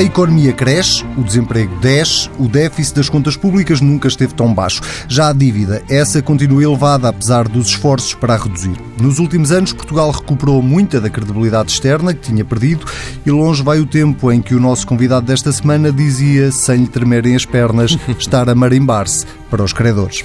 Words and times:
A 0.00 0.02
economia 0.02 0.54
cresce, 0.54 1.04
o 1.18 1.22
desemprego 1.22 1.78
desce, 1.78 2.30
o 2.38 2.48
déficit 2.48 2.96
das 2.96 3.10
contas 3.10 3.36
públicas 3.36 3.82
nunca 3.82 4.08
esteve 4.08 4.32
tão 4.32 4.54
baixo. 4.54 4.80
Já 5.06 5.28
a 5.28 5.32
dívida, 5.34 5.82
essa 5.90 6.22
continua 6.22 6.64
elevada 6.64 7.10
apesar 7.10 7.46
dos 7.46 7.66
esforços 7.66 8.14
para 8.14 8.32
a 8.32 8.38
reduzir. 8.38 8.89
Nos 9.00 9.18
últimos 9.18 9.50
anos, 9.50 9.72
Portugal 9.72 10.10
recuperou 10.10 10.60
muita 10.60 11.00
da 11.00 11.08
credibilidade 11.08 11.72
externa 11.72 12.12
que 12.12 12.20
tinha 12.20 12.44
perdido 12.44 12.84
e 13.24 13.30
longe 13.30 13.62
vai 13.62 13.80
o 13.80 13.86
tempo 13.86 14.30
em 14.30 14.42
que 14.42 14.54
o 14.54 14.60
nosso 14.60 14.86
convidado 14.86 15.24
desta 15.24 15.50
semana 15.50 15.90
dizia, 15.90 16.52
sem 16.52 16.82
lhe 16.82 16.86
tremerem 16.86 17.34
as 17.34 17.46
pernas, 17.46 17.96
estar 18.18 18.50
a 18.50 18.54
marimbar-se 18.54 19.24
para 19.48 19.64
os 19.64 19.72
credores. 19.72 20.22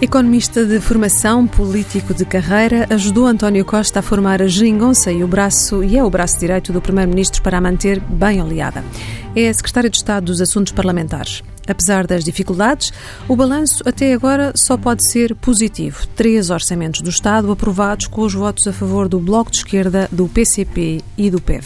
Economista 0.00 0.64
de 0.64 0.80
formação, 0.80 1.46
político 1.46 2.14
de 2.14 2.24
carreira, 2.24 2.86
ajudou 2.90 3.26
António 3.26 3.64
Costa 3.64 3.98
a 4.00 4.02
formar 4.02 4.40
a 4.40 4.46
geringonça 4.46 5.12
e 5.12 5.22
o 5.22 5.28
braço 5.28 5.82
e 5.82 5.96
é 5.96 6.02
o 6.02 6.10
braço 6.10 6.38
direito 6.38 6.72
do 6.72 6.80
primeiro-ministro 6.80 7.42
para 7.42 7.58
a 7.58 7.60
manter 7.60 8.00
bem 8.00 8.40
oleada. 8.40 8.84
É 9.34 9.48
a 9.48 9.54
secretária 9.54 9.88
de 9.88 9.96
Estado 9.96 10.26
dos 10.26 10.42
Assuntos 10.42 10.74
Parlamentares. 10.74 11.42
Apesar 11.66 12.06
das 12.06 12.22
dificuldades, 12.22 12.92
o 13.26 13.34
balanço 13.34 13.82
até 13.86 14.12
agora 14.12 14.52
só 14.54 14.76
pode 14.76 15.08
ser 15.08 15.34
positivo. 15.36 16.06
Três 16.08 16.50
orçamentos 16.50 17.00
do 17.00 17.08
Estado 17.08 17.50
aprovados 17.50 18.06
com 18.08 18.20
os 18.22 18.34
votos 18.34 18.66
a 18.68 18.74
favor 18.74 19.08
do 19.08 19.18
Bloco 19.18 19.50
de 19.50 19.58
Esquerda, 19.58 20.06
do 20.12 20.28
PCP 20.28 21.00
e 21.16 21.30
do 21.30 21.40
PEV. 21.40 21.64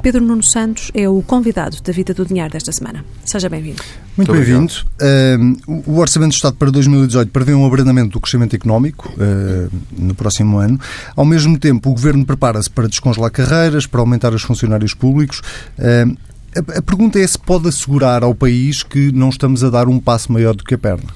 Pedro 0.00 0.22
Nuno 0.22 0.42
Santos 0.42 0.90
é 0.94 1.06
o 1.06 1.20
convidado 1.22 1.78
da 1.82 1.92
Vida 1.92 2.14
do 2.14 2.24
Dinheiro 2.24 2.50
desta 2.50 2.72
semana. 2.72 3.04
Seja 3.24 3.50
bem-vindo. 3.50 3.82
Muito 4.16 4.32
bem-vindo. 4.32 4.72
Uh, 5.00 5.82
o 5.86 5.98
Orçamento 5.98 6.30
do 6.30 6.36
Estado 6.36 6.56
para 6.56 6.70
2018 6.70 7.30
prevê 7.30 7.54
um 7.54 7.66
abrandamento 7.66 8.10
do 8.10 8.20
crescimento 8.20 8.54
económico 8.54 9.12
uh, 9.12 9.70
no 9.92 10.14
próximo 10.14 10.58
ano. 10.58 10.78
Ao 11.16 11.24
mesmo 11.24 11.58
tempo, 11.58 11.90
o 11.90 11.92
Governo 11.94 12.24
prepara-se 12.24 12.70
para 12.70 12.88
descongelar 12.88 13.30
carreiras, 13.30 13.86
para 13.86 14.00
aumentar 14.00 14.32
os 14.32 14.42
funcionários 14.42 14.94
públicos. 14.94 15.40
Uh, 15.78 16.16
a, 16.56 16.78
a 16.78 16.82
pergunta 16.82 17.18
é 17.18 17.26
se 17.26 17.38
pode 17.38 17.68
assegurar 17.68 18.22
ao 18.22 18.34
país 18.34 18.82
que 18.82 19.12
não 19.12 19.28
estamos 19.28 19.64
a 19.64 19.70
dar 19.70 19.88
um 19.88 19.98
passo 19.98 20.32
maior 20.32 20.54
do 20.54 20.64
que 20.64 20.74
a 20.74 20.78
perna. 20.78 21.08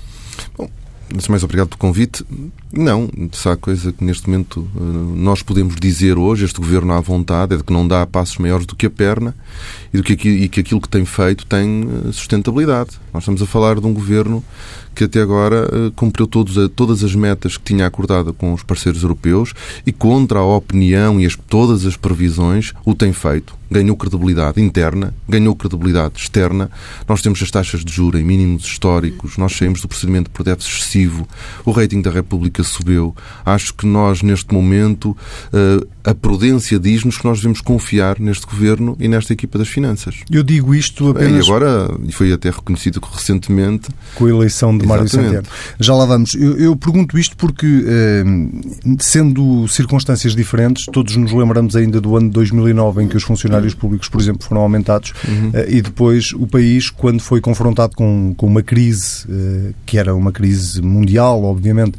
Bom, 0.57 0.69
mais 1.29 1.43
obrigado 1.43 1.69
pelo 1.69 1.79
convite. 1.79 2.25
Não, 2.73 3.09
se 3.33 3.49
há 3.49 3.57
coisa 3.57 3.93
que 3.93 4.05
neste 4.05 4.29
momento 4.29 4.69
eh, 4.77 4.81
nós 5.17 5.43
podemos 5.43 5.75
dizer 5.77 6.19
hoje, 6.19 6.45
este 6.45 6.61
governo 6.61 6.93
à 6.93 7.01
vontade, 7.01 7.55
é 7.55 7.57
de 7.57 7.65
que 7.65 7.73
não 7.73 7.89
dá 7.89 8.07
passos 8.07 8.37
maiores 8.39 8.67
do 8.67 8.77
que 8.77 8.87
a 8.87 8.91
perna 8.91 9.35
e, 9.93 9.97
do 9.97 10.03
que, 10.03 10.13
e 10.13 10.49
que 10.49 10.61
aquilo 10.61 10.81
que 10.81 10.89
tem 10.89 11.05
feito 11.05 11.47
tem 11.47 11.89
eh, 11.89 12.13
sustentabilidade. 12.13 12.91
Nós 13.13 13.23
estamos 13.23 13.41
a 13.41 13.47
falar 13.47 13.81
de 13.81 13.87
um 13.87 13.93
governo 13.93 14.45
que 14.99 15.05
até 15.05 15.21
agora 15.21 15.71
eh, 15.73 15.93
cumpriu 15.95 16.27
todos, 16.27 16.57
todas 16.75 17.05
as 17.05 17.15
metas 17.15 17.57
que 17.57 17.63
tinha 17.63 17.87
acordado 17.87 18.35
com 18.35 18.53
os 18.53 18.65
parceiros 18.65 19.05
europeus 19.05 19.55
e 19.87 19.93
contra 19.93 20.41
a 20.41 20.45
opinião 20.45 21.21
e 21.21 21.25
as, 21.25 21.37
todas 21.37 21.87
as 21.87 21.97
previsões 21.97 22.73
o 22.85 22.97
tem 22.97 23.13
feito. 23.13 23.57
Ganhou 23.71 23.97
credibilidade 23.97 24.61
interna, 24.61 25.15
ganhou 25.29 25.55
credibilidade 25.55 26.19
externa. 26.19 26.69
Nós 27.07 27.23
temos 27.23 27.41
as 27.41 27.49
taxas 27.49 27.85
de 27.85 27.93
juros 27.93 28.21
em 28.21 28.25
mínimos 28.25 28.65
históricos, 28.65 29.37
nós 29.37 29.57
saímos 29.57 29.81
do 29.81 29.87
procedimento 29.87 30.33
por 30.33 30.43
déficit 30.43 30.75
excessivo, 30.75 31.29
o 31.65 31.71
rating 31.71 32.03
da 32.03 32.11
República 32.11 32.65
subiu. 32.65 33.15
Acho 33.47 33.75
que 33.75 33.87
nós, 33.87 34.21
neste 34.21 34.53
momento, 34.53 35.17
uh, 35.53 35.87
a 36.09 36.15
prudência 36.15 36.79
diz-nos 36.79 37.19
que 37.19 37.25
nós 37.27 37.39
devemos 37.39 37.61
confiar 37.61 38.19
neste 38.19 38.47
governo 38.47 38.97
e 38.99 39.07
nesta 39.07 39.35
equipa 39.35 39.59
das 39.59 39.69
finanças. 39.69 40.21
Eu 40.31 40.43
digo 40.43 40.75
isto 40.75 41.11
apenas. 41.11 41.47
E 41.47 41.51
agora, 41.51 41.95
e 42.03 42.13
foi 42.13 42.33
até 42.33 42.49
reconhecido 42.49 42.99
recentemente. 43.13 43.91
Com 44.15 44.25
a 44.25 44.31
eleição 44.31 44.77
de 44.77 44.87
Mário 44.87 45.07
Centeno. 45.07 45.43
Já 45.79 45.95
lá 45.95 46.07
vamos. 46.07 46.35
Eu, 46.35 46.57
eu 46.57 46.75
pergunto 46.75 47.19
isto 47.19 47.37
porque, 47.37 47.85
eh, 47.87 48.25
sendo 48.99 49.69
circunstâncias 49.69 50.35
diferentes, 50.35 50.87
todos 50.87 51.15
nos 51.15 51.31
lembramos 51.31 51.77
ainda 51.77 52.01
do 52.01 52.17
ano 52.17 52.29
de 52.29 52.33
2009 52.33 53.03
em 53.03 53.09
que 53.09 53.17
os 53.17 53.23
funcionários 53.23 53.75
públicos, 53.75 54.09
por 54.09 54.19
exemplo, 54.19 54.49
foram 54.49 54.63
aumentados 54.63 55.13
uhum. 55.29 55.51
eh, 55.53 55.67
e 55.69 55.83
depois 55.83 56.33
o 56.33 56.47
país, 56.47 56.89
quando 56.89 57.21
foi 57.21 57.43
confrontado 57.43 57.95
com, 57.95 58.33
com 58.35 58.47
uma 58.47 58.63
crise, 58.63 59.27
eh, 59.29 59.75
que 59.85 59.99
era 59.99 60.15
uma 60.15 60.33
crise 60.33 60.81
mundial, 60.81 61.45
obviamente, 61.45 61.99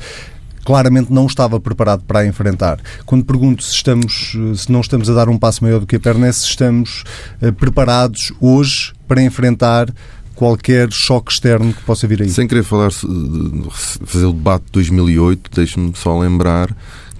claramente 0.69 1.11
não 1.11 1.25
estava 1.25 1.59
preparado 1.59 2.03
para 2.03 2.19
a 2.19 2.27
enfrentar. 2.27 2.79
Quando 3.03 3.25
pergunto 3.25 3.63
se 3.63 3.73
estamos, 3.73 4.37
se 4.55 4.71
não 4.71 4.81
estamos 4.81 5.09
a 5.09 5.15
dar 5.15 5.27
um 5.27 5.35
passo 5.35 5.63
maior 5.63 5.79
do 5.79 5.87
que 5.87 5.95
a 5.95 5.99
perna, 5.99 6.27
é 6.27 6.31
se 6.31 6.45
estamos 6.45 7.03
uh, 7.41 7.51
preparados 7.51 8.31
hoje 8.39 8.93
para 9.07 9.19
enfrentar 9.19 9.91
qualquer 10.35 10.87
choque 10.91 11.31
externo 11.31 11.73
que 11.73 11.81
possa 11.81 12.05
vir 12.05 12.21
aí. 12.21 12.29
Sem 12.29 12.47
querer 12.47 12.63
falar, 12.63 12.91
fazer 12.91 14.27
o 14.27 14.31
debate 14.31 14.65
de 14.65 14.71
2008, 14.73 15.49
deixe-me 15.55 15.91
só 15.95 16.19
lembrar 16.19 16.69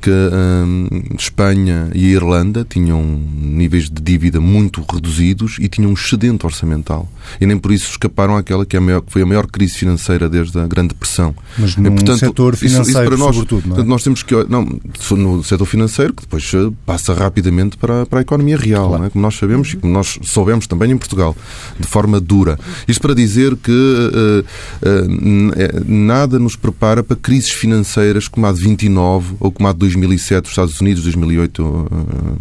que 0.01 0.11
hum, 0.11 0.87
Espanha 1.17 1.89
e 1.93 2.05
Irlanda 2.07 2.65
tinham 2.67 3.03
níveis 3.03 3.89
de 3.89 4.01
dívida 4.01 4.39
muito 4.39 4.83
reduzidos 4.89 5.57
e 5.59 5.67
tinham 5.67 5.91
um 5.91 5.93
excedente 5.93 6.45
orçamental. 6.45 7.09
E 7.39 7.45
nem 7.45 7.57
por 7.57 7.71
isso 7.71 7.91
escaparam 7.91 8.35
àquela 8.35 8.65
que, 8.65 8.75
é 8.75 8.79
a 8.79 8.81
maior, 8.81 9.01
que 9.01 9.11
foi 9.11 9.21
a 9.21 9.25
maior 9.25 9.47
crise 9.47 9.75
financeira 9.75 10.29
desde 10.29 10.57
a 10.59 10.67
Grande 10.67 10.89
Depressão. 10.89 11.35
Mas 11.57 11.75
no 11.75 11.91
portanto, 11.91 12.19
setor 12.19 12.55
financeiro, 12.55 12.89
isso, 12.89 12.99
isso 12.99 13.07
para 13.09 13.17
nós, 13.17 13.35
sobretudo, 13.35 13.61
não 13.61 13.73
é? 13.73 13.75
Portanto, 13.75 13.89
nós 13.89 14.03
temos 14.03 14.23
que... 14.23 14.35
Não, 14.49 14.79
no 15.11 15.43
setor 15.43 15.65
financeiro, 15.65 16.13
que 16.13 16.23
depois 16.23 16.51
eh, 16.53 16.71
passa 16.85 17.13
rapidamente 17.13 17.77
para, 17.77 18.05
para 18.05 18.19
a 18.19 18.21
economia 18.21 18.57
real, 18.57 18.89
claro. 18.89 19.05
é? 19.05 19.09
como 19.09 19.21
nós 19.21 19.35
sabemos 19.35 19.73
e 19.73 19.77
como 19.77 19.93
nós 19.93 20.17
soubemos 20.23 20.67
também 20.67 20.91
em 20.91 20.97
Portugal, 20.97 21.35
de 21.79 21.87
forma 21.87 22.19
dura. 22.19 22.57
Isto 22.87 23.01
para 23.01 23.13
dizer 23.13 23.55
que 23.57 23.71
uh, 23.71 24.45
uh, 24.87 25.83
nada 25.85 26.39
nos 26.39 26.55
prepara 26.55 27.03
para 27.03 27.15
crises 27.15 27.51
financeiras 27.51 28.27
como 28.27 28.45
a 28.45 28.51
de 28.51 28.61
29 28.61 29.35
ou 29.39 29.51
como 29.51 29.67
a 29.67 29.73
de 29.73 29.88
2007 29.89 30.41
dos 30.41 30.51
Estados 30.51 30.81
Unidos, 30.81 31.03
2008 31.03 31.87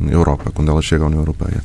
na 0.00 0.12
Europa, 0.12 0.50
quando 0.52 0.70
ela 0.70 0.82
chega 0.82 1.04
à 1.04 1.06
União 1.06 1.20
Europeia. 1.20 1.62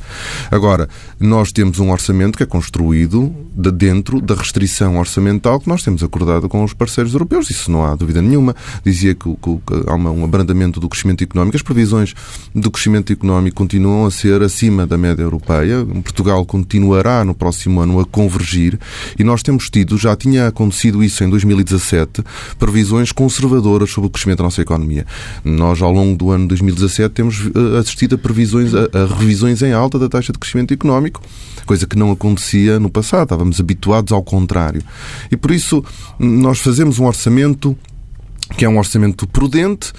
Agora, 0.49 0.87
nós 1.19 1.51
temos 1.51 1.79
um 1.79 1.91
orçamento 1.91 2.37
que 2.37 2.43
é 2.43 2.45
construído 2.45 3.33
de 3.55 3.71
dentro 3.71 4.21
da 4.21 4.35
restrição 4.35 4.97
orçamental 4.97 5.59
que 5.59 5.67
nós 5.67 5.83
temos 5.83 6.03
acordado 6.03 6.47
com 6.49 6.63
os 6.63 6.73
parceiros 6.73 7.13
europeus. 7.13 7.49
Isso 7.49 7.71
não 7.71 7.85
há 7.85 7.95
dúvida 7.95 8.21
nenhuma. 8.21 8.55
Dizia 8.83 9.13
que, 9.13 9.29
que, 9.35 9.57
que 9.57 9.89
há 9.89 9.95
um 9.95 10.23
abrandamento 10.23 10.79
do 10.79 10.89
crescimento 10.89 11.23
económico. 11.23 11.55
As 11.55 11.61
previsões 11.61 12.13
do 12.53 12.71
crescimento 12.71 13.11
económico 13.11 13.57
continuam 13.57 14.05
a 14.05 14.11
ser 14.11 14.41
acima 14.41 14.87
da 14.87 14.97
média 14.97 15.21
europeia. 15.21 15.85
Portugal 15.85 16.45
continuará 16.45 17.23
no 17.23 17.35
próximo 17.35 17.79
ano 17.81 17.99
a 17.99 18.05
convergir 18.05 18.79
e 19.17 19.23
nós 19.23 19.43
temos 19.43 19.69
tido, 19.69 19.97
já 19.97 20.15
tinha 20.15 20.47
acontecido 20.47 21.03
isso 21.03 21.23
em 21.23 21.29
2017, 21.29 22.23
previsões 22.57 23.11
conservadoras 23.11 23.89
sobre 23.89 24.07
o 24.07 24.09
crescimento 24.09 24.39
da 24.39 24.45
nossa 24.45 24.61
economia. 24.61 25.05
Nós 25.43 25.72
nós, 25.73 25.81
ao 25.81 25.91
longo 25.91 26.15
do 26.15 26.29
ano 26.29 26.47
2017, 26.47 27.13
temos 27.13 27.47
eh, 27.47 27.79
assistido 27.79 28.13
a, 28.13 28.17
previsões, 28.17 28.73
a, 28.75 28.87
a 28.93 29.05
revisões 29.17 29.61
em 29.63 29.73
alta 29.73 29.97
da 29.97 30.07
taxa 30.07 30.31
de 30.31 30.37
crescimento 30.37 30.71
económico, 30.71 31.21
coisa 31.65 31.87
que 31.87 31.97
não 31.97 32.11
acontecia 32.11 32.79
no 32.79 32.89
passado. 32.89 33.23
Estávamos 33.23 33.59
habituados 33.59 34.13
ao 34.13 34.21
contrário. 34.21 34.83
E 35.31 35.35
por 35.35 35.49
isso, 35.49 35.83
nós 36.19 36.59
fazemos 36.59 36.99
um 36.99 37.05
orçamento 37.05 37.75
que 38.55 38.65
é 38.65 38.69
um 38.69 38.77
orçamento 38.77 39.25
prudente, 39.25 39.91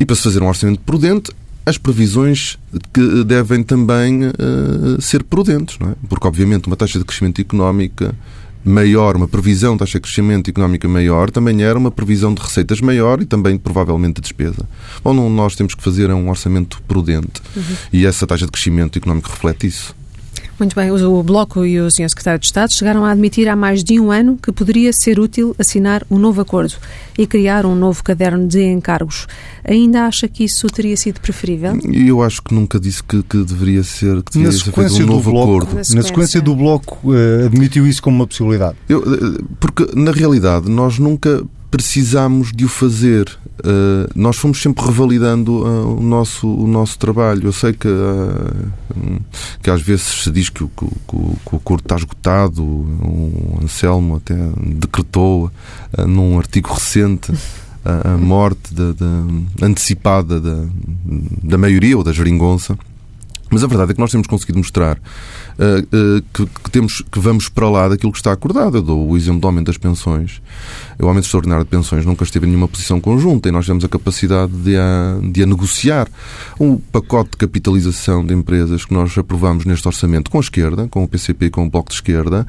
e 0.00 0.04
para 0.04 0.16
se 0.16 0.22
fazer 0.22 0.42
um 0.42 0.48
orçamento 0.48 0.80
prudente, 0.80 1.30
as 1.64 1.78
previsões 1.78 2.58
que 2.92 3.22
devem 3.22 3.62
também 3.62 4.24
uh, 4.24 5.00
ser 5.00 5.22
prudentes, 5.22 5.78
não 5.78 5.90
é? 5.90 5.94
Porque, 6.08 6.26
obviamente, 6.26 6.66
uma 6.66 6.74
taxa 6.74 6.98
de 6.98 7.04
crescimento 7.04 7.40
económica 7.40 8.12
maior, 8.64 9.16
uma 9.16 9.28
previsão 9.28 9.72
de 9.72 9.80
taxa 9.80 9.98
de 9.98 10.02
crescimento 10.02 10.48
económica 10.48 10.88
maior, 10.88 11.30
também 11.30 11.62
era 11.62 11.78
uma 11.78 11.90
previsão 11.90 12.32
de 12.34 12.42
receitas 12.42 12.80
maior 12.80 13.20
e 13.20 13.26
também 13.26 13.58
provavelmente 13.58 14.16
de 14.16 14.22
despesa. 14.22 14.68
Bom, 15.02 15.12
não, 15.12 15.28
nós 15.28 15.54
temos 15.56 15.74
que 15.74 15.82
fazer 15.82 16.10
um 16.10 16.28
orçamento 16.28 16.82
prudente 16.86 17.42
uhum. 17.56 17.76
e 17.92 18.06
essa 18.06 18.26
taxa 18.26 18.46
de 18.46 18.52
crescimento 18.52 18.98
económico 18.98 19.30
reflete 19.30 19.66
isso. 19.66 19.94
Muito 20.62 20.76
bem, 20.76 20.92
o 20.92 21.22
Bloco 21.24 21.66
e 21.66 21.80
o 21.80 21.90
Sr. 21.90 22.08
Secretário 22.08 22.38
de 22.38 22.46
Estado 22.46 22.72
chegaram 22.72 23.04
a 23.04 23.10
admitir 23.10 23.48
há 23.48 23.56
mais 23.56 23.82
de 23.82 23.98
um 23.98 24.12
ano 24.12 24.38
que 24.40 24.52
poderia 24.52 24.92
ser 24.92 25.18
útil 25.18 25.56
assinar 25.58 26.06
um 26.08 26.16
novo 26.16 26.40
acordo 26.40 26.74
e 27.18 27.26
criar 27.26 27.66
um 27.66 27.74
novo 27.74 28.00
caderno 28.04 28.46
de 28.46 28.62
encargos. 28.62 29.26
Ainda 29.64 30.06
acha 30.06 30.28
que 30.28 30.44
isso 30.44 30.68
teria 30.68 30.96
sido 30.96 31.20
preferível? 31.20 31.76
Eu 31.92 32.22
acho 32.22 32.40
que 32.40 32.54
nunca 32.54 32.78
disse 32.78 33.02
que, 33.02 33.24
que 33.24 33.38
deveria 33.38 33.82
ser, 33.82 34.22
que 34.22 34.34
deveria 34.34 34.52
ser 34.52 34.70
feito 34.70 35.02
um 35.02 35.06
novo 35.06 35.32
bloco, 35.32 35.50
acordo. 35.50 35.74
Na 35.74 35.82
sequência, 35.82 35.96
na 35.96 36.02
sequência 36.04 36.40
do 36.40 36.54
Bloco, 36.54 37.10
uh, 37.10 37.46
admitiu 37.46 37.84
isso 37.84 38.00
como 38.00 38.14
uma 38.14 38.26
possibilidade? 38.28 38.76
Eu, 38.88 39.00
uh, 39.00 39.44
porque, 39.58 39.84
na 39.96 40.12
realidade, 40.12 40.70
nós 40.70 40.96
nunca 40.96 41.42
precisamos 41.72 42.52
de 42.54 42.66
o 42.66 42.68
fazer. 42.68 43.26
Uh, 43.64 44.10
nós 44.16 44.36
fomos 44.36 44.60
sempre 44.60 44.84
revalidando 44.84 45.64
uh, 45.64 45.96
o, 45.98 46.02
nosso, 46.02 46.48
o 46.48 46.66
nosso 46.66 46.98
trabalho. 46.98 47.46
Eu 47.46 47.52
sei 47.52 47.72
que, 47.72 47.86
uh, 47.86 49.20
que 49.62 49.70
às 49.70 49.80
vezes 49.80 50.24
se 50.24 50.30
diz 50.32 50.48
que, 50.48 50.64
que, 50.64 50.86
que, 50.86 51.16
que 51.46 51.54
o 51.54 51.56
acordo 51.56 51.82
está 51.84 51.94
esgotado. 51.94 52.62
O 52.64 53.60
Anselmo 53.62 54.16
até 54.16 54.34
decretou 54.60 55.50
num 56.08 56.38
artigo 56.38 56.72
recente 56.72 57.32
a, 57.84 58.16
morte 58.16 58.74
de, 58.74 58.94
de, 58.94 59.64
antecipada 59.64 60.40
da, 60.40 60.66
da 61.42 61.56
maioria 61.56 61.96
ou 61.96 62.02
da 62.02 62.12
geringonça. 62.12 62.76
Mas 63.52 63.62
a 63.62 63.66
verdade 63.66 63.90
é 63.90 63.94
que 63.94 64.00
nós 64.00 64.10
temos 64.10 64.26
conseguido 64.26 64.56
mostrar 64.58 64.96
uh, 64.96 64.98
uh, 64.98 66.22
que, 66.32 66.46
que, 66.46 66.70
temos, 66.70 67.02
que 67.02 67.20
vamos 67.20 67.50
para 67.50 67.68
lá 67.68 67.86
daquilo 67.86 68.10
que 68.10 68.16
está 68.16 68.32
acordado. 68.32 68.78
Eu 68.78 68.82
dou 68.82 69.10
o 69.10 69.14
exemplo 69.14 69.40
do 69.40 69.46
aumento 69.46 69.66
das 69.66 69.76
pensões. 69.76 70.40
O 70.98 71.06
aumento 71.06 71.24
extraordinário 71.24 71.64
de 71.64 71.70
pensões 71.70 72.04
nunca 72.04 72.24
esteve 72.24 72.46
em 72.46 72.50
nenhuma 72.50 72.68
posição 72.68 73.00
conjunta 73.00 73.48
e 73.48 73.52
nós 73.52 73.66
temos 73.66 73.84
a 73.84 73.88
capacidade 73.88 74.52
de 74.52 74.76
a, 74.76 75.18
de 75.22 75.42
a 75.42 75.46
negociar. 75.46 76.08
O 76.58 76.78
pacote 76.92 77.30
de 77.30 77.36
capitalização 77.38 78.24
de 78.24 78.34
empresas 78.34 78.84
que 78.84 78.94
nós 78.94 79.16
aprovamos 79.16 79.64
neste 79.64 79.86
orçamento 79.86 80.30
com 80.30 80.38
a 80.38 80.40
esquerda, 80.40 80.86
com 80.88 81.02
o 81.02 81.08
PCP 81.08 81.46
e 81.46 81.50
com 81.50 81.66
o 81.66 81.70
Bloco 81.70 81.88
de 81.88 81.96
Esquerda, 81.96 82.46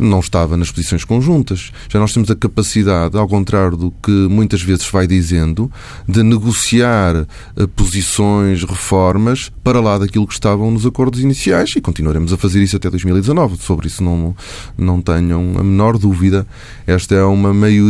não 0.00 0.20
estava 0.20 0.56
nas 0.56 0.70
posições 0.70 1.04
conjuntas. 1.04 1.72
Já 1.88 1.98
nós 1.98 2.12
temos 2.12 2.30
a 2.30 2.34
capacidade, 2.34 3.16
ao 3.16 3.28
contrário 3.28 3.76
do 3.76 3.90
que 4.02 4.10
muitas 4.10 4.62
vezes 4.62 4.88
vai 4.90 5.06
dizendo, 5.06 5.70
de 6.08 6.22
negociar 6.22 7.26
eh, 7.56 7.66
posições, 7.74 8.64
reformas, 8.64 9.52
para 9.62 9.80
lá 9.80 9.98
daquilo 9.98 10.26
que 10.26 10.34
estavam 10.34 10.70
nos 10.70 10.84
acordos 10.84 11.20
iniciais 11.20 11.72
e 11.76 11.80
continuaremos 11.80 12.32
a 12.32 12.36
fazer 12.36 12.62
isso 12.62 12.76
até 12.76 12.90
2019. 12.90 13.56
Sobre 13.58 13.86
isso 13.86 14.02
não, 14.02 14.34
não 14.76 15.00
tenham 15.00 15.54
a 15.58 15.62
menor 15.62 15.96
dúvida. 15.96 16.46
Esta 16.86 17.14
é 17.14 17.24
uma 17.24 17.54
maioria 17.54 17.83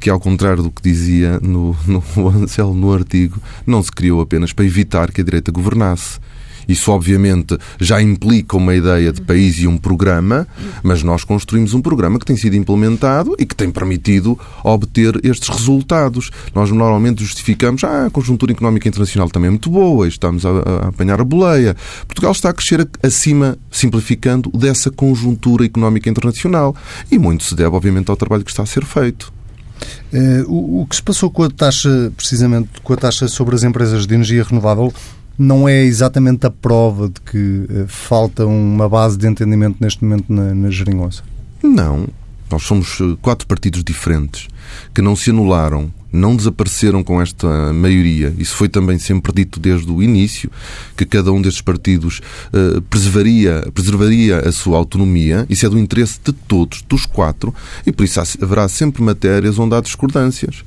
que, 0.00 0.10
ao 0.10 0.20
contrário 0.20 0.62
do 0.62 0.70
que 0.70 0.82
dizia 0.82 1.40
no, 1.40 1.76
no 1.86 2.02
Anselmo 2.28 2.74
no 2.74 2.92
artigo, 2.92 3.40
não 3.66 3.82
se 3.82 3.90
criou 3.90 4.20
apenas 4.20 4.52
para 4.52 4.64
evitar 4.64 5.10
que 5.10 5.20
a 5.20 5.24
direita 5.24 5.50
governasse. 5.50 6.18
Isso, 6.68 6.90
obviamente, 6.90 7.58
já 7.80 8.00
implica 8.00 8.56
uma 8.56 8.74
ideia 8.74 9.12
de 9.12 9.20
país 9.20 9.58
e 9.58 9.66
um 9.66 9.76
programa, 9.76 10.46
mas 10.82 11.02
nós 11.02 11.24
construímos 11.24 11.74
um 11.74 11.80
programa 11.80 12.18
que 12.18 12.26
tem 12.26 12.36
sido 12.36 12.56
implementado 12.56 13.34
e 13.38 13.46
que 13.46 13.54
tem 13.54 13.70
permitido 13.70 14.38
obter 14.62 15.20
estes 15.24 15.48
resultados. 15.48 16.30
Nós 16.54 16.70
normalmente 16.70 17.22
justificamos, 17.22 17.84
ah, 17.84 18.06
a 18.06 18.10
conjuntura 18.10 18.52
económica 18.52 18.88
internacional 18.88 19.28
também 19.28 19.48
é 19.48 19.50
muito 19.50 19.70
boa, 19.70 20.06
estamos 20.08 20.44
a, 20.46 20.50
a 20.50 20.88
apanhar 20.88 21.20
a 21.20 21.24
boleia. 21.24 21.76
Portugal 22.06 22.32
está 22.32 22.50
a 22.50 22.52
crescer 22.52 22.88
acima, 23.02 23.58
simplificando, 23.70 24.50
dessa 24.50 24.90
conjuntura 24.90 25.64
económica 25.64 26.08
internacional. 26.08 26.74
E 27.10 27.18
muito 27.18 27.44
se 27.44 27.54
deve, 27.54 27.74
obviamente, 27.74 28.10
ao 28.10 28.16
trabalho 28.16 28.44
que 28.44 28.50
está 28.50 28.62
a 28.62 28.66
ser 28.66 28.84
feito. 28.84 29.32
O, 30.46 30.82
o, 30.82 30.86
que 30.86 30.96
se 30.96 31.02
passou 31.02 31.30
com 31.30 31.42
a 31.42 31.50
taxa, 31.50 32.12
precisamente 32.16 32.68
com 32.82 32.92
a 32.92 32.96
taxa 32.96 33.26
sobre 33.26 33.54
as 33.54 33.64
empresas 33.64 34.06
de 34.06 34.14
energia 34.14 34.44
renovável, 34.44 34.92
não 35.38 35.68
é 35.68 35.82
exatamente 35.82 36.46
a 36.46 36.50
prova 36.50 37.08
de 37.08 37.20
que 37.20 37.38
uh, 37.38 37.86
falta 37.88 38.46
uma 38.46 38.88
base 38.88 39.16
de 39.18 39.26
entendimento 39.26 39.76
neste 39.80 40.04
momento 40.04 40.32
na, 40.32 40.54
na 40.54 40.70
geringonça? 40.70 41.22
Não. 41.62 42.06
Nós 42.50 42.62
somos 42.62 43.00
eh, 43.00 43.16
quatro 43.20 43.46
partidos 43.46 43.82
diferentes 43.82 44.48
que 44.94 45.02
não 45.02 45.16
se 45.16 45.30
anularam, 45.30 45.92
não 46.12 46.36
desapareceram 46.36 47.02
com 47.02 47.20
esta 47.20 47.72
maioria. 47.72 48.32
Isso 48.38 48.54
foi 48.54 48.68
também 48.68 48.98
sempre 48.98 49.32
dito 49.32 49.58
desde 49.58 49.90
o 49.90 50.02
início, 50.02 50.50
que 50.96 51.04
cada 51.04 51.32
um 51.32 51.42
destes 51.42 51.62
partidos 51.62 52.20
uh, 52.52 52.80
preservaria, 52.82 53.68
preservaria 53.74 54.38
a 54.38 54.52
sua 54.52 54.78
autonomia. 54.78 55.44
Isso 55.50 55.66
é 55.66 55.68
do 55.68 55.78
interesse 55.78 56.20
de 56.24 56.32
todos, 56.32 56.82
dos 56.82 57.06
quatro, 57.06 57.52
e 57.84 57.90
por 57.90 58.04
isso 58.04 58.20
haverá 58.40 58.68
sempre 58.68 59.02
matérias 59.02 59.58
onde 59.58 59.74
há 59.74 59.80
discordâncias. 59.80 60.62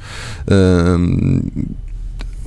Uh, 0.45 1.65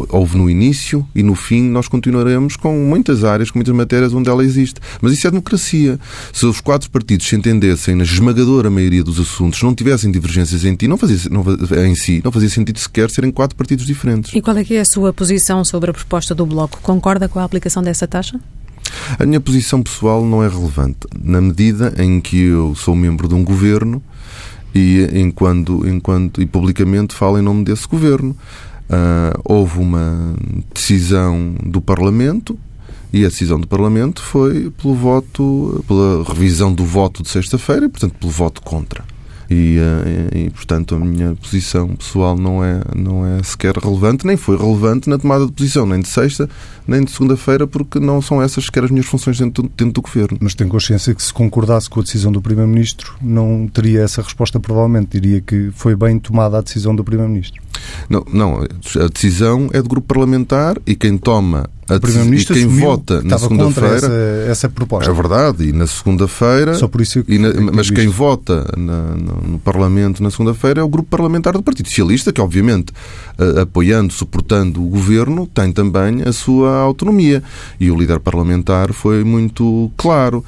houve 0.09 0.37
no 0.37 0.49
início 0.49 1.07
e 1.15 1.23
no 1.23 1.35
fim 1.35 1.63
nós 1.63 1.89
continuaremos 1.89 2.57
com 2.57 2.77
muitas 2.79 3.25
áreas, 3.25 3.51
com 3.51 3.59
muitas 3.59 3.75
matérias 3.75 4.15
onde 4.15 4.29
ela 4.29 4.45
existe. 4.45 4.81
Mas 5.01 5.13
isso 5.13 5.27
é 5.27 5.31
democracia. 5.31 5.99
Se 6.33 6.47
os 6.47 6.61
quatro 6.61 6.91
partidos 6.91 7.27
se 7.27 7.37
entendessem 7.37 7.95
na 7.95 8.05
esmagadora 8.05 8.71
maioria 8.71 9.03
dos 9.05 9.19
assuntos, 9.21 9.63
não 9.63 9.75
tivessem 9.75 10.11
divergências 10.11 10.65
em, 10.65 10.75
ti, 10.75 10.89
não 10.89 10.97
fazia, 10.97 11.31
não, 11.31 11.45
em 11.87 11.95
si, 11.95 12.21
não 12.25 12.33
fazia 12.33 12.49
sentido 12.49 12.79
sequer 12.79 13.11
serem 13.11 13.31
quatro 13.31 13.57
partidos 13.57 13.87
diferentes. 13.87 14.33
E 14.35 14.41
qual 14.41 14.57
é 14.57 14.65
que 14.65 14.75
é 14.75 14.81
a 14.81 14.85
sua 14.85 15.13
posição 15.13 15.65
sobre 15.65 15.91
a 15.91 15.95
proposta 15.95 16.35
do 16.35 16.47
Bloco? 16.47 16.81
Concorda 16.83 17.29
com 17.29 17.39
a 17.39 17.45
aplicação 17.45 17.83
dessa 17.83 18.07
taxa? 18.07 18.41
A 19.19 19.27
minha 19.27 19.41
posição 19.41 19.83
pessoal 19.83 20.25
não 20.25 20.43
é 20.43 20.49
relevante, 20.49 20.99
na 21.23 21.41
medida 21.41 21.95
em 21.99 22.21
que 22.21 22.41
eu 22.45 22.75
sou 22.75 22.95
membro 22.95 23.29
de 23.29 23.35
um 23.35 23.45
governo 23.45 24.03
e 24.75 25.09
enquanto, 25.13 25.87
enquanto 25.87 26.41
e 26.41 26.47
publicamente 26.47 27.15
falo 27.15 27.39
em 27.39 27.43
nome 27.43 27.65
desse 27.65 27.87
governo. 27.87 28.37
Uh, 28.91 29.41
houve 29.45 29.79
uma 29.79 30.35
decisão 30.75 31.55
do 31.65 31.81
Parlamento 31.81 32.59
e 33.13 33.25
a 33.25 33.29
decisão 33.29 33.61
do 33.61 33.69
Parlamento 33.69 34.21
foi 34.21 34.69
pelo 34.71 34.95
voto, 34.95 35.85
pela 35.87 36.25
revisão 36.25 36.73
do 36.75 36.85
voto 36.85 37.23
de 37.23 37.29
sexta-feira 37.29 37.87
e, 37.87 37.89
portanto, 37.89 38.15
pelo 38.19 38.33
voto 38.33 38.61
contra. 38.63 39.05
E, 39.51 39.79
uh, 39.79 40.39
e, 40.39 40.51
portanto, 40.51 40.95
a 40.95 40.99
minha 40.99 41.35
posição 41.35 41.89
pessoal 41.97 42.37
não 42.37 42.65
é, 42.65 42.81
não 42.95 43.27
é 43.27 43.43
sequer 43.43 43.77
relevante, 43.77 44.25
nem 44.25 44.37
foi 44.37 44.57
relevante 44.57 45.11
na 45.11 45.19
tomada 45.19 45.45
de 45.45 45.51
posição, 45.51 45.85
nem 45.85 45.99
de 45.99 46.09
sexta, 46.09 46.49
nem 46.87 47.03
de 47.03 47.11
segunda-feira, 47.11 47.67
porque 47.67 47.99
não 47.99 48.23
são 48.23 48.41
essas 48.41 48.67
sequer 48.67 48.85
as 48.85 48.91
minhas 48.93 49.07
funções 49.07 49.39
dentro, 49.39 49.65
dentro 49.77 49.95
do 49.95 50.03
governo. 50.03 50.39
Mas 50.41 50.55
tem 50.55 50.69
consciência 50.69 51.13
que 51.13 51.23
se 51.23 51.33
concordasse 51.33 51.91
com 51.91 51.99
a 51.99 52.03
decisão 52.05 52.31
do 52.31 52.41
Primeiro-Ministro, 52.41 53.17
não 53.21 53.67
teria 53.67 54.03
essa 54.03 54.23
resposta, 54.23 54.61
provavelmente. 54.61 55.19
Diria 55.21 55.41
que 55.41 55.71
foi 55.73 55.97
bem 55.97 56.19
tomada 56.19 56.59
a 56.59 56.61
decisão 56.61 56.95
do 56.95 57.03
Primeiro-Ministro. 57.03 57.61
Não, 58.09 58.25
não, 58.33 58.63
a 58.63 59.09
decisão 59.09 59.69
é 59.73 59.83
do 59.83 59.89
grupo 59.89 60.07
parlamentar 60.07 60.77
e 60.87 60.95
quem 60.95 61.19
toma 61.19 61.69
a 61.97 62.01
Primeiro-Ministro 62.01 62.55
quem 62.55 62.67
vota 62.67 63.21
na 63.23 63.39
segunda-feira 63.39 63.97
essa, 63.97 64.51
essa, 64.51 64.69
proposta. 64.69 65.11
É 65.11 65.15
verdade, 65.15 65.69
e 65.69 65.73
na 65.73 65.87
segunda-feira. 65.87 66.75
Só 66.75 66.87
por 66.87 67.01
isso 67.01 67.25
que, 67.25 67.39
na, 67.39 67.53
Mas 67.73 67.91
quem 67.91 68.09
vota 68.09 68.67
na, 68.77 69.17
no, 69.17 69.53
no, 69.53 69.59
Parlamento 69.59 70.23
na 70.23 70.31
segunda-feira 70.31 70.81
é 70.81 70.85
o 70.85 70.89
grupo 70.89 71.09
parlamentar 71.09 71.55
do 71.55 71.63
Partido 71.63 71.89
Socialista, 71.89 72.33
que 72.33 72.41
obviamente 72.41 72.93
apoiando, 73.61 74.13
suportando 74.13 74.83
o 74.85 74.89
governo, 74.89 75.47
tem 75.47 75.73
também 75.73 76.23
a 76.23 76.33
sua 76.33 76.79
autonomia. 76.79 77.43
E 77.79 77.91
o 77.91 77.97
líder 77.99 78.21
parlamentar 78.21 78.93
foi 78.93 79.25
muito 79.25 79.91
claro. 79.97 80.45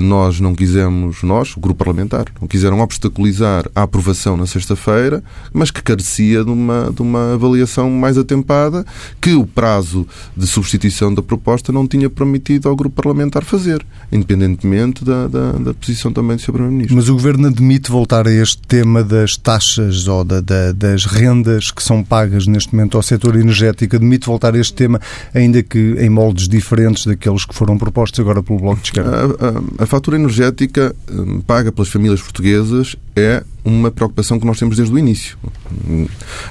nós 0.00 0.40
não 0.40 0.54
quisemos, 0.54 1.22
nós, 1.22 1.56
o 1.56 1.60
grupo 1.60 1.78
parlamentar, 1.78 2.26
não 2.40 2.48
quiseram 2.48 2.80
obstaculizar 2.80 3.68
a 3.74 3.82
aprovação 3.82 4.36
na 4.36 4.46
sexta-feira, 4.46 5.22
mas 5.52 5.70
que 5.70 5.82
carecia 5.82 6.44
de 6.44 6.50
uma, 6.50 6.90
de 6.94 7.02
uma 7.02 7.34
avaliação 7.34 7.90
mais 7.90 8.16
atempada 8.16 8.84
que 9.20 9.34
o 9.34 9.46
prazo 9.46 10.06
de 10.36 10.46
substituição 10.46 10.71
da 11.14 11.22
proposta 11.22 11.72
não 11.72 11.86
tinha 11.86 12.08
permitido 12.08 12.68
ao 12.68 12.76
grupo 12.76 12.96
parlamentar 12.96 13.44
fazer, 13.44 13.84
independentemente 14.10 15.04
da, 15.04 15.26
da, 15.26 15.52
da 15.52 15.74
posição 15.74 16.12
também 16.12 16.36
do 16.36 16.42
Sr. 16.42 16.52
Primeiro-Ministro. 16.52 16.96
Mas 16.96 17.08
o 17.08 17.12
governo 17.14 17.48
admite 17.48 17.90
voltar 17.90 18.26
a 18.26 18.32
este 18.32 18.60
tema 18.66 19.02
das 19.02 19.36
taxas 19.36 20.06
ou 20.08 20.24
da, 20.24 20.40
das 20.72 21.04
rendas 21.04 21.70
que 21.70 21.82
são 21.82 22.02
pagas 22.02 22.46
neste 22.46 22.74
momento 22.74 22.96
ao 22.96 23.02
setor 23.02 23.36
energético. 23.36 23.96
Admite 23.96 24.26
voltar 24.26 24.54
a 24.54 24.58
este 24.58 24.74
tema, 24.74 25.00
ainda 25.34 25.62
que 25.62 25.96
em 25.98 26.08
moldes 26.08 26.48
diferentes 26.48 27.06
daqueles 27.06 27.44
que 27.44 27.54
foram 27.54 27.78
propostos 27.78 28.20
agora 28.20 28.42
pelo 28.42 28.58
Bloco 28.58 28.80
de 28.80 28.88
Esquerda? 28.88 29.10
A, 29.10 29.82
a, 29.82 29.84
a 29.84 29.86
fatura 29.86 30.16
energética 30.16 30.94
hum, 31.10 31.40
paga 31.40 31.72
pelas 31.72 31.88
famílias 31.88 32.20
portuguesas 32.20 32.96
é 33.14 33.42
uma 33.64 33.90
preocupação 33.90 34.38
que 34.38 34.46
nós 34.46 34.58
temos 34.58 34.76
desde 34.76 34.92
o 34.92 34.98
início. 34.98 35.36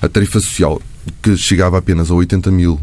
A 0.01 0.07
tarifa 0.07 0.39
social, 0.39 0.81
que 1.21 1.35
chegava 1.35 1.77
apenas 1.77 2.09
a 2.11 2.13
80 2.13 2.51
mil 2.51 2.79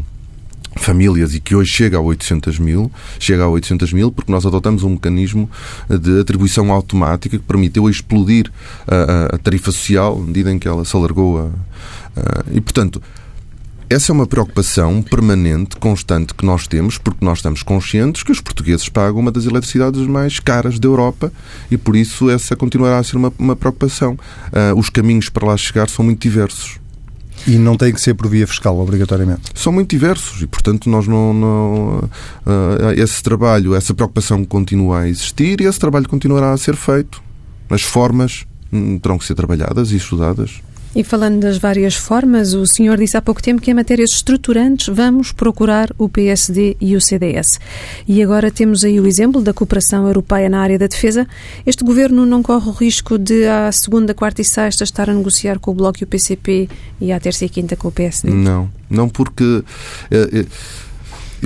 famílias 0.79 1.33
e 1.35 1.39
que 1.39 1.55
hoje 1.55 1.71
chega 1.71 1.97
a 1.97 2.01
800 2.01 2.59
mil, 2.59 2.91
chega 3.19 3.43
a 3.43 3.47
800 3.47 3.93
mil 3.93 4.11
porque 4.11 4.31
nós 4.31 4.45
adotamos 4.45 4.83
um 4.83 4.89
mecanismo 4.89 5.49
de 5.89 6.19
atribuição 6.19 6.71
automática 6.71 7.37
que 7.37 7.43
permitiu 7.43 7.89
explodir 7.89 8.51
a, 8.87 9.35
a, 9.35 9.37
tarifa 9.37 9.71
social 9.71 10.17
à 10.17 10.25
medida 10.25 10.51
em 10.51 10.57
que 10.57 10.67
ela 10.67 10.85
se 10.85 10.95
alargou 10.95 11.39
a, 11.39 11.49
e, 12.51 12.59
portanto, 12.61 13.01
essa 13.89 14.11
é 14.11 14.13
uma 14.13 14.27
preocupação 14.27 15.01
permanente, 15.01 15.75
constante 15.77 16.33
que 16.33 16.45
nós 16.45 16.67
temos, 16.67 16.97
porque 16.97 17.25
nós 17.25 17.39
estamos 17.39 17.63
conscientes 17.63 18.21
que 18.21 18.31
os 18.31 18.39
portugueses 18.39 18.87
pagam 18.87 19.19
uma 19.19 19.31
das 19.31 19.45
eletricidades 19.45 20.01
mais 20.01 20.39
caras 20.39 20.77
da 20.77 20.87
Europa 20.87 21.31
e 21.71 21.77
por 21.77 21.95
isso 21.95 22.29
essa 22.29 22.55
continuará 22.55 22.99
a 22.99 23.03
ser 23.03 23.17
uma, 23.17 23.33
uma 23.39 23.55
preocupação. 23.55 24.13
Uh, 24.13 24.77
os 24.77 24.89
caminhos 24.89 25.29
para 25.29 25.47
lá 25.47 25.57
chegar 25.57 25.89
são 25.89 26.05
muito 26.05 26.21
diversos. 26.21 26.79
E 27.49 27.57
não 27.57 27.75
tem 27.75 27.91
que 27.91 27.99
ser 27.99 28.13
por 28.13 28.27
via 28.27 28.45
fiscal, 28.45 28.77
obrigatoriamente? 28.79 29.41
São 29.55 29.73
muito 29.73 29.89
diversos 29.89 30.39
e, 30.43 30.45
portanto, 30.45 30.87
nós 30.87 31.07
não. 31.07 31.33
não 31.33 31.97
uh, 32.45 32.91
esse 32.95 33.23
trabalho, 33.23 33.73
essa 33.73 33.91
preocupação 33.91 34.45
continua 34.45 34.99
a 34.99 35.09
existir 35.09 35.59
e 35.59 35.63
esse 35.63 35.79
trabalho 35.79 36.07
continuará 36.07 36.51
a 36.51 36.57
ser 36.57 36.75
feito. 36.75 37.23
As 37.67 37.81
formas 37.81 38.45
hum, 38.71 38.99
terão 38.99 39.17
que 39.17 39.25
ser 39.25 39.33
trabalhadas 39.33 39.91
e 39.91 39.95
estudadas. 39.95 40.61
E 40.95 41.03
falando 41.03 41.39
das 41.39 41.57
várias 41.57 41.95
formas, 41.95 42.53
o 42.53 42.65
senhor 42.65 42.97
disse 42.97 43.15
há 43.15 43.21
pouco 43.21 43.41
tempo 43.41 43.61
que 43.61 43.69
em 43.69 43.73
matérias 43.73 44.11
estruturantes 44.11 44.87
vamos 44.87 45.31
procurar 45.31 45.91
o 45.97 46.09
PSD 46.09 46.75
e 46.81 46.95
o 46.95 47.01
CDS. 47.01 47.59
E 48.07 48.23
agora 48.23 48.49
temos 48.49 48.83
aí 48.83 48.99
o 48.99 49.05
exemplo 49.05 49.39
da 49.41 49.53
cooperação 49.53 50.07
europeia 50.07 50.49
na 50.49 50.59
área 50.59 50.79
da 50.79 50.87
defesa. 50.87 51.27
Este 51.65 51.83
governo 51.83 52.25
não 52.25 52.41
corre 52.41 52.69
o 52.69 52.73
risco 52.73 53.19
de, 53.19 53.45
à 53.45 53.71
segunda, 53.71 54.15
quarta 54.15 54.41
e 54.41 54.45
sexta, 54.45 54.83
estar 54.83 55.09
a 55.09 55.13
negociar 55.13 55.59
com 55.59 55.71
o 55.71 55.73
Bloco 55.75 55.99
e 56.01 56.03
o 56.05 56.07
PCP 56.07 56.67
e 56.99 57.11
à 57.11 57.19
terça 57.19 57.45
e 57.45 57.49
quinta 57.49 57.75
com 57.75 57.89
o 57.89 57.91
PSD? 57.91 58.31
Não, 58.31 58.69
não 58.89 59.07
porque. 59.07 59.63
É, 60.09 60.39
é 60.39 60.45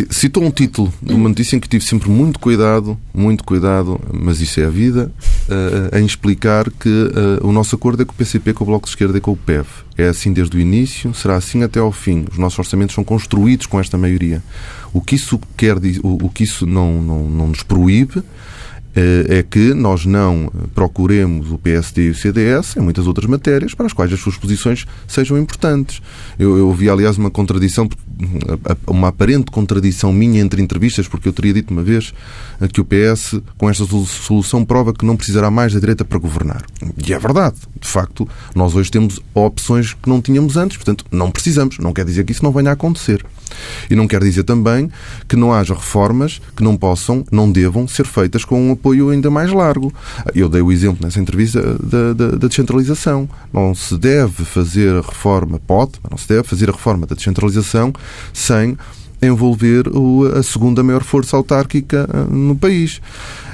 Citou 0.09 0.43
um 0.43 0.49
título 0.49 0.91
de 1.01 1.13
uma 1.13 1.29
notícia 1.29 1.55
em 1.55 1.59
que 1.59 1.69
tive 1.69 1.85
sempre 1.85 2.09
muito 2.09 2.39
cuidado, 2.39 2.97
muito 3.13 3.43
cuidado, 3.43 3.99
mas 4.11 4.41
isso 4.41 4.59
é 4.59 4.65
a 4.65 4.69
vida, 4.69 5.11
uh, 5.47 5.97
em 5.97 6.05
explicar 6.05 6.69
que 6.71 6.89
uh, 6.89 7.47
o 7.47 7.51
nosso 7.51 7.75
acordo 7.75 8.01
é 8.01 8.05
com 8.05 8.11
o 8.11 8.15
PCP, 8.15 8.53
com 8.53 8.63
o 8.63 8.67
Bloco 8.67 8.85
de 8.85 8.89
Esquerda 8.89 9.17
e 9.17 9.21
com 9.21 9.31
o 9.31 9.37
PEV. 9.37 9.67
É 9.95 10.07
assim 10.07 10.33
desde 10.33 10.57
o 10.57 10.59
início, 10.59 11.13
será 11.13 11.35
assim 11.35 11.61
até 11.61 11.79
ao 11.79 11.91
fim. 11.91 12.25
Os 12.31 12.39
nossos 12.39 12.57
orçamentos 12.57 12.95
são 12.95 13.03
construídos 13.03 13.67
com 13.67 13.79
esta 13.79 13.95
maioria. 13.95 14.41
O 14.91 14.99
que 14.99 15.15
isso 15.15 15.39
quer 15.55 15.77
o, 16.01 16.25
o 16.25 16.29
que 16.29 16.43
isso 16.43 16.65
não, 16.65 16.99
não, 16.99 17.29
não 17.29 17.47
nos 17.49 17.61
proíbe 17.61 18.23
é 18.95 19.43
que 19.43 19.73
nós 19.73 20.05
não 20.05 20.51
procuremos 20.75 21.51
o 21.51 21.57
PSD 21.57 22.07
e 22.07 22.09
o 22.09 22.15
CDS 22.15 22.77
em 22.77 22.81
muitas 22.81 23.07
outras 23.07 23.27
matérias 23.27 23.73
para 23.73 23.85
as 23.85 23.93
quais 23.93 24.13
as 24.13 24.19
suas 24.19 24.37
posições 24.37 24.85
sejam 25.07 25.37
importantes. 25.37 26.01
Eu, 26.37 26.57
eu 26.57 26.71
vi, 26.73 26.89
aliás, 26.89 27.17
uma 27.17 27.31
contradição, 27.31 27.89
uma 28.87 29.07
aparente 29.07 29.51
contradição 29.51 30.13
minha 30.13 30.41
entre 30.41 30.61
entrevistas, 30.61 31.07
porque 31.07 31.27
eu 31.27 31.33
teria 31.33 31.53
dito 31.53 31.71
uma 31.71 31.83
vez 31.83 32.13
que 32.71 32.81
o 32.81 32.85
PS, 32.85 33.41
com 33.57 33.69
esta 33.69 33.85
solução, 33.85 34.63
prova 34.63 34.93
que 34.93 35.05
não 35.05 35.17
precisará 35.17 35.49
mais 35.49 35.73
da 35.73 35.79
direita 35.79 36.05
para 36.05 36.19
governar. 36.19 36.63
E 37.05 37.13
é 37.13 37.19
verdade. 37.19 37.55
De 37.79 37.87
facto, 37.87 38.27
nós 38.55 38.75
hoje 38.75 38.91
temos 38.91 39.19
opções 39.33 39.93
que 39.93 40.09
não 40.09 40.21
tínhamos 40.21 40.55
antes, 40.55 40.77
portanto, 40.77 41.05
não 41.11 41.31
precisamos. 41.31 41.79
Não 41.79 41.93
quer 41.93 42.05
dizer 42.05 42.23
que 42.23 42.31
isso 42.31 42.43
não 42.43 42.51
venha 42.51 42.69
a 42.69 42.73
acontecer. 42.73 43.25
E 43.89 43.95
não 43.95 44.07
quer 44.07 44.21
dizer 44.21 44.43
também 44.43 44.89
que 45.27 45.35
não 45.35 45.53
haja 45.53 45.73
reformas 45.73 46.41
que 46.55 46.63
não 46.63 46.75
possam, 46.77 47.25
não 47.31 47.51
devam 47.51 47.87
ser 47.87 48.05
feitas 48.05 48.45
com 48.45 48.69
um 48.69 48.71
apoio 48.83 49.09
ainda 49.09 49.31
mais 49.31 49.49
largo. 49.51 49.93
Eu 50.35 50.49
dei 50.49 50.61
o 50.61 50.69
exemplo 50.69 51.05
nessa 51.05 51.19
entrevista 51.19 51.61
da, 51.81 52.11
da, 52.11 52.31
da 52.31 52.47
descentralização. 52.47 53.29
Não 53.53 53.73
se 53.73 53.97
deve 53.97 54.43
fazer 54.43 54.93
a 54.93 55.01
reforma, 55.01 55.57
pode, 55.65 55.93
mas 56.03 56.11
não 56.11 56.17
se 56.17 56.27
deve 56.27 56.43
fazer 56.43 56.69
a 56.69 56.73
reforma 56.73 57.07
da 57.07 57.15
descentralização 57.15 57.93
sem 58.33 58.77
envolver 59.21 59.85
a 60.37 60.43
segunda 60.43 60.83
maior 60.83 61.01
força 61.01 61.37
autárquica 61.37 62.09
ah, 62.11 62.25
no 62.29 62.57
país. 62.57 62.99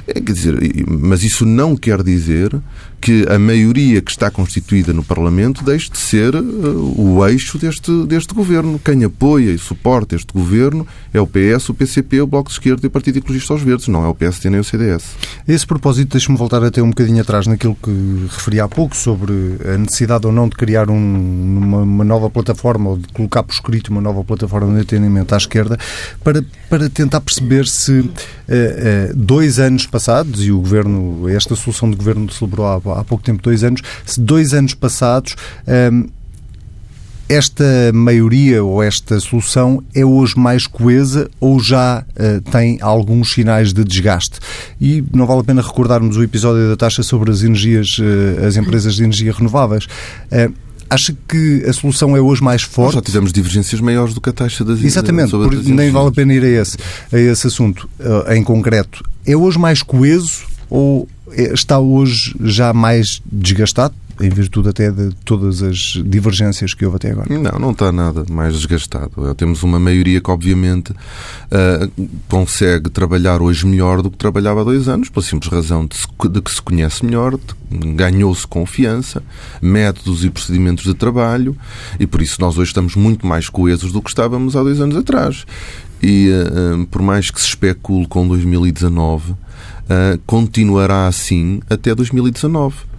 É, 0.08 0.14
quer 0.14 0.34
dizer, 0.34 0.56
mas 0.88 1.24
isso 1.24 1.46
não 1.46 1.76
quer 1.76 2.02
dizer 2.02 2.60
que 3.02 3.26
a 3.30 3.40
maioria 3.40 4.02
que 4.02 4.12
está 4.12 4.30
constituída 4.30 4.94
no 4.94 5.04
Parlamento 5.04 5.64
deixe 5.64 5.90
de 5.90 5.98
ser 5.98 6.36
uh, 6.36 7.02
o 7.02 7.26
eixo 7.28 7.58
deste, 7.58 7.92
deste 8.06 8.34
governo. 8.34 8.80
Quem 8.84 9.04
apoia 9.04 9.52
e 9.52 9.58
suporta 9.58 10.16
este 10.16 10.34
governo 10.34 10.86
é 11.14 11.20
o 11.20 11.28
PS, 11.28 11.70
o 11.70 11.74
PCP, 11.74 12.22
o 12.22 12.28
Bloco 12.28 12.50
de 12.50 12.56
Esquerda 12.56 12.82
e 12.86 12.88
o 12.88 12.92
Partido 12.92 13.18
Ecologista 13.18 13.54
aos 13.54 13.62
Verdes, 13.62 13.88
não 13.88 14.04
é 14.04 14.08
o 14.08 14.16
PSD 14.16 14.50
nem 14.50 14.60
o 14.60 14.64
CDS. 14.64 15.04
A 15.48 15.52
esse 15.52 15.66
propósito, 15.66 16.12
deixe-me 16.12 16.38
voltar 16.38 16.64
até 16.64 16.82
um 16.82 16.90
bocadinho 16.90 17.22
atrás 17.22 17.48
naquilo 17.48 17.76
que 17.82 18.28
referi 18.30 18.60
há 18.60 18.68
pouco 18.68 18.96
sobre 18.96 19.34
a 19.66 19.78
necessidade 19.78 20.28
ou 20.28 20.34
não 20.34 20.50
de 20.50 20.56
criar 20.56 20.90
um, 20.90 21.58
uma, 21.58 21.78
uma, 21.80 22.04
nova 22.04 22.30
plataforma 22.30 22.92
ou 22.92 22.98
de 22.98 23.08
colocar 23.10 23.44
por 23.44 23.54
escrito 23.54 23.90
uma 23.90 24.02
nova 24.02 24.24
plataforma 24.24 24.74
de 24.76 24.82
atendimento 24.82 25.34
à 25.34 25.38
esquerda 25.38 25.78
para, 26.24 26.44
para 26.70 26.90
tentar 26.90 27.22
perceber 27.22 27.68
se 27.68 28.00
uh, 28.00 28.04
uh, 28.04 29.16
dois 29.16 29.60
anos 29.60 29.86
passados, 29.86 30.44
e 30.44 30.52
o 30.52 30.60
governo, 30.60 31.30
esta 31.30 31.56
solução 31.56 31.90
de 31.90 31.96
governo 31.96 32.32
celebrou 32.32 32.68
há 32.68 32.80
há 32.94 33.04
pouco 33.04 33.24
tempo, 33.24 33.42
dois 33.42 33.64
anos, 33.64 33.82
se 34.06 34.20
dois 34.20 34.54
anos 34.54 34.74
passados. 34.74 35.36
Um, 35.68 36.08
esta 37.30 37.64
maioria 37.94 38.64
ou 38.64 38.82
esta 38.82 39.20
solução 39.20 39.84
é 39.94 40.04
hoje 40.04 40.38
mais 40.38 40.66
coesa 40.66 41.30
ou 41.40 41.60
já 41.60 42.04
uh, 42.04 42.42
tem 42.50 42.80
alguns 42.82 43.32
sinais 43.32 43.72
de 43.72 43.84
desgaste? 43.84 44.40
E 44.82 45.04
não 45.14 45.28
vale 45.28 45.42
a 45.42 45.44
pena 45.44 45.62
recordarmos 45.62 46.18
o 46.18 46.24
episódio 46.24 46.68
da 46.68 46.76
taxa 46.76 47.04
sobre 47.04 47.30
as 47.30 47.44
energias, 47.44 48.00
uh, 48.00 48.48
as 48.48 48.58
empresas 48.58 48.96
de 48.96 49.04
energia 49.04 49.32
renováveis. 49.32 49.86
Uh, 50.32 50.52
Acha 50.92 51.16
que 51.28 51.64
a 51.68 51.72
solução 51.72 52.18
é 52.18 52.20
hoje 52.20 52.44
mais 52.44 52.64
forte? 52.64 52.96
Nós 52.96 52.96
já 52.96 53.02
tivemos 53.04 53.32
divergências 53.32 53.80
maiores 53.80 54.16
do 54.16 54.20
que 54.20 54.32
a 54.32 54.34
taxa 54.34 54.66
das 54.66 54.84
Exatamente, 54.84 55.30
por, 55.30 55.54
nem 55.54 55.92
vale 55.92 56.08
a 56.08 56.12
pena 56.12 56.34
ir 56.34 56.44
a 56.44 56.48
esse, 56.48 56.78
a 57.14 57.20
esse 57.20 57.46
assunto 57.46 57.88
em 58.30 58.44
concreto. 58.44 59.04
É 59.24 59.38
hoje 59.38 59.60
mais 59.60 59.84
coeso 59.84 60.48
ou 60.68 61.08
está 61.36 61.80
hoje 61.80 62.36
já 62.42 62.74
mais 62.74 63.22
desgastado? 63.32 63.96
em 64.22 64.30
virtude 64.30 64.70
até 64.70 64.92
de 64.92 65.12
todas 65.24 65.64
as 65.64 66.02
divergências 66.06 66.74
que 66.74 66.86
houve 66.86 66.98
até 66.98 67.12
agora? 67.12 67.28
Não, 67.30 67.58
não 67.58 67.72
está 67.72 67.92
nada 67.92 68.26
mais 68.30 68.54
desgastado. 68.54 69.34
Temos 69.36 69.64
uma 69.64 69.80
maioria 69.80 70.20
que, 70.20 70.30
obviamente, 70.30 70.92
uh, 70.92 72.10
consegue 72.28 72.90
trabalhar 72.90 73.42
hoje 73.42 73.66
melhor 73.66 74.02
do 74.02 74.12
que 74.12 74.18
trabalhava 74.18 74.62
há 74.62 74.64
dois 74.64 74.88
anos, 74.90 75.10
pela 75.10 75.24
simples 75.24 75.52
razão 75.52 75.86
de, 75.86 75.96
se, 75.96 76.08
de 76.30 76.42
que 76.42 76.52
se 76.52 76.62
conhece 76.62 77.06
melhor, 77.06 77.40
ganhou-se 77.72 78.46
confiança, 78.46 79.24
métodos 79.62 80.26
e 80.26 80.30
procedimentos 80.30 80.84
de 80.84 80.94
trabalho, 80.94 81.56
e 82.00 82.06
por 82.06 82.22
isso 82.22 82.42
nós 82.42 82.58
hoje 82.58 82.70
estamos 82.70 82.96
muito 82.96 83.26
mais 83.26 83.48
coesos 83.48 83.92
do 83.92 84.02
que 84.02 84.10
estávamos 84.10 84.56
há 84.56 84.64
dois 84.64 84.82
anos 84.82 84.98
atrás. 84.98 85.46
E 86.02 86.30
uh, 86.30 86.86
por 86.88 87.02
mais 87.02 87.30
que 87.30 87.40
se 87.40 87.48
especule 87.48 88.08
com 88.08 88.28
2019, 88.28 89.34
uh, 89.90 90.20
continuará 90.26 91.08
assim 91.08 91.60
até 91.70 91.94
2019. 91.94 92.90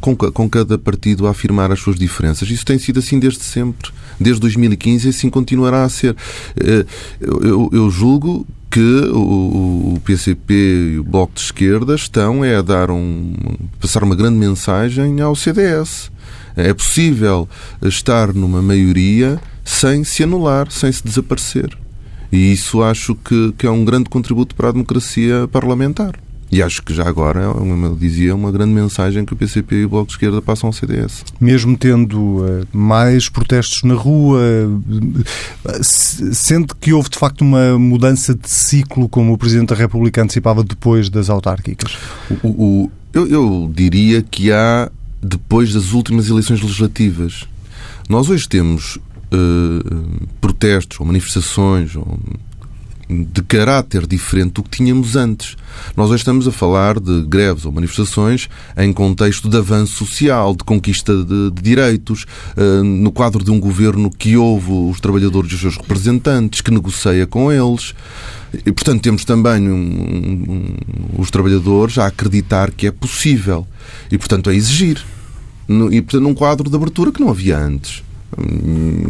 Com, 0.00 0.16
com, 0.16 0.48
cada 0.50 0.76
partido 0.76 1.28
a 1.28 1.30
afirmar 1.30 1.70
as 1.70 1.78
suas 1.78 1.96
diferenças. 1.96 2.50
Isso 2.50 2.64
tem 2.64 2.76
sido 2.76 2.98
assim 2.98 3.20
desde 3.20 3.44
sempre. 3.44 3.92
Desde 4.18 4.40
2015 4.40 5.06
e 5.06 5.10
assim 5.10 5.30
continuará 5.30 5.84
a 5.84 5.88
ser. 5.88 6.16
Uh, 6.56 6.86
eu, 7.20 7.70
eu 7.72 7.90
julgo 7.90 8.44
que 8.68 8.80
o, 8.80 9.94
o, 9.94 10.00
PCP 10.04 10.54
e 10.94 10.98
o 10.98 11.04
Bloco 11.04 11.34
de 11.34 11.40
Esquerda 11.40 11.94
estão 11.94 12.44
é 12.44 12.56
a 12.56 12.62
dar 12.62 12.90
um, 12.90 13.32
passar 13.80 14.02
uma 14.02 14.16
grande 14.16 14.36
mensagem 14.36 15.20
ao 15.20 15.36
CDS. 15.36 16.10
É 16.56 16.74
possível 16.74 17.48
estar 17.82 18.34
numa 18.34 18.60
maioria 18.60 19.40
sem 19.64 20.04
se 20.04 20.24
anular, 20.24 20.70
sem 20.70 20.90
se 20.90 21.04
desaparecer. 21.04 21.76
E 22.30 22.52
isso 22.52 22.82
acho 22.82 23.14
que, 23.14 23.52
que 23.56 23.66
é 23.66 23.70
um 23.70 23.84
grande 23.84 24.10
contributo 24.10 24.54
para 24.54 24.68
a 24.68 24.72
democracia 24.72 25.48
parlamentar. 25.50 26.25
E 26.50 26.62
acho 26.62 26.82
que 26.82 26.94
já 26.94 27.08
agora, 27.08 27.52
como 27.52 27.86
eu 27.86 27.96
dizia, 27.96 28.34
uma 28.34 28.52
grande 28.52 28.72
mensagem 28.72 29.24
que 29.24 29.32
o 29.32 29.36
PCP 29.36 29.76
e 29.76 29.84
o 29.84 29.88
Bloco 29.88 30.06
de 30.06 30.12
Esquerda 30.12 30.40
passam 30.40 30.68
ao 30.68 30.72
CDS. 30.72 31.24
Mesmo 31.40 31.76
tendo 31.76 32.18
uh, 32.18 32.66
mais 32.72 33.28
protestos 33.28 33.82
na 33.82 33.94
rua, 33.94 34.40
uh, 34.40 35.82
sente 35.82 36.74
que 36.80 36.92
houve 36.92 37.10
de 37.10 37.18
facto 37.18 37.40
uma 37.42 37.78
mudança 37.78 38.34
de 38.34 38.48
ciclo, 38.48 39.08
como 39.08 39.32
o 39.32 39.38
Presidente 39.38 39.70
da 39.70 39.74
República 39.74 40.22
antecipava 40.22 40.62
depois 40.62 41.10
das 41.10 41.28
autárquicas? 41.28 41.96
O, 42.42 42.48
o, 42.48 42.90
eu, 43.12 43.26
eu 43.26 43.72
diria 43.74 44.22
que 44.22 44.52
há 44.52 44.90
depois 45.20 45.72
das 45.72 45.92
últimas 45.92 46.28
eleições 46.28 46.62
legislativas. 46.62 47.44
Nós 48.08 48.30
hoje 48.30 48.48
temos 48.48 48.96
uh, 48.96 50.26
protestos 50.40 51.00
ou 51.00 51.06
manifestações 51.06 51.96
ou 51.96 52.18
de 53.08 53.42
caráter 53.42 54.06
diferente 54.06 54.54
do 54.54 54.62
que 54.62 54.78
tínhamos 54.78 55.14
antes. 55.14 55.56
Nós 55.96 56.10
hoje 56.10 56.22
estamos 56.22 56.48
a 56.48 56.52
falar 56.52 56.98
de 56.98 57.22
greves 57.22 57.64
ou 57.64 57.72
manifestações 57.72 58.48
em 58.76 58.92
contexto 58.92 59.48
de 59.48 59.56
avanço 59.56 59.94
social, 59.94 60.54
de 60.54 60.64
conquista 60.64 61.14
de, 61.24 61.50
de 61.50 61.62
direitos, 61.62 62.26
uh, 62.56 62.82
no 62.82 63.12
quadro 63.12 63.44
de 63.44 63.50
um 63.50 63.60
governo 63.60 64.10
que 64.10 64.36
ouve 64.36 64.72
os 64.72 65.00
trabalhadores 65.00 65.52
e 65.52 65.54
os 65.54 65.60
seus 65.60 65.76
representantes, 65.76 66.60
que 66.60 66.70
negocia 66.70 67.26
com 67.26 67.52
eles. 67.52 67.94
E, 68.52 68.72
portanto, 68.72 69.02
temos 69.02 69.24
também 69.24 69.68
um, 69.68 69.74
um, 69.74 70.76
os 71.18 71.30
trabalhadores 71.30 71.98
a 71.98 72.06
acreditar 72.06 72.70
que 72.70 72.86
é 72.86 72.90
possível 72.90 73.66
e, 74.10 74.18
portanto, 74.18 74.50
a 74.50 74.54
exigir. 74.54 75.04
No, 75.68 75.92
e, 75.92 76.00
portanto, 76.00 76.22
num 76.22 76.34
quadro 76.34 76.70
de 76.70 76.76
abertura 76.76 77.12
que 77.12 77.20
não 77.20 77.28
havia 77.28 77.58
antes. 77.58 78.05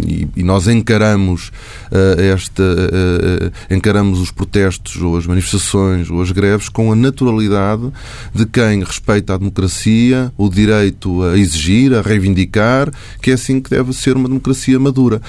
E, 0.07 0.29
e 0.37 0.43
nós 0.43 0.69
encaramos 0.69 1.49
uh, 1.91 2.21
esta 2.21 2.63
uh, 2.63 3.75
encaramos 3.75 4.21
os 4.21 4.31
protestos 4.31 5.01
ou 5.03 5.17
as 5.17 5.27
manifestações 5.27 6.11
ou 6.11 6.21
as 6.21 6.31
greves 6.31 6.69
com 6.69 6.93
a 6.93 6.97
naturalidade 6.97 7.91
de 8.35 8.47
quem 8.47 8.85
respeita 8.85 9.35
a 9.35 9.39
democracia, 9.39 10.33
o 10.37 10.49
direito 10.49 11.23
a 11.23 11.37
exigir, 11.37 11.95
a 11.95 12.03
reivindicar, 12.03 12.93
que 13.21 13.31
é 13.31 13.35
assim 13.35 13.61
que 13.61 13.71
deve 13.71 13.93
ser 13.93 14.17
uma 14.17 14.29
democracia 14.29 14.79
madura. 14.79 15.21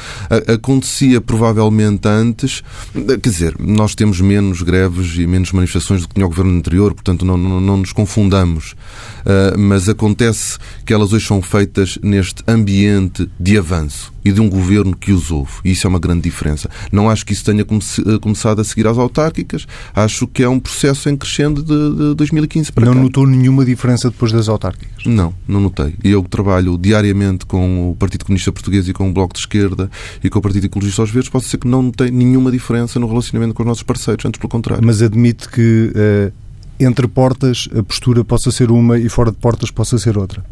acontecia 0.53 1.21
provavelmente 1.21 2.07
antes, 2.07 2.63
quer 2.93 3.29
dizer, 3.29 3.55
nós 3.59 3.95
temos 3.95 4.19
menos 4.21 4.61
greves 4.61 5.15
e 5.15 5.25
menos 5.25 5.51
manifestações 5.51 6.01
do 6.01 6.09
que 6.09 6.15
tinha 6.15 6.25
o 6.25 6.29
governo 6.29 6.57
anterior, 6.57 6.93
portanto 6.93 7.25
não, 7.25 7.37
não, 7.37 7.61
não 7.61 7.77
nos 7.77 7.93
confundamos. 7.93 8.73
Uh, 9.21 9.57
mas 9.57 9.89
acontece 9.89 10.57
que 10.85 10.93
elas 10.93 11.13
hoje 11.13 11.25
são 11.25 11.41
feitas 11.41 11.97
neste 12.01 12.43
ambiente 12.47 13.29
de 13.39 13.57
avanço 13.57 13.76
avanço 13.77 14.13
e 14.25 14.31
de 14.31 14.41
um 14.41 14.49
governo 14.49 14.95
que 14.95 15.11
os 15.11 15.31
ouve. 15.31 15.51
E 15.63 15.71
isso 15.71 15.87
é 15.87 15.89
uma 15.89 15.99
grande 15.99 16.21
diferença. 16.21 16.69
Não 16.91 17.09
acho 17.09 17.25
que 17.25 17.33
isso 17.33 17.45
tenha 17.45 17.61
eh, 17.61 18.19
começado 18.19 18.59
a 18.59 18.63
seguir 18.63 18.87
às 18.87 18.97
autárquicas. 18.97 19.65
Acho 19.95 20.27
que 20.27 20.43
é 20.43 20.49
um 20.49 20.59
processo 20.59 21.09
em 21.09 21.15
crescendo 21.15 21.63
de, 21.63 22.09
de 22.09 22.15
2015 22.15 22.71
para 22.71 22.85
não 22.85 22.93
cá. 22.93 22.97
Não 22.97 23.05
notou 23.05 23.25
nenhuma 23.25 23.63
diferença 23.63 24.09
depois 24.09 24.31
das 24.31 24.49
autárquicas? 24.49 25.05
Não, 25.05 25.33
não 25.47 25.61
notei. 25.61 25.95
E 26.03 26.11
eu 26.11 26.23
trabalho 26.23 26.77
diariamente 26.77 27.45
com 27.45 27.91
o 27.91 27.95
Partido 27.95 28.25
Comunista 28.25 28.51
Português 28.51 28.87
e 28.89 28.93
com 28.93 29.09
o 29.09 29.13
Bloco 29.13 29.33
de 29.33 29.39
Esquerda 29.39 29.89
e 30.23 30.29
com 30.29 30.39
o 30.39 30.41
Partido 30.41 30.65
Ecologista 30.65 31.01
aos 31.01 31.11
Verdes. 31.11 31.29
Posso 31.29 31.45
dizer 31.45 31.57
que 31.57 31.67
não 31.67 31.83
notei 31.83 32.11
nenhuma 32.11 32.51
diferença 32.51 32.99
no 32.99 33.07
relacionamento 33.07 33.53
com 33.53 33.63
os 33.63 33.67
nossos 33.67 33.83
parceiros, 33.83 34.25
antes 34.25 34.39
pelo 34.39 34.49
contrário. 34.49 34.85
Mas 34.85 35.01
admite 35.01 35.47
que 35.49 35.91
uh, 35.95 36.33
entre 36.79 37.07
portas 37.07 37.69
a 37.77 37.81
postura 37.81 38.25
possa 38.25 38.51
ser 38.51 38.71
uma 38.71 38.99
e 38.99 39.07
fora 39.07 39.31
de 39.31 39.37
portas 39.37 39.71
possa 39.71 39.97
ser 39.97 40.17
outra? 40.17 40.43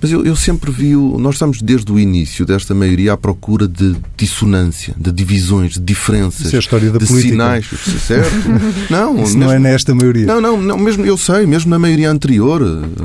Mas 0.00 0.10
eu, 0.10 0.24
eu 0.24 0.36
sempre 0.36 0.70
vi. 0.70 0.96
O, 0.96 1.18
nós 1.18 1.34
estamos 1.36 1.60
desde 1.62 1.90
o 1.92 1.98
início 1.98 2.44
desta 2.44 2.74
maioria 2.74 3.12
à 3.12 3.16
procura 3.16 3.66
de 3.68 3.96
dissonância, 4.16 4.94
de 4.96 5.12
divisões, 5.12 5.74
de 5.74 5.80
diferenças, 5.80 6.46
Isso 6.46 6.56
é 6.56 6.58
a 6.58 6.60
história 6.60 6.90
da 6.90 6.98
de 6.98 7.06
política. 7.06 7.32
sinais. 7.32 7.66
Certo? 8.06 8.32
Não, 8.90 9.14
Isso 9.14 9.38
mesmo, 9.38 9.40
não 9.40 9.52
é 9.52 9.58
nesta 9.58 9.94
maioria. 9.94 10.26
Não, 10.26 10.40
não, 10.40 10.60
não, 10.60 10.78
mesmo 10.78 11.04
eu 11.04 11.16
sei, 11.16 11.46
mesmo 11.46 11.70
na 11.70 11.78
maioria 11.78 12.10
anterior, 12.10 12.60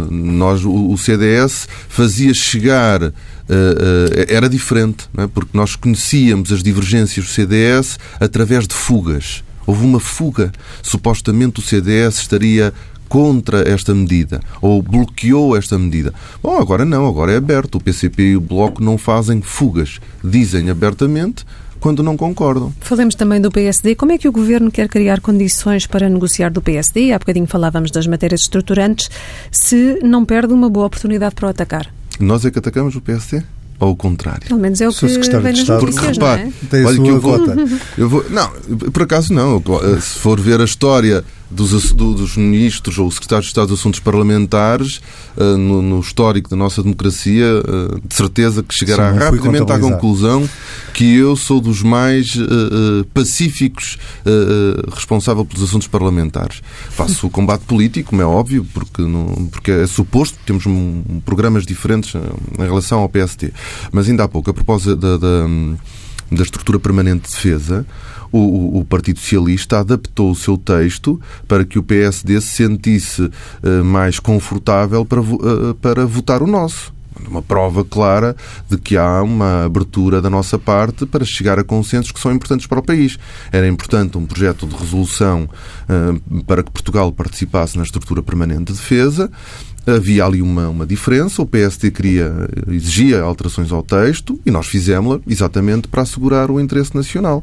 nós, 0.10 0.64
o, 0.66 0.92
o 0.92 0.98
CDS 0.98 1.68
fazia 1.88 2.34
chegar. 2.34 3.02
Uh, 3.04 3.10
uh, 3.10 4.26
era 4.28 4.50
diferente, 4.50 5.06
é? 5.18 5.26
porque 5.28 5.52
nós 5.54 5.76
conhecíamos 5.78 6.52
as 6.52 6.62
divergências 6.62 7.26
do 7.26 7.32
CDS 7.32 7.98
através 8.20 8.68
de 8.68 8.74
fugas. 8.76 9.42
Houve 9.66 9.86
uma 9.86 10.00
fuga. 10.00 10.52
Supostamente 10.82 11.60
o 11.60 11.64
CDS 11.64 12.20
estaria 12.20 12.74
contra 13.08 13.68
esta 13.68 13.94
medida 13.94 14.42
ou 14.62 14.82
bloqueou 14.82 15.56
esta 15.56 15.78
medida. 15.78 16.14
Bom, 16.42 16.58
agora 16.58 16.86
não, 16.86 17.08
agora 17.08 17.32
é 17.32 17.38
aberto. 17.38 17.76
O 17.76 17.84
PCP 17.84 18.24
e 18.24 18.38
o 18.38 18.42
Bloco 18.42 18.84
não 18.84 18.98
fazem 18.98 19.42
fugas. 19.42 20.00
Dizem 20.24 20.70
abertamente 20.70 21.46
quando 21.80 22.04
não 22.04 22.18
concordam. 22.18 22.74
Falemos 22.82 23.16
também 23.16 23.40
do 23.40 23.52
PSD. 23.52 23.96
Como 23.96 24.12
é 24.12 24.18
que 24.18 24.28
o 24.28 24.32
Governo 24.32 24.72
quer 24.72 24.88
criar 24.88 25.22
condições 25.22 25.86
para 25.86 26.10
negociar 26.10 26.50
do 26.50 26.62
PSD? 26.62 27.12
Há 27.12 27.20
bocadinho 27.20 27.48
falávamos 27.48 27.92
das 27.92 28.08
matérias 28.08 28.42
estruturantes. 28.42 29.10
Se 29.52 30.00
não 30.04 30.26
perde 30.26 30.54
uma 30.54 30.70
boa 30.70 30.88
oportunidade 30.88 31.36
para 31.36 31.48
o 31.48 31.50
atacar. 31.50 31.88
Nós 32.20 32.46
é 32.46 32.52
que 32.52 32.60
atacamos 32.60 32.96
o 32.96 33.02
PSD? 33.02 33.44
Ou 33.80 33.92
o 33.92 33.96
contrário? 33.96 34.48
Pelo 34.48 34.60
menos 34.60 34.82
é 34.82 34.90
o 34.90 34.92
que 34.92 35.06
vem 35.06 35.18
nas 35.18 35.68
notícias, 35.68 35.80
Porque, 35.80 36.20
não 36.20 36.28
é? 36.28 36.52
Tem 36.70 36.84
a 36.84 36.88
olha 36.88 37.00
que 37.00 37.08
eu 37.08 37.22
vou, 37.22 37.40
eu 37.98 38.10
vou, 38.10 38.26
Não, 38.30 38.50
por 38.92 39.04
acaso 39.04 39.32
não. 39.32 39.62
Se 40.02 40.18
for 40.18 40.40
ver 40.40 40.60
a 40.60 40.64
história 40.64 41.24
dos, 41.50 41.94
dos 41.94 42.36
ministros 42.36 42.98
ou 42.98 43.10
secretários 43.10 43.46
de 43.46 43.52
Estado 43.52 43.68
de 43.68 43.74
Assuntos 43.74 44.00
Parlamentares 44.00 45.02
uh, 45.38 45.58
no, 45.58 45.82
no, 45.82 46.00
histórico 46.00 46.50
da 46.50 46.56
nossa 46.56 46.84
democracia, 46.84 47.46
uh, 47.46 48.02
de 48.06 48.14
certeza 48.14 48.62
que 48.62 48.74
chegará 48.74 49.14
Sim, 49.14 49.20
rapidamente 49.20 49.72
à 49.72 49.80
conclusão 49.80 50.48
que 50.94 51.16
eu 51.16 51.36
sou 51.36 51.62
dos 51.62 51.82
mais 51.82 52.36
uh, 52.36 53.06
pacíficos 53.14 53.98
responsável 54.94 55.46
pelos 55.46 55.64
assuntos 55.64 55.88
parlamentares. 55.88 56.62
Faço 56.90 57.28
o 57.28 57.30
combate 57.30 57.62
político, 57.62 58.10
como 58.10 58.22
é 58.22 58.26
óbvio, 58.26 58.66
porque, 58.74 59.02
não, 59.02 59.48
porque 59.52 59.72
é 59.72 59.88
suposto, 59.88 60.38
temos 60.46 60.66
um, 60.66 61.22
programas 61.26 61.66
diferentes 61.66 62.14
em 62.16 62.62
relação 62.62 63.00
ao 63.00 63.10
PST. 63.10 63.54
Mas 63.92 64.10
ainda 64.10 64.24
há 64.24 64.28
pouco, 64.28 64.50
a 64.50 64.54
propósito 64.54 64.96
da, 64.96 65.18
da, 65.18 65.46
da 66.32 66.44
estrutura 66.44 66.80
permanente 66.80 67.28
de 67.28 67.36
defesa, 67.36 67.86
o, 68.32 68.80
o, 68.80 68.86
Partido 68.86 69.20
Socialista 69.20 69.80
adaptou 69.80 70.32
o 70.32 70.36
seu 70.36 70.58
texto 70.58 71.20
para 71.48 71.64
que 71.64 71.80
o 71.80 71.84
PSD 71.84 72.40
se 72.42 72.48
sentisse 72.48 73.22
uh, 73.22 73.84
mais 73.84 74.20
confortável 74.20 75.06
para, 75.06 75.22
uh, 75.22 75.74
para 75.82 76.06
votar 76.06 76.44
o 76.44 76.48
nosso 76.48 76.96
uma 77.28 77.42
prova 77.42 77.84
clara 77.84 78.36
de 78.70 78.78
que 78.78 78.96
há 78.96 79.24
uma 79.24 79.66
abertura 79.66 80.22
da 80.22 80.30
nossa 80.30 80.60
parte 80.60 81.06
para 81.06 81.26
chegar 81.26 81.58
a 81.58 81.64
consensos 81.64 82.12
que 82.12 82.20
são 82.20 82.32
importantes 82.32 82.68
para 82.68 82.80
o 82.80 82.84
país. 82.84 83.18
Era 83.52 83.68
importante 83.68 84.18
um 84.18 84.26
projeto 84.26 84.68
de 84.68 84.76
resolução 84.76 85.50
uh, 85.90 86.44
para 86.44 86.62
que 86.62 86.72
Portugal 86.72 87.12
participasse 87.12 87.78
na 87.78 87.84
estrutura 87.84 88.22
permanente 88.22 88.66
de 88.66 88.74
defesa. 88.74 89.32
Havia 89.88 90.26
ali 90.26 90.42
uma, 90.42 90.68
uma 90.68 90.86
diferença, 90.86 91.42
o 91.42 91.46
PSD 91.46 91.92
queria, 91.92 92.50
exigia 92.68 93.22
alterações 93.22 93.72
ao 93.72 93.82
texto 93.82 94.38
e 94.46 94.52
nós 94.52 94.68
fizemos-la 94.68 95.22
exatamente 95.26 95.88
para 95.88 96.02
assegurar 96.02 96.52
o 96.52 96.60
interesse 96.60 96.94
nacional. 96.94 97.42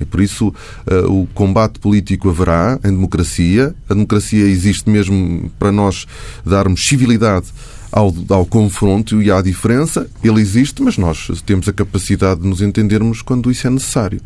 E 0.00 0.04
por 0.04 0.20
isso 0.20 0.48
uh, 0.48 1.12
o 1.12 1.26
combate 1.34 1.78
político 1.78 2.30
haverá 2.30 2.78
em 2.82 2.90
democracia. 2.90 3.74
A 3.88 3.94
democracia 3.94 4.44
existe 4.44 4.88
mesmo 4.88 5.50
para 5.58 5.70
nós 5.70 6.06
darmos 6.44 6.86
civilidade 6.86 7.46
ao, 7.92 8.12
ao 8.30 8.46
confronto 8.46 9.22
e 9.22 9.30
à 9.30 9.42
diferença. 9.42 10.08
Ele 10.24 10.40
existe, 10.40 10.82
mas 10.82 10.96
nós 10.96 11.30
temos 11.44 11.68
a 11.68 11.72
capacidade 11.72 12.40
de 12.40 12.48
nos 12.48 12.62
entendermos 12.62 13.20
quando 13.22 13.50
isso 13.50 13.66
é 13.66 13.70
necessário. 13.70 14.20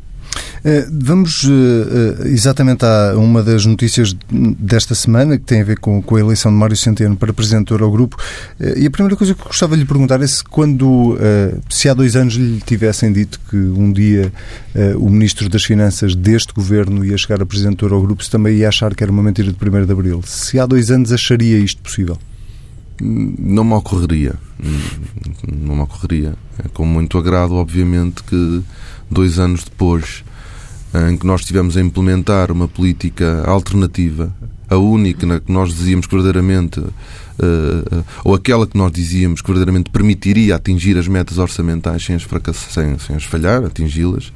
Eh, 0.64 0.86
vamos 0.90 1.44
eh, 1.44 2.24
eh, 2.24 2.28
exatamente 2.28 2.84
a 2.84 3.14
uma 3.16 3.42
das 3.42 3.64
notícias 3.64 4.16
desta 4.58 4.94
semana, 4.94 5.38
que 5.38 5.44
tem 5.44 5.60
a 5.60 5.64
ver 5.64 5.78
com, 5.78 6.02
a 6.02 6.20
eleição 6.20 6.50
de 6.50 6.58
Mário 6.58 6.76
Centeno 6.76 7.16
para 7.16 7.32
Presidente 7.32 7.68
do 7.68 7.74
Eurogrupo. 7.74 8.16
E 8.76 8.86
a 8.86 8.90
primeira 8.90 9.16
coisa 9.16 9.34
que 9.34 9.44
gostava 9.44 9.76
de 9.76 9.82
lhe 9.82 9.88
perguntar 9.88 10.20
é 10.20 10.26
se 10.26 10.42
quando, 10.42 11.16
se 11.68 11.88
há 11.88 11.94
dois 11.94 12.16
anos 12.16 12.34
lhe 12.34 12.60
tivessem 12.60 13.12
dito 13.12 13.40
que 13.48 13.56
um 13.56 13.92
dia 13.92 14.32
o 14.96 15.08
Ministro 15.08 15.48
das 15.48 15.64
Finanças 15.64 16.14
deste 16.14 16.52
Governo 16.52 17.04
ia 17.04 17.16
chegar 17.16 17.40
a 17.40 17.46
Presidente 17.46 17.78
do 17.78 17.86
Eurogrupo, 17.86 18.24
se 18.24 18.30
também 18.30 18.56
ia 18.56 18.68
achar 18.68 18.94
que 18.94 19.02
era 19.02 19.12
uma 19.12 19.22
mentira 19.22 19.52
de 19.52 19.56
1 19.56 19.86
de 19.86 19.92
Abril. 19.92 20.22
Se 20.24 20.58
há 20.58 20.66
dois 20.66 20.90
anos 20.90 21.12
acharia 21.12 21.58
isto 21.58 21.80
possível? 21.82 22.18
Não 23.00 23.64
me 23.64 23.74
ocorreria. 23.74 24.34
Não 25.46 25.76
me 25.76 25.82
ocorreria. 25.82 26.34
É 26.64 26.68
com 26.68 26.84
muito 26.84 27.18
agrado, 27.18 27.54
obviamente, 27.54 28.22
que 28.22 28.62
dois 29.10 29.38
anos 29.38 29.64
depois, 29.64 30.24
em 31.10 31.16
que 31.16 31.26
nós 31.26 31.42
estivemos 31.42 31.76
a 31.76 31.80
implementar 31.80 32.50
uma 32.50 32.66
política 32.66 33.44
alternativa, 33.46 34.34
a 34.68 34.76
única 34.76 35.26
na 35.26 35.40
que 35.40 35.52
nós 35.52 35.72
dizíamos 35.74 36.06
que 36.06 36.14
verdadeiramente, 36.14 36.80
uh, 36.80 38.04
ou 38.24 38.34
aquela 38.34 38.66
que 38.66 38.76
nós 38.76 38.90
dizíamos 38.90 39.40
que 39.40 39.46
verdadeiramente 39.46 39.90
permitiria 39.90 40.56
atingir 40.56 40.98
as 40.98 41.06
metas 41.06 41.38
orçamentais 41.38 42.04
sem 42.04 42.16
as, 42.16 42.26
sem, 42.70 42.98
sem 42.98 43.16
as 43.16 43.24
falhar, 43.24 43.64
atingi-las, 43.64 44.32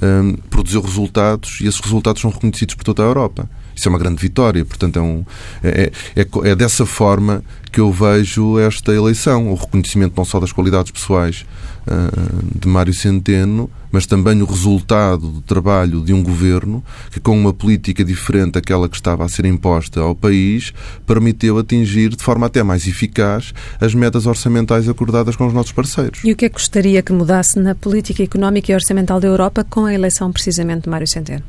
eh, 0.00 0.36
produziu 0.50 0.82
resultados 0.82 1.58
e 1.60 1.66
esses 1.66 1.80
resultados 1.80 2.20
são 2.20 2.30
reconhecidos 2.30 2.74
por 2.74 2.84
toda 2.84 3.02
a 3.02 3.06
Europa. 3.06 3.48
Isso 3.76 3.88
é 3.88 3.90
uma 3.90 3.98
grande 3.98 4.20
vitória. 4.20 4.64
Portanto, 4.64 4.98
é, 4.98 5.02
um, 5.02 5.24
é, 5.62 5.92
é, 6.16 6.26
é, 6.44 6.54
dessa 6.56 6.86
forma 6.86 7.44
que 7.70 7.78
eu 7.78 7.92
vejo 7.92 8.58
esta 8.58 8.90
eleição. 8.90 9.52
O 9.52 9.54
reconhecimento 9.54 10.14
não 10.16 10.24
só 10.24 10.40
das 10.40 10.50
qualidades 10.50 10.90
pessoais 10.90 11.44
uh, 11.86 12.58
de 12.58 12.66
Mário 12.66 12.94
Centeno, 12.94 13.68
mas 13.92 14.06
também 14.06 14.40
o 14.40 14.46
resultado 14.46 15.28
do 15.28 15.42
trabalho 15.42 16.00
de 16.00 16.14
um 16.14 16.22
governo 16.22 16.82
que, 17.10 17.20
com 17.20 17.38
uma 17.38 17.52
política 17.52 18.02
diferente 18.02 18.52
daquela 18.52 18.88
que 18.88 18.96
estava 18.96 19.26
a 19.26 19.28
ser 19.28 19.44
imposta 19.44 20.00
ao 20.00 20.14
país, 20.14 20.72
permitiu 21.06 21.58
atingir 21.58 22.16
de 22.16 22.24
forma 22.24 22.46
até 22.46 22.62
mais 22.62 22.88
eficaz 22.88 23.52
as 23.78 23.94
metas 23.94 24.24
orçamentais 24.24 24.88
acordadas 24.88 25.36
com 25.36 25.46
os 25.46 25.52
nossos 25.52 25.72
parceiros. 25.72 26.20
E 26.24 26.32
o 26.32 26.36
que 26.36 26.46
é 26.46 26.48
que 26.48 26.54
gostaria 26.54 27.02
que 27.02 27.12
mudasse 27.12 27.58
na 27.58 27.74
política 27.74 28.22
económica 28.22 28.72
e 28.72 28.74
orçamental 28.74 29.20
da 29.20 29.28
Europa 29.28 29.64
com 29.68 29.84
a 29.84 29.92
eleição 29.92 30.32
precisamente 30.32 30.84
de 30.84 30.88
Mário 30.88 31.06
Centeno? 31.06 31.44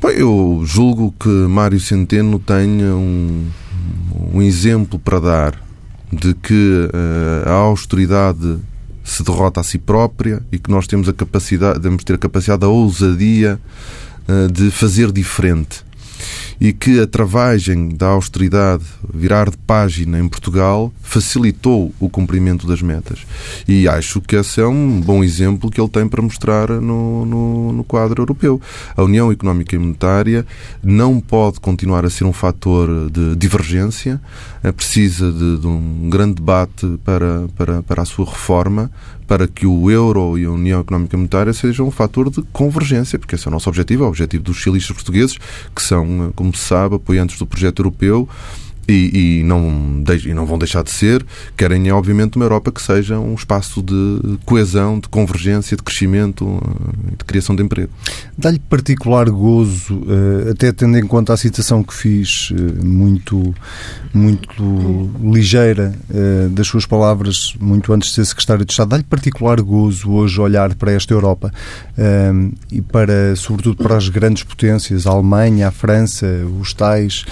Bem, 0.00 0.18
eu 0.18 0.62
julgo 0.64 1.12
que 1.18 1.28
Mário 1.28 1.80
Centeno 1.80 2.38
tenha 2.38 2.94
um, 2.94 3.48
um 4.32 4.40
exemplo 4.40 4.96
para 4.96 5.18
dar 5.18 5.60
de 6.12 6.34
que 6.34 6.54
uh, 6.54 7.48
a 7.48 7.52
austeridade 7.54 8.58
se 9.02 9.24
derrota 9.24 9.60
a 9.60 9.64
si 9.64 9.76
própria 9.76 10.40
e 10.52 10.58
que 10.58 10.70
nós 10.70 10.86
temos 10.86 11.08
a 11.08 11.12
capacidade, 11.12 11.80
devemos 11.80 12.04
ter 12.04 12.14
a 12.14 12.18
capacidade, 12.18 12.64
a 12.64 12.68
ousadia 12.68 13.58
uh, 14.28 14.52
de 14.52 14.70
fazer 14.70 15.10
diferente 15.10 15.84
e 16.60 16.72
que 16.72 17.00
a 17.00 17.06
travagem 17.06 17.90
da 17.90 18.08
austeridade, 18.08 18.84
virar 19.12 19.50
de 19.50 19.56
página 19.58 20.18
em 20.18 20.28
Portugal, 20.28 20.92
facilitou 21.02 21.92
o 21.98 22.08
cumprimento 22.08 22.66
das 22.66 22.82
metas. 22.82 23.20
E 23.66 23.88
acho 23.88 24.20
que 24.20 24.36
esse 24.36 24.60
é 24.60 24.66
um 24.66 25.00
bom 25.00 25.22
exemplo 25.22 25.70
que 25.70 25.80
ele 25.80 25.88
tem 25.88 26.08
para 26.08 26.20
mostrar 26.20 26.68
no, 26.68 27.24
no, 27.24 27.72
no 27.72 27.84
quadro 27.84 28.22
europeu. 28.22 28.60
A 28.96 29.02
União 29.02 29.30
Económica 29.32 29.74
e 29.74 29.78
Monetária 29.78 30.46
não 30.82 31.20
pode 31.20 31.60
continuar 31.60 32.04
a 32.04 32.10
ser 32.10 32.24
um 32.24 32.32
fator 32.32 33.10
de 33.10 33.36
divergência, 33.36 34.20
é 34.62 34.72
precisa 34.72 35.32
de, 35.32 35.58
de 35.58 35.66
um 35.66 36.10
grande 36.10 36.34
debate 36.34 36.98
para, 37.04 37.46
para, 37.56 37.82
para 37.82 38.02
a 38.02 38.04
sua 38.04 38.26
reforma, 38.26 38.90
para 39.28 39.46
que 39.46 39.66
o 39.66 39.90
euro 39.90 40.38
e 40.38 40.46
a 40.46 40.50
União 40.50 40.80
Económica 40.80 41.14
Monetária 41.16 41.52
sejam 41.52 41.86
um 41.86 41.90
fator 41.90 42.30
de 42.30 42.42
convergência, 42.50 43.18
porque 43.18 43.34
esse 43.34 43.46
é 43.46 43.50
o 43.50 43.52
nosso 43.52 43.68
objetivo, 43.68 44.02
é 44.02 44.06
o 44.06 44.08
objetivo 44.08 44.42
dos 44.42 44.56
socialistas 44.56 44.96
portugueses, 44.96 45.38
que 45.76 45.82
são, 45.82 46.32
como 46.34 46.56
se 46.56 46.64
sabe, 46.64 46.96
apoiantes 46.96 47.38
do 47.38 47.46
projeto 47.46 47.80
europeu 47.80 48.26
e, 48.88 49.40
e, 49.40 49.42
não, 49.44 50.02
e 50.24 50.32
não 50.32 50.46
vão 50.46 50.58
deixar 50.58 50.82
de 50.82 50.90
ser, 50.90 51.24
querem, 51.56 51.92
obviamente, 51.92 52.36
uma 52.36 52.46
Europa 52.46 52.72
que 52.72 52.80
seja 52.80 53.18
um 53.18 53.34
espaço 53.34 53.82
de 53.82 54.38
coesão, 54.46 54.98
de 54.98 55.08
convergência, 55.08 55.76
de 55.76 55.82
crescimento 55.82 56.58
e 57.12 57.16
de 57.16 57.24
criação 57.24 57.54
de 57.54 57.62
emprego. 57.62 57.90
Dá-lhe 58.36 58.58
particular 58.58 59.28
gozo, 59.28 60.02
eh, 60.08 60.50
até 60.52 60.72
tendo 60.72 60.96
em 60.96 61.06
conta 61.06 61.34
a 61.34 61.36
citação 61.36 61.82
que 61.82 61.92
fiz, 61.92 62.50
eh, 62.52 62.82
muito, 62.82 63.54
muito 64.14 65.10
ligeira, 65.22 65.94
eh, 66.08 66.48
das 66.50 66.66
suas 66.66 66.86
palavras, 66.86 67.54
muito 67.60 67.92
antes 67.92 68.08
de 68.08 68.14
ser 68.14 68.24
secretário 68.24 68.64
de 68.64 68.72
Estado, 68.72 68.88
dá-lhe 68.88 69.02
particular 69.02 69.60
gozo 69.60 70.10
hoje 70.12 70.40
olhar 70.40 70.74
para 70.76 70.92
esta 70.92 71.12
Europa 71.12 71.52
e 72.70 72.80
para, 72.80 73.34
sobretudo, 73.34 73.82
para 73.82 73.96
as 73.96 74.08
grandes 74.08 74.44
potências, 74.44 75.06
a 75.06 75.10
Alemanha, 75.10 75.68
a 75.68 75.70
França, 75.72 76.26
os 76.60 76.72
tais 76.72 77.24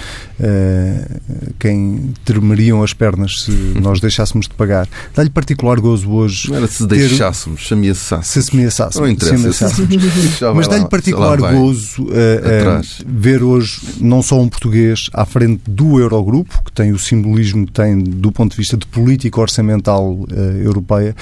quem 1.59 2.13
tremeriam 2.23 2.83
as 2.83 2.93
pernas 2.93 3.43
se 3.43 3.51
nós 3.81 3.99
deixássemos 3.99 4.47
de 4.47 4.53
pagar. 4.53 4.87
Dá-lhe 5.15 5.29
particular 5.29 5.79
gozo 5.79 6.09
hoje. 6.11 6.49
Não 6.49 6.57
era 6.57 6.67
se 6.67 6.85
deixássemos, 6.85 7.67
se 7.67 7.73
ameaçássemos. 7.73 8.45
Se 8.45 8.55
ameaçássemos. 8.55 9.07
Não 9.07 9.13
interessa. 9.13 9.73
Mas 10.53 10.67
dá-lhe 10.67 10.87
particular 10.87 11.37
gozo 11.37 12.03
uh, 12.03 12.07
uh, 12.07 12.81
ver 13.05 13.43
hoje 13.43 13.79
não 13.99 14.21
só 14.21 14.39
um 14.39 14.47
português 14.47 15.09
à 15.13 15.25
frente 15.25 15.61
do 15.67 15.99
Eurogrupo, 15.99 16.63
que 16.63 16.71
tem 16.71 16.91
o 16.91 16.99
simbolismo 16.99 17.65
que 17.65 17.71
tem 17.71 17.99
do 17.99 18.31
ponto 18.31 18.51
de 18.51 18.57
vista 18.57 18.77
de 18.77 18.85
política 18.85 19.39
orçamental 19.39 20.13
uh, 20.13 20.27
europeia, 20.63 21.15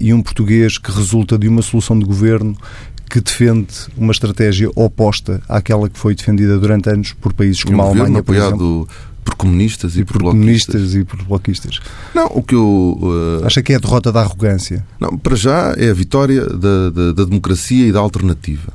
e 0.00 0.12
um 0.12 0.22
português 0.22 0.78
que 0.78 0.90
resulta 0.90 1.38
de 1.38 1.48
uma 1.48 1.62
solução 1.62 1.98
de 1.98 2.04
governo 2.04 2.56
que 3.08 3.20
defende 3.20 3.68
uma 3.96 4.12
estratégia 4.12 4.68
oposta 4.74 5.40
àquela 5.48 5.88
que 5.88 5.98
foi 5.98 6.14
defendida 6.14 6.58
durante 6.58 6.88
anos 6.88 7.12
por 7.12 7.32
países 7.32 7.62
como 7.62 7.78
um 7.78 7.82
a 7.82 7.84
Alemanha, 7.84 8.22
por 8.22 8.34
exemplo 8.34 8.88
por 9.26 9.34
comunistas 9.34 9.96
e, 9.96 10.04
por, 10.04 10.18
por 10.18 10.30
comunistas 10.30 10.94
e 10.94 11.04
por 11.04 11.20
bloquistas. 11.24 11.80
Não, 12.14 12.26
o 12.26 12.42
que 12.42 12.54
eu. 12.54 12.96
Uh... 13.02 13.44
Acha 13.44 13.60
que 13.60 13.72
é 13.72 13.76
a 13.76 13.80
derrota 13.80 14.12
da 14.12 14.20
arrogância? 14.20 14.86
Não, 15.00 15.18
para 15.18 15.34
já 15.34 15.74
é 15.76 15.90
a 15.90 15.94
vitória 15.94 16.46
da, 16.46 16.90
da, 16.90 17.12
da 17.12 17.24
democracia 17.24 17.88
e 17.88 17.90
da 17.90 17.98
alternativa. 17.98 18.72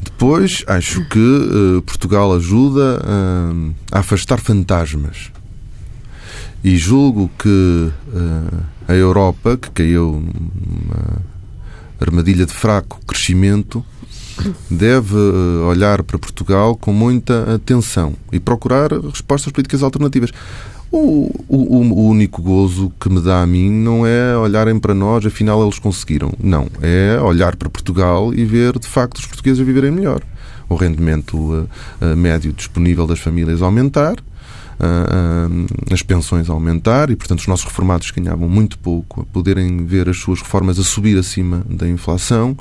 Depois, 0.00 0.64
acho 0.68 1.04
que 1.08 1.18
uh, 1.18 1.82
Portugal 1.82 2.32
ajuda 2.34 3.02
uh, 3.02 3.74
a 3.90 3.98
afastar 3.98 4.38
fantasmas. 4.38 5.32
E 6.62 6.76
julgo 6.76 7.28
que 7.36 7.48
uh, 7.48 8.62
a 8.86 8.94
Europa, 8.94 9.56
que 9.56 9.70
caiu 9.70 10.22
numa 10.22 11.20
armadilha 12.00 12.46
de 12.46 12.52
fraco 12.52 13.00
crescimento, 13.04 13.84
deve 14.70 15.16
olhar 15.68 16.02
para 16.02 16.18
Portugal 16.18 16.76
com 16.76 16.92
muita 16.92 17.54
atenção 17.54 18.14
e 18.30 18.40
procurar 18.40 18.90
respostas 18.92 19.52
políticas 19.52 19.82
alternativas. 19.82 20.30
O, 20.92 21.30
o, 21.48 21.80
o, 21.80 22.06
único 22.06 22.42
gozo 22.42 22.92
que 23.00 23.08
me 23.08 23.18
dá 23.18 23.40
a 23.40 23.46
mim 23.46 23.70
não 23.70 24.06
é 24.06 24.36
olharem 24.36 24.78
para 24.78 24.92
nós, 24.92 25.24
afinal 25.24 25.62
eles 25.62 25.78
conseguiram. 25.78 26.34
Não. 26.38 26.68
É 26.82 27.18
olhar 27.18 27.56
para 27.56 27.70
Portugal 27.70 28.34
e 28.34 28.44
ver 28.44 28.78
de 28.78 28.86
facto 28.86 29.16
os 29.16 29.24
portugueses 29.24 29.60
a 29.60 29.64
viverem 29.64 29.90
melhor. 29.90 30.20
O 30.68 30.74
rendimento 30.74 31.34
uh, 31.38 31.68
uh, 32.02 32.16
médio 32.16 32.52
disponível 32.52 33.06
das 33.06 33.20
famílias 33.20 33.62
aumentar, 33.62 34.16
uh, 34.18 35.92
as 35.92 36.02
pensões 36.02 36.50
aumentar 36.50 37.08
e, 37.08 37.16
portanto, 37.16 37.38
os 37.40 37.46
nossos 37.46 37.64
reformados 37.64 38.10
ganhavam 38.10 38.46
muito 38.46 38.78
pouco, 38.78 39.22
a 39.22 39.24
poderem 39.24 39.86
ver 39.86 40.10
as 40.10 40.18
suas 40.18 40.42
reformas 40.42 40.78
a 40.78 40.82
subir 40.82 41.16
acima 41.16 41.64
da 41.70 41.88
inflação, 41.88 42.54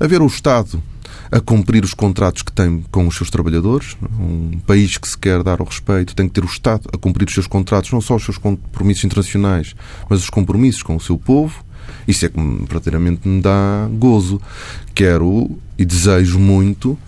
a 0.00 0.06
ver 0.06 0.22
o 0.22 0.26
Estado 0.26 0.82
a 1.30 1.40
cumprir 1.40 1.84
os 1.84 1.94
contratos 1.94 2.42
que 2.42 2.52
tem 2.52 2.84
com 2.90 3.06
os 3.06 3.16
seus 3.16 3.30
trabalhadores. 3.30 3.96
Um 4.18 4.58
país 4.66 4.96
que 4.96 5.08
se 5.08 5.16
quer 5.16 5.42
dar 5.42 5.60
ao 5.60 5.66
respeito 5.66 6.14
tem 6.14 6.26
que 6.26 6.34
ter 6.34 6.44
o 6.44 6.48
Estado 6.48 6.88
a 6.92 6.98
cumprir 6.98 7.26
os 7.26 7.34
seus 7.34 7.46
contratos, 7.46 7.92
não 7.92 8.00
só 8.00 8.16
os 8.16 8.24
seus 8.24 8.38
compromissos 8.38 9.04
internacionais, 9.04 9.74
mas 10.08 10.20
os 10.20 10.30
compromissos 10.30 10.82
com 10.82 10.96
o 10.96 11.00
seu 11.00 11.18
povo. 11.18 11.64
Isso 12.06 12.26
é 12.26 12.28
que 12.28 12.38
verdadeiramente 12.38 13.26
me 13.28 13.40
dá 13.40 13.88
gozo. 13.92 14.40
Quero 14.94 15.58
e 15.78 15.84
desejo 15.84 16.38
muito 16.38 16.98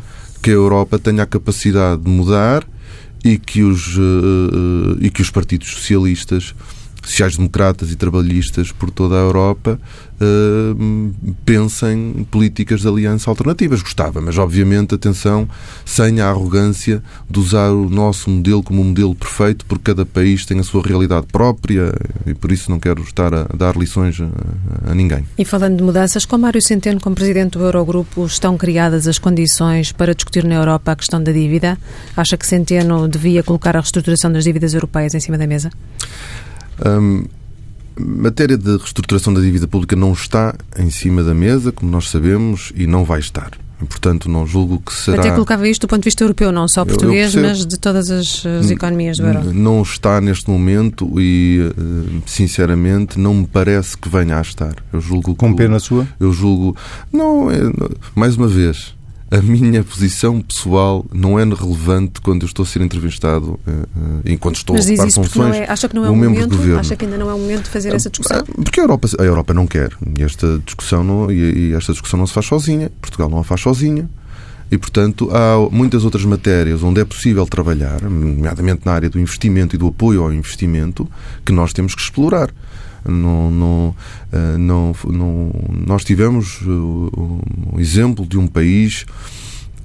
que 0.43 0.51
a 0.51 0.55
Europa 0.55 0.99
tenha 0.99 1.23
a 1.23 1.27
capacidade 1.27 2.03
de 2.03 2.11
mudar 2.11 2.67
e 3.25 3.39
que 3.39 3.63
os, 3.63 3.97
uh, 3.97 4.97
e 5.01 5.11
que 5.11 5.21
os 5.21 5.31
partidos 5.31 5.69
socialistas 5.69 6.55
sociais-democratas 7.03 7.91
e 7.91 7.97
trabalhistas 7.97 8.73
por 8.73 8.91
toda 8.91 9.17
a 9.17 9.19
Europa 9.19 9.81
uh, 10.21 11.35
pensem 11.45 12.27
políticas 12.31 12.83
de 12.83 12.89
aliança 12.89 13.31
alternativas. 13.31 13.83
Gostava, 13.83 14.21
mas 14.21 14.39
obviamente, 14.39 14.95
atenção, 14.95 15.49
sem 15.85 16.21
a 16.21 16.29
arrogância 16.29 17.03
de 17.29 17.39
usar 17.39 17.71
o 17.71 17.89
nosso 17.89 18.31
modelo 18.31 18.63
como 18.63 18.83
um 18.83 18.87
modelo 18.87 19.15
perfeito, 19.15 19.65
porque 19.67 19.85
cada 19.85 20.05
país 20.05 20.45
tem 20.45 20.59
a 20.59 20.63
sua 20.63 20.83
realidade 20.83 21.27
própria 21.27 21.93
e 22.27 22.35
por 22.35 22.53
isso 22.53 22.71
não 22.71 22.79
quero 22.79 23.03
estar 23.03 23.33
a 23.35 23.45
dar 23.57 23.77
lições 23.77 24.21
a, 24.21 24.91
a 24.91 24.95
ninguém. 24.95 25.25
E 25.39 25.45
falando 25.45 25.79
de 25.79 25.83
mudanças, 25.83 26.25
com 26.25 26.39
Mário 26.39 26.63
Centeno 26.63 27.01
como 27.01 27.17
presidente 27.17 27.59
do 27.59 27.65
Eurogrupo, 27.65 28.25
estão 28.27 28.57
criadas 28.57 29.09
as 29.09 29.19
condições 29.19 29.93
para 29.93 30.15
discutir 30.15 30.45
na 30.45 30.55
Europa 30.55 30.93
a 30.93 30.97
questão 30.97 31.23
da 31.23 31.33
dívida? 31.33 31.79
Acha 32.17 32.37
que 32.37 32.47
Centeno 32.47 33.09
devia 33.09 33.43
colocar 33.43 33.77
a 33.77 33.81
reestruturação 33.81 34.33
das 34.33 34.45
dívidas 34.45 34.75
europeias 34.75 35.15
em 35.15 35.21
cima 35.21 35.39
da 35.39 35.47
mesa? 35.47 35.71
Um, 36.87 37.25
matéria 37.99 38.57
de 38.57 38.77
reestruturação 38.77 39.33
da 39.33 39.41
dívida 39.41 39.67
pública 39.69 39.95
não 39.95 40.13
está 40.13 40.55
em 40.79 40.91
cima 40.91 41.23
da 41.23 41.35
mesa, 41.35 41.73
como 41.73 41.91
nós 41.91 42.09
sabemos, 42.09 42.73
e 42.75 42.87
não 42.87 43.05
vai 43.05 43.21
estar. 43.21 43.51
Portanto, 43.89 44.29
não 44.29 44.47
julgo 44.47 44.79
que 44.79 44.93
será. 44.93 45.21
Até 45.21 45.31
colocava 45.31 45.67
isto 45.67 45.83
do 45.83 45.89
ponto 45.89 46.03
de 46.03 46.07
vista 46.07 46.23
europeu, 46.23 46.53
não 46.53 46.69
só 46.69 46.85
português, 46.85 47.35
eu, 47.35 47.43
eu 47.43 47.49
mas 47.49 47.65
de 47.65 47.79
todas 47.79 48.11
as, 48.11 48.45
as 48.45 48.71
economias 48.71 49.17
do 49.19 49.27
euro. 49.27 49.55
Não 49.55 49.81
está 49.81 50.21
neste 50.21 50.51
momento 50.51 51.19
e, 51.19 51.61
eh, 51.63 52.21
sinceramente, 52.27 53.19
não 53.19 53.35
me 53.35 53.47
parece 53.47 53.97
que 53.97 54.09
venha 54.09 54.37
a 54.37 54.43
estar. 54.43 54.75
Eu 54.93 55.01
julgo 55.01 55.35
Com 55.35 55.55
pena 55.55 55.79
sua? 55.79 56.07
Eu 56.19 56.33
julgo. 56.33 56.77
Não, 57.11 57.51
é, 57.51 57.59
mais 58.15 58.37
uma 58.37 58.49
vez, 58.49 58.95
a 59.31 59.41
minha 59.41 59.85
posição 59.85 60.41
pessoal 60.41 61.07
não 61.13 61.39
é 61.39 61.45
relevante 61.45 62.21
quando 62.21 62.43
eu 62.43 62.47
estou 62.47 62.65
a 62.65 62.67
ser 62.67 62.83
entrevistado 62.83 63.59
enquanto 64.25 64.57
estou 64.57 64.75
Mas 64.75 64.89
a 64.89 64.93
ocupar 64.93 65.13
funções. 65.13 65.57
É, 65.57 65.71
acha 65.71 65.89
que 65.89 65.95
não 65.95 66.05
é 66.05 66.11
um 66.11 66.17
momento? 66.17 66.59
Acha 66.79 66.97
que 66.97 67.05
ainda 67.05 67.17
não 67.17 67.31
é 67.31 67.35
o 67.35 67.39
momento 67.39 67.65
de 67.65 67.71
fazer 67.71 67.95
essa 67.95 68.11
discussão? 68.11 68.45
Porque 68.45 68.81
a 68.81 68.83
Europa, 68.83 69.09
a 69.19 69.23
Europa 69.23 69.55
não 69.55 69.67
quer. 69.67 69.93
E 70.19 70.23
esta 70.23 70.61
discussão 70.65 71.05
não, 71.05 71.31
e 71.31 71.73
esta 71.75 71.93
discussão 71.93 72.19
não 72.19 72.27
se 72.27 72.33
faz 72.33 72.47
sozinha. 72.47 72.91
Portugal 73.01 73.31
não 73.31 73.39
a 73.39 73.45
faz 73.45 73.61
sozinha. 73.61 74.09
E, 74.71 74.79
portanto, 74.79 75.29
há 75.33 75.69
muitas 75.71 76.05
outras 76.05 76.25
matérias 76.25 76.83
onde 76.83 77.01
é 77.01 77.05
possível 77.05 77.45
trabalhar, 77.45 78.03
nomeadamente 78.03 78.83
na 78.85 78.93
área 78.93 79.11
do 79.11 79.19
investimento 79.19 79.75
e 79.75 79.79
do 79.79 79.89
apoio 79.89 80.23
ao 80.23 80.33
investimento, 80.33 81.09
que 81.45 81.53
nós 81.53 81.73
temos 81.73 81.95
que 81.95 82.01
explorar. 82.01 82.51
Não, 83.09 83.51
não, 83.51 83.97
eh, 84.33 84.57
não, 84.59 84.95
não, 85.07 85.53
nós 85.87 86.05
tivemos 86.05 86.61
o 86.67 87.41
exemplo 87.79 88.27
de 88.27 88.39
um 88.39 88.47
país 88.47 89.07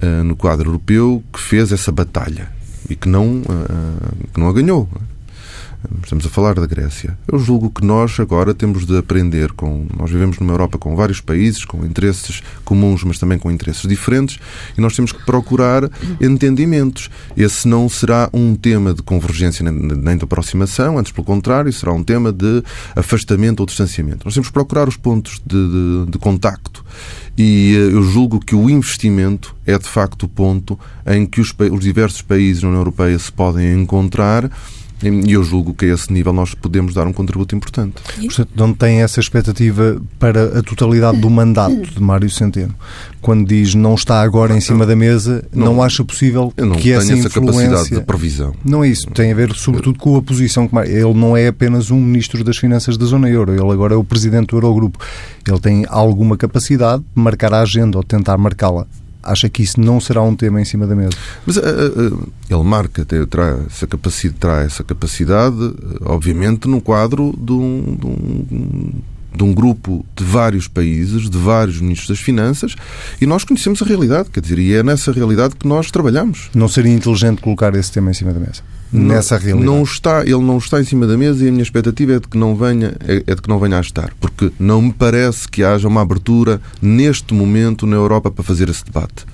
eh, 0.00 0.22
no 0.22 0.36
quadro 0.36 0.68
europeu 0.68 1.22
que 1.32 1.40
fez 1.40 1.72
essa 1.72 1.90
batalha 1.90 2.50
e 2.88 2.94
que 2.94 3.08
não, 3.08 3.42
eh, 3.48 4.26
que 4.32 4.40
não 4.40 4.48
a 4.48 4.52
ganhou. 4.52 4.88
Estamos 6.02 6.26
a 6.26 6.28
falar 6.28 6.54
da 6.54 6.66
Grécia. 6.66 7.16
Eu 7.30 7.38
julgo 7.38 7.70
que 7.70 7.84
nós 7.84 8.18
agora 8.18 8.54
temos 8.54 8.86
de 8.86 8.96
aprender 8.96 9.52
com. 9.52 9.86
Nós 9.96 10.10
vivemos 10.10 10.38
numa 10.38 10.52
Europa 10.52 10.78
com 10.78 10.94
vários 10.96 11.20
países, 11.20 11.64
com 11.64 11.84
interesses 11.84 12.42
comuns, 12.64 13.04
mas 13.04 13.18
também 13.18 13.38
com 13.38 13.50
interesses 13.50 13.88
diferentes, 13.88 14.38
e 14.76 14.80
nós 14.80 14.94
temos 14.94 15.12
que 15.12 15.24
procurar 15.24 15.90
entendimentos. 16.20 17.10
Esse 17.36 17.68
não 17.68 17.88
será 17.88 18.28
um 18.32 18.54
tema 18.54 18.94
de 18.94 19.02
convergência 19.02 19.64
nem 19.70 20.16
de 20.16 20.24
aproximação, 20.24 20.98
antes 20.98 21.12
pelo 21.12 21.24
contrário, 21.24 21.72
será 21.72 21.92
um 21.92 22.02
tema 22.02 22.32
de 22.32 22.62
afastamento 22.94 23.60
ou 23.60 23.66
distanciamento. 23.66 24.24
Nós 24.24 24.34
temos 24.34 24.48
que 24.48 24.54
procurar 24.54 24.88
os 24.88 24.96
pontos 24.96 25.40
de, 25.44 26.04
de, 26.04 26.10
de 26.12 26.18
contacto. 26.18 26.84
E 27.36 27.74
eh, 27.76 27.94
eu 27.94 28.02
julgo 28.02 28.40
que 28.40 28.54
o 28.54 28.70
investimento 28.70 29.54
é 29.66 29.78
de 29.78 29.86
facto 29.86 30.24
o 30.24 30.28
ponto 30.28 30.78
em 31.06 31.26
que 31.26 31.40
os, 31.40 31.54
os 31.72 31.80
diversos 31.80 32.22
países 32.22 32.62
na 32.62 32.68
União 32.68 32.80
Europeia 32.80 33.18
se 33.18 33.30
podem 33.30 33.80
encontrar 33.80 34.50
e 35.02 35.32
eu 35.32 35.42
julgo 35.44 35.74
que 35.74 35.84
a 35.84 35.94
esse 35.94 36.12
nível 36.12 36.32
nós 36.32 36.54
podemos 36.54 36.94
dar 36.94 37.06
um 37.06 37.12
contributo 37.12 37.54
importante. 37.54 37.94
Portanto, 38.18 38.48
não 38.56 38.72
tem 38.72 39.02
essa 39.02 39.20
expectativa 39.20 40.00
para 40.18 40.58
a 40.58 40.62
totalidade 40.62 41.18
do 41.18 41.28
mandato 41.28 41.76
de 41.76 42.00
Mário 42.00 42.30
Centeno. 42.30 42.74
Quando 43.20 43.46
diz 43.46 43.74
não 43.74 43.94
está 43.94 44.22
agora 44.22 44.56
em 44.56 44.60
cima 44.60 44.86
da 44.86 44.96
mesa, 44.96 45.44
não, 45.52 45.66
não 45.66 45.82
acha 45.82 46.04
possível 46.04 46.52
eu 46.56 46.66
não 46.66 46.76
que 46.76 46.92
essa 46.92 47.08
tenho 47.08 47.18
essa 47.18 47.28
capacidade 47.28 47.90
de 47.90 48.00
previsão. 48.00 48.54
Não 48.64 48.82
é 48.82 48.88
isso. 48.88 49.08
Tem 49.10 49.32
a 49.32 49.34
ver, 49.34 49.52
sobretudo, 49.54 49.98
com 49.98 50.16
a 50.16 50.22
posição 50.22 50.66
que 50.66 50.76
ele 50.76 51.14
não 51.14 51.36
é 51.36 51.48
apenas 51.48 51.90
um 51.90 52.00
ministro 52.00 52.42
das 52.42 52.56
Finanças 52.56 52.96
da 52.96 53.04
zona 53.04 53.28
euro. 53.28 53.52
Ele 53.52 53.72
agora 53.72 53.94
é 53.94 53.96
o 53.96 54.04
presidente 54.04 54.48
do 54.48 54.56
Eurogrupo. 54.56 54.98
Ele 55.46 55.60
tem 55.60 55.84
alguma 55.88 56.36
capacidade 56.36 57.02
de 57.02 57.22
marcar 57.22 57.52
a 57.52 57.60
agenda 57.60 57.98
ou 57.98 58.04
tentar 58.04 58.38
marcá-la 58.38 58.86
acha 59.26 59.48
que 59.48 59.62
isso 59.62 59.80
não 59.80 60.00
será 60.00 60.22
um 60.22 60.34
tema 60.34 60.60
em 60.60 60.64
cima 60.64 60.86
da 60.86 60.94
mesa? 60.94 61.16
Mas 61.44 61.56
uh, 61.56 61.60
uh, 61.60 62.32
ele 62.48 62.62
marca, 62.62 63.04
terá 63.04 63.58
essa 63.66 63.86
capacidade, 63.86 64.38
terá 64.38 64.62
essa 64.62 64.84
capacidade, 64.84 65.56
obviamente, 66.04 66.68
num 66.68 66.80
quadro 66.80 67.34
de 67.36 67.52
um, 67.52 67.96
de 67.98 68.06
um 68.06 68.92
de 69.36 69.44
um 69.44 69.52
grupo 69.52 70.04
de 70.16 70.24
vários 70.24 70.66
países, 70.66 71.28
de 71.28 71.36
vários 71.36 71.80
ministros 71.80 72.08
das 72.08 72.18
Finanças, 72.18 72.74
e 73.20 73.26
nós 73.26 73.44
conhecemos 73.44 73.82
a 73.82 73.84
realidade, 73.84 74.30
quer 74.30 74.40
dizer, 74.40 74.58
e 74.58 74.72
é 74.72 74.82
nessa 74.82 75.12
realidade 75.12 75.54
que 75.56 75.68
nós 75.68 75.90
trabalhamos. 75.90 76.48
Não 76.54 76.68
seria 76.68 76.92
inteligente 76.92 77.42
colocar 77.42 77.74
esse 77.74 77.92
tema 77.92 78.10
em 78.10 78.14
cima 78.14 78.32
da 78.32 78.40
mesa? 78.40 78.62
Nessa 78.92 79.36
realidade. 79.36 79.66
Não 79.66 79.82
está, 79.82 80.22
ele 80.22 80.42
não 80.42 80.58
está 80.58 80.80
em 80.80 80.84
cima 80.84 81.06
da 81.06 81.16
mesa 81.16 81.44
e 81.44 81.48
a 81.48 81.50
minha 81.50 81.62
expectativa 81.62 82.14
é 82.14 82.20
de 82.20 82.28
que 82.28 82.38
não 82.38 82.54
venha, 82.54 82.94
é, 83.06 83.22
é 83.26 83.34
de 83.34 83.42
que 83.42 83.48
não 83.48 83.58
venha 83.58 83.78
a 83.78 83.80
estar, 83.80 84.12
porque 84.20 84.52
não 84.58 84.80
me 84.80 84.92
parece 84.92 85.48
que 85.48 85.62
haja 85.64 85.88
uma 85.88 86.02
abertura 86.02 86.60
neste 86.80 87.34
momento 87.34 87.86
na 87.86 87.96
Europa 87.96 88.30
para 88.30 88.44
fazer 88.44 88.68
esse 88.68 88.84
debate. 88.84 89.24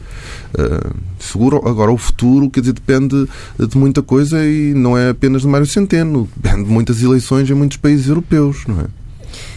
Uh, 0.53 0.95
seguro 1.19 1.67
agora 1.67 1.91
o 1.91 1.97
futuro 1.97 2.51
quer 2.51 2.61
dizer 2.61 2.75
depende 2.75 3.27
de 3.59 3.77
muita 3.77 4.03
coisa 4.03 4.45
e 4.45 4.75
não 4.75 4.97
é 4.97 5.11
apenas 5.11 5.43
de 5.43 5.49
Mário 5.49 5.67
Centeno 5.67 6.29
depende 6.37 6.65
de 6.65 6.71
muitas 6.71 7.03
eleições 7.03 7.49
em 7.49 7.55
muitos 7.55 7.79
países 7.79 8.07
europeus 8.07 8.65
não 8.69 8.81
é 8.83 8.85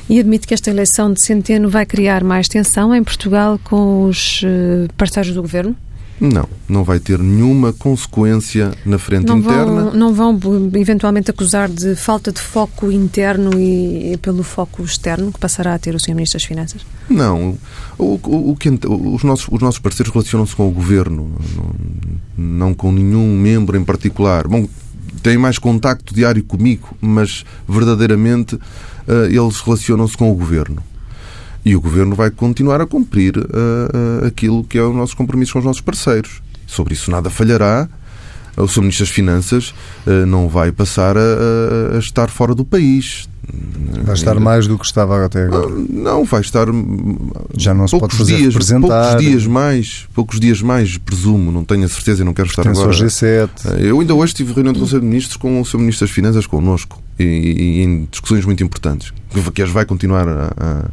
e 0.09 0.19
admite 0.19 0.47
que 0.47 0.53
esta 0.53 0.69
eleição 0.69 1.11
de 1.11 1.21
Centeno 1.21 1.69
vai 1.69 1.85
criar 1.85 2.23
mais 2.23 2.47
tensão 2.47 2.95
em 2.95 3.03
Portugal 3.03 3.59
com 3.63 4.05
os 4.05 4.41
eh, 4.45 4.87
parceiros 4.97 5.33
do 5.33 5.41
governo 5.41 5.75
não, 6.19 6.47
não 6.67 6.83
vai 6.83 6.99
ter 6.99 7.19
nenhuma 7.19 7.73
consequência 7.73 8.71
na 8.85 8.97
frente 8.97 9.27
não 9.27 9.39
interna. 9.39 9.83
Vão, 9.83 9.93
não 9.93 10.13
vão 10.13 10.39
eventualmente 10.75 11.29
acusar 11.29 11.69
de 11.69 11.95
falta 11.95 12.31
de 12.31 12.39
foco 12.39 12.91
interno 12.91 13.59
e 13.59 14.17
pelo 14.21 14.41
foco 14.43 14.83
externo 14.83 15.31
que 15.31 15.39
passará 15.39 15.73
a 15.73 15.79
ter 15.79 15.93
o 15.93 15.99
Sr. 15.99 16.15
Ministro 16.15 16.39
das 16.39 16.47
Finanças? 16.47 16.85
Não. 17.09 17.57
O, 17.97 18.19
o, 18.23 18.51
o 18.51 18.55
que, 18.55 18.69
os, 18.69 19.23
nossos, 19.23 19.47
os 19.51 19.61
nossos 19.61 19.79
parceiros 19.79 20.13
relacionam-se 20.13 20.55
com 20.55 20.67
o 20.67 20.71
Governo, 20.71 21.35
não, 22.37 22.59
não 22.67 22.73
com 22.73 22.91
nenhum 22.91 23.37
membro 23.37 23.77
em 23.77 23.83
particular. 23.83 24.47
Bom, 24.47 24.67
têm 25.21 25.37
mais 25.37 25.59
contacto 25.59 26.13
diário 26.13 26.43
comigo, 26.43 26.95
mas 27.01 27.43
verdadeiramente 27.67 28.55
uh, 28.55 28.61
eles 29.29 29.59
relacionam-se 29.59 30.15
com 30.15 30.31
o 30.31 30.35
Governo. 30.35 30.81
E 31.65 31.75
o 31.75 31.81
Governo 31.81 32.15
vai 32.15 32.29
continuar 32.29 32.79
a 32.79 32.85
cumprir 32.85 33.35
uh, 33.37 33.41
uh, 33.41 34.25
aquilo 34.27 34.63
que 34.63 34.77
é 34.77 34.83
o 34.83 34.93
nosso 34.93 35.17
compromisso 35.17 35.53
com 35.53 35.59
os 35.59 35.65
nossos 35.65 35.81
parceiros. 35.81 36.43
Sobre 36.67 36.93
isso 36.93 37.09
nada 37.09 37.27
falhará. 37.31 37.89
o 38.55 38.67
Sr. 38.67 38.81
Ministro 38.81 39.05
das 39.05 39.13
Finanças 39.13 39.73
uh, 40.05 40.27
não 40.27 40.47
vai 40.47 40.71
passar 40.71 41.17
a, 41.17 41.95
a, 41.95 41.97
estar 41.97 42.29
fora 42.29 42.53
do 42.53 42.63
país. 42.63 43.27
Vai 44.03 44.13
estar 44.13 44.39
mais 44.39 44.67
do 44.67 44.77
que 44.77 44.85
estava 44.85 45.25
até 45.25 45.45
agora. 45.45 45.69
Não, 45.69 45.85
não 45.89 46.25
vai 46.25 46.41
estar. 46.41 46.67
Já 47.57 47.73
não 47.73 47.87
se 47.87 47.97
pode 47.97 48.15
fazer 48.15 48.37
dias, 48.37 48.53
representar. 48.53 49.09
Poucos 49.09 49.25
dias 49.25 49.47
mais, 49.47 50.07
poucos 50.13 50.39
dias 50.39 50.61
mais, 50.61 50.97
presumo, 50.99 51.51
não 51.51 51.63
tenho 51.63 51.85
a 51.85 51.87
certeza 51.87 52.21
e 52.21 52.25
não 52.25 52.33
quero 52.33 52.47
estar 52.47 52.67
agora. 52.67 52.87
Ao 52.87 52.93
G7. 52.93 53.49
Eu 53.79 53.99
ainda 53.99 54.13
hoje 54.13 54.35
tive 54.35 54.53
reunião 54.53 54.73
do 54.73 54.79
Conselho 54.79 55.01
de 55.01 55.07
Ministros 55.07 55.37
com 55.37 55.59
o 55.59 55.65
Sr. 55.65 55.79
Ministro 55.79 56.05
das 56.05 56.13
Finanças 56.13 56.45
connosco 56.45 57.01
e, 57.19 57.23
e, 57.23 57.81
em 57.81 58.07
discussões 58.09 58.45
muito 58.45 58.63
importantes, 58.63 59.13
que 59.53 59.61
as 59.61 59.69
vai 59.69 59.85
continuar 59.85 60.27
a, 60.27 60.85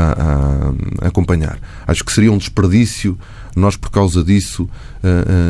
a, 0.00 1.04
a, 1.04 1.08
acompanhar. 1.08 1.58
Acho 1.86 2.04
que 2.04 2.12
seria 2.12 2.32
um 2.32 2.38
desperdício 2.38 3.18
nós, 3.56 3.76
por 3.76 3.90
causa 3.90 4.22
disso, 4.22 4.68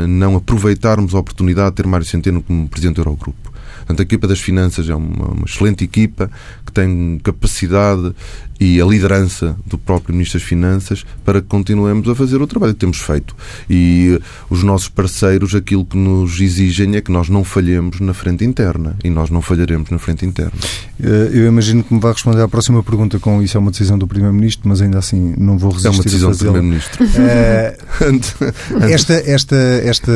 não 0.08 0.34
aproveitarmos 0.36 1.14
a 1.14 1.18
oportunidade 1.18 1.70
de 1.70 1.76
ter 1.76 1.86
Mário 1.86 2.06
Centeno 2.06 2.42
como 2.42 2.66
Presidente 2.66 2.96
do 2.96 3.02
Eurogrupo. 3.02 3.52
Portanto, 3.78 4.00
a 4.00 4.02
equipa 4.02 4.26
das 4.26 4.40
finanças 4.40 4.88
é 4.88 4.94
uma, 4.94 5.28
uma 5.28 5.44
excelente 5.44 5.84
equipa 5.84 6.30
que 6.64 6.72
tem 6.72 7.18
capacidade 7.22 8.14
e 8.60 8.80
a 8.80 8.84
liderança 8.84 9.56
do 9.66 9.78
próprio 9.78 10.14
Ministro 10.14 10.38
das 10.38 10.48
Finanças 10.48 11.04
para 11.24 11.40
que 11.40 11.46
continuemos 11.46 12.08
a 12.08 12.14
fazer 12.14 12.40
o 12.40 12.46
trabalho 12.46 12.74
que 12.74 12.80
temos 12.80 12.98
feito. 12.98 13.36
E 13.68 14.20
os 14.50 14.62
nossos 14.62 14.88
parceiros, 14.88 15.54
aquilo 15.54 15.84
que 15.84 15.96
nos 15.96 16.40
exigem 16.40 16.96
é 16.96 17.00
que 17.00 17.10
nós 17.10 17.28
não 17.28 17.44
falhemos 17.44 18.00
na 18.00 18.14
frente 18.14 18.44
interna. 18.44 18.96
E 19.04 19.10
nós 19.10 19.30
não 19.30 19.40
falharemos 19.40 19.90
na 19.90 19.98
frente 19.98 20.26
interna. 20.26 20.52
Eh, 21.00 21.30
eu 21.32 21.46
imagino 21.46 21.84
que 21.84 21.94
me 21.94 22.00
vai 22.00 22.12
responder 22.12 22.42
à 22.42 22.48
próxima 22.48 22.82
pergunta 22.82 23.18
com 23.18 23.42
isso 23.42 23.56
é 23.56 23.60
uma 23.60 23.70
decisão 23.70 23.96
do 23.96 24.06
Primeiro-Ministro, 24.06 24.68
mas 24.68 24.82
ainda 24.82 24.98
assim 24.98 25.34
não 25.38 25.56
vou 25.56 25.70
resistir 25.70 25.88
É 25.88 25.90
uma 25.90 26.02
decisão 26.02 26.30
do 26.30 26.38
Primeiro-Ministro. 26.38 27.04
É, 27.18 27.76
esta, 28.92 29.14
esta, 29.14 29.56
esta, 29.56 30.12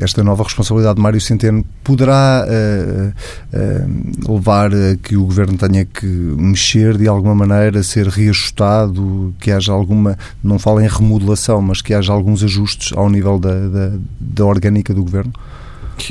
esta 0.00 0.24
nova 0.24 0.42
responsabilidade 0.42 0.96
de 0.96 1.02
Mário 1.02 1.20
Centeno 1.20 1.64
poderá 1.84 2.46
uh, 2.46 3.12
uh, 3.56 4.34
levar 4.34 4.72
a 4.72 4.96
que 5.02 5.16
o 5.16 5.24
Governo 5.24 5.56
tenha 5.56 5.84
que 5.84 6.06
mexer 6.06 6.96
de 6.96 7.06
alguma 7.06 7.29
alguma 7.30 7.46
maneira 7.46 7.82
ser 7.82 8.06
reajustado, 8.08 9.34
que 9.40 9.50
haja 9.50 9.72
alguma, 9.72 10.18
não 10.42 10.58
falo 10.58 10.80
em 10.80 10.88
remodelação, 10.88 11.62
mas 11.62 11.80
que 11.80 11.94
haja 11.94 12.12
alguns 12.12 12.42
ajustes 12.42 12.92
ao 12.96 13.08
nível 13.08 13.38
da, 13.38 13.68
da, 13.68 13.92
da 14.18 14.44
orgânica 14.44 14.92
do 14.92 15.02
governo? 15.02 15.32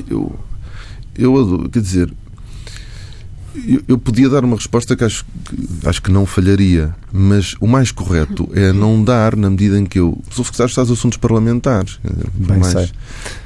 Eu, 0.10 0.34
eu 1.18 1.70
quer 1.70 1.82
dizer, 1.82 2.14
eu, 3.56 3.82
eu, 3.88 3.98
podia 3.98 4.30
dar 4.30 4.44
uma 4.44 4.56
resposta 4.56 4.96
que 4.96 5.04
acho, 5.04 5.26
que 5.46 5.88
acho 5.88 6.02
que 6.02 6.12
não 6.12 6.26
falharia, 6.26 6.96
mas 7.12 7.56
o 7.60 7.68
mais 7.68 7.92
correto 7.92 8.50
é 8.54 8.72
não 8.72 9.04
dar 9.04 9.36
na 9.36 9.50
medida 9.50 9.78
em 9.78 9.86
que 9.86 10.00
eu 10.00 10.18
sou 10.32 10.46
secretário 10.46 10.68
de 10.68 10.72
Estado 10.72 10.88
dos 10.88 11.00
Assuntos 11.00 11.18
Parlamentares. 11.18 12.00
Bem 12.34 12.60
mais, 12.60 12.74
sei. 12.74 12.90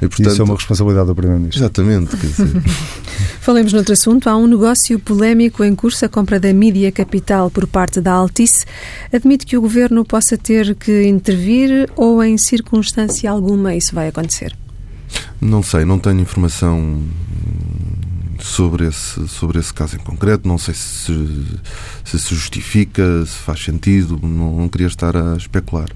E, 0.02 0.08
portanto, 0.08 0.32
Isso 0.32 0.42
é 0.42 0.46
uma 0.46 0.56
responsabilidade 0.56 1.08
do 1.08 1.16
Primeiro-Ministro. 1.16 1.64
Exatamente. 1.64 2.18
Quer 2.18 2.28
dizer. 2.28 2.64
Falemos 3.42 3.74
noutro 3.74 3.94
assunto. 3.94 4.28
Há 4.28 4.36
um 4.36 4.48
negócio 4.48 5.00
polémico 5.00 5.64
em 5.64 5.76
curso, 5.76 6.06
a 6.06 6.10
compra 6.10 6.40
da 6.40 6.54
mídia 6.54 6.92
capital 6.92 7.50
por 7.50 7.68
parte 7.68 8.02
da 8.02 8.12
Altice. 8.12 8.66
Admite 9.12 9.46
que 9.46 9.58
o 9.58 9.62
Governo 9.62 10.04
possa 10.04 10.38
ter 10.38 10.76
que 10.76 11.08
intervir 11.08 11.90
ou 11.96 12.24
em 12.24 12.38
circunstância 12.38 13.30
alguma 13.30 13.76
isso 13.76 13.96
vai 13.96 14.08
acontecer? 14.08 14.56
Não 15.40 15.62
sei, 15.62 15.86
não 15.86 16.00
tenho 16.00 16.22
informação 16.22 17.02
sobre 18.44 18.88
esse, 18.88 19.26
sobre 19.30 19.58
esse 19.58 19.74
caso 19.74 19.96
em 19.96 20.00
concreto. 20.00 20.48
Não 20.48 20.58
sei 20.58 20.74
se 20.74 21.14
se, 22.04 22.36
justifica, 22.36 23.26
se 23.26 23.38
faz 23.38 23.64
sentido, 23.64 24.20
não, 24.22 24.58
não 24.58 24.70
queria 24.70 24.88
estar 24.88 25.16
a 25.16 25.38
especular. 25.38 25.90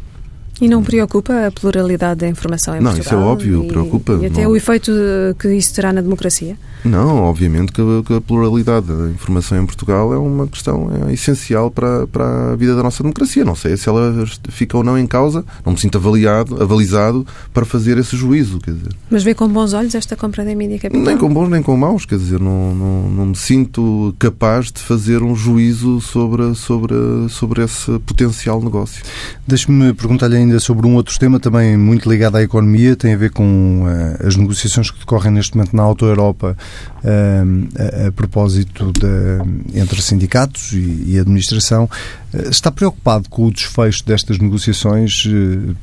E 0.60 0.67
não 0.67 0.84
preocupa 0.84 1.48
a 1.48 1.52
pluralidade 1.52 2.22
da 2.22 2.28
informação 2.28 2.76
em 2.76 2.80
não, 2.80 2.91
Portugal? 2.91 3.20
Não, 3.20 3.26
isso 3.26 3.30
é 3.30 3.32
óbvio, 3.32 3.63
e, 3.63 3.67
preocupa. 3.67 4.20
E 4.22 4.26
até 4.26 4.43
não. 4.43 4.52
o 4.52 4.56
efeito 4.56 4.91
que 5.38 5.54
isso 5.54 5.74
terá 5.74 5.93
na 5.93 6.02
democracia? 6.02 6.58
Não, 6.84 7.24
obviamente 7.24 7.72
que 7.72 7.82
a, 7.82 8.04
que 8.06 8.13
a, 8.13 8.22
pluralidade 8.22 8.88
da 8.88 9.10
informação 9.10 9.62
em 9.62 9.65
Portugal 9.65 10.13
é 10.13 10.17
uma 10.17 10.48
questão 10.48 10.89
é 11.08 11.13
essencial 11.13 11.70
para, 11.70 12.08
para 12.08 12.54
a 12.54 12.56
vida 12.56 12.76
da 12.76 12.84
nossa 12.84 13.04
democracia. 13.04 13.43
Não 13.43 13.56
sei 13.56 13.78
se 13.78 13.89
ela 13.89 14.26
fica 14.50 14.78
ou 14.78 14.84
não 14.84 14.98
em 14.98 15.08
causa, 15.08 15.43
não 15.65 15.74
me 15.74 15.80
sinto 15.80 15.98
avaliado, 15.98 16.62
avalizado 16.62 17.26
para 17.54 17.65
fazer 17.65 17.98
esse 17.98 18.15
juízo. 18.15 18.60
Quer 18.60 18.72
dizer. 18.72 18.93
Mas 19.10 19.24
vê 19.24 19.34
com 19.34 19.48
bons 19.48 19.74
olhos 19.74 19.93
esta 19.96 20.15
compra 20.15 20.46
da 20.46 20.56
mídia 20.56 20.80
capital? 20.80 21.04
Nem 21.04 21.17
com 21.17 21.30
bons 21.34 21.50
nem 21.50 21.62
com 21.62 21.76
maus, 21.76 22.06
quer 22.06 22.17
dizer, 22.17 22.39
não, 22.39 22.74
não, 22.74 23.10
não 23.10 23.26
me 23.28 23.36
sinto 23.36 24.15
capaz 24.17 24.72
de 24.72 24.82
fazer 24.82 25.22
um 25.22 25.36
juízo 25.36 26.00
sobre, 26.02 26.56
sobre, 26.56 26.96
sobre 27.30 27.63
esse 27.63 28.00
potencial 28.00 28.62
negócio. 28.62 29.04
Deixe-me 29.48 29.93
perguntar-lhe 29.93 30.38
ainda 30.47 30.60
sobre 30.60 30.88
um 30.88 30.95
outro 30.95 31.17
tema 31.19 31.39
também 31.39 31.77
muito 31.77 32.10
ligado 32.10 32.38
à 32.38 32.41
economia, 32.41 32.95
tem 32.95 33.13
a 33.13 33.17
ver 33.17 33.31
com 33.31 33.83
uh, 33.83 34.27
as 34.27 34.36
negociações 34.36 34.89
que 34.89 34.99
decorrem 34.99 35.31
neste 35.31 35.55
momento 35.55 35.75
na 35.75 35.83
Auto 35.83 36.05
Europa 36.05 36.57
a, 37.03 38.07
a, 38.07 38.12
propósito 38.12 38.91
de, 38.93 39.79
entre 39.79 40.01
sindicatos 40.01 40.71
e, 40.71 41.03
e 41.07 41.19
administração. 41.19 41.89
Eh, 42.33 42.49
está 42.49 42.71
preocupado 42.71 43.29
com 43.29 43.45
o 43.45 43.51
desfecho 43.51 44.05
destas 44.05 44.39
negociações, 44.39 45.23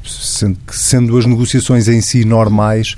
sendo, 0.05 0.59
sendo 0.69 1.17
as 1.17 1.27
negociações 1.27 1.89
em 1.89 2.01
si 2.01 2.25
normais, 2.25 2.97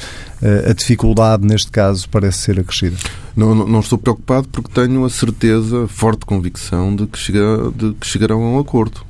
a 0.68 0.72
dificuldade 0.72 1.46
neste 1.46 1.70
caso 1.70 2.08
parece 2.08 2.38
ser 2.38 2.60
acrescida? 2.60 2.96
Não, 3.34 3.54
não, 3.54 3.66
não 3.66 3.80
estou 3.80 3.98
preocupado 3.98 4.48
porque 4.48 4.70
tenho 4.72 5.04
a 5.04 5.10
certeza, 5.10 5.86
forte 5.88 6.26
convicção 6.26 6.94
de 6.94 7.06
que, 7.06 7.18
chega, 7.18 7.72
de 7.74 7.94
que 7.94 8.06
chegarão 8.06 8.42
a 8.42 8.50
um 8.50 8.58
acordo. 8.58 9.00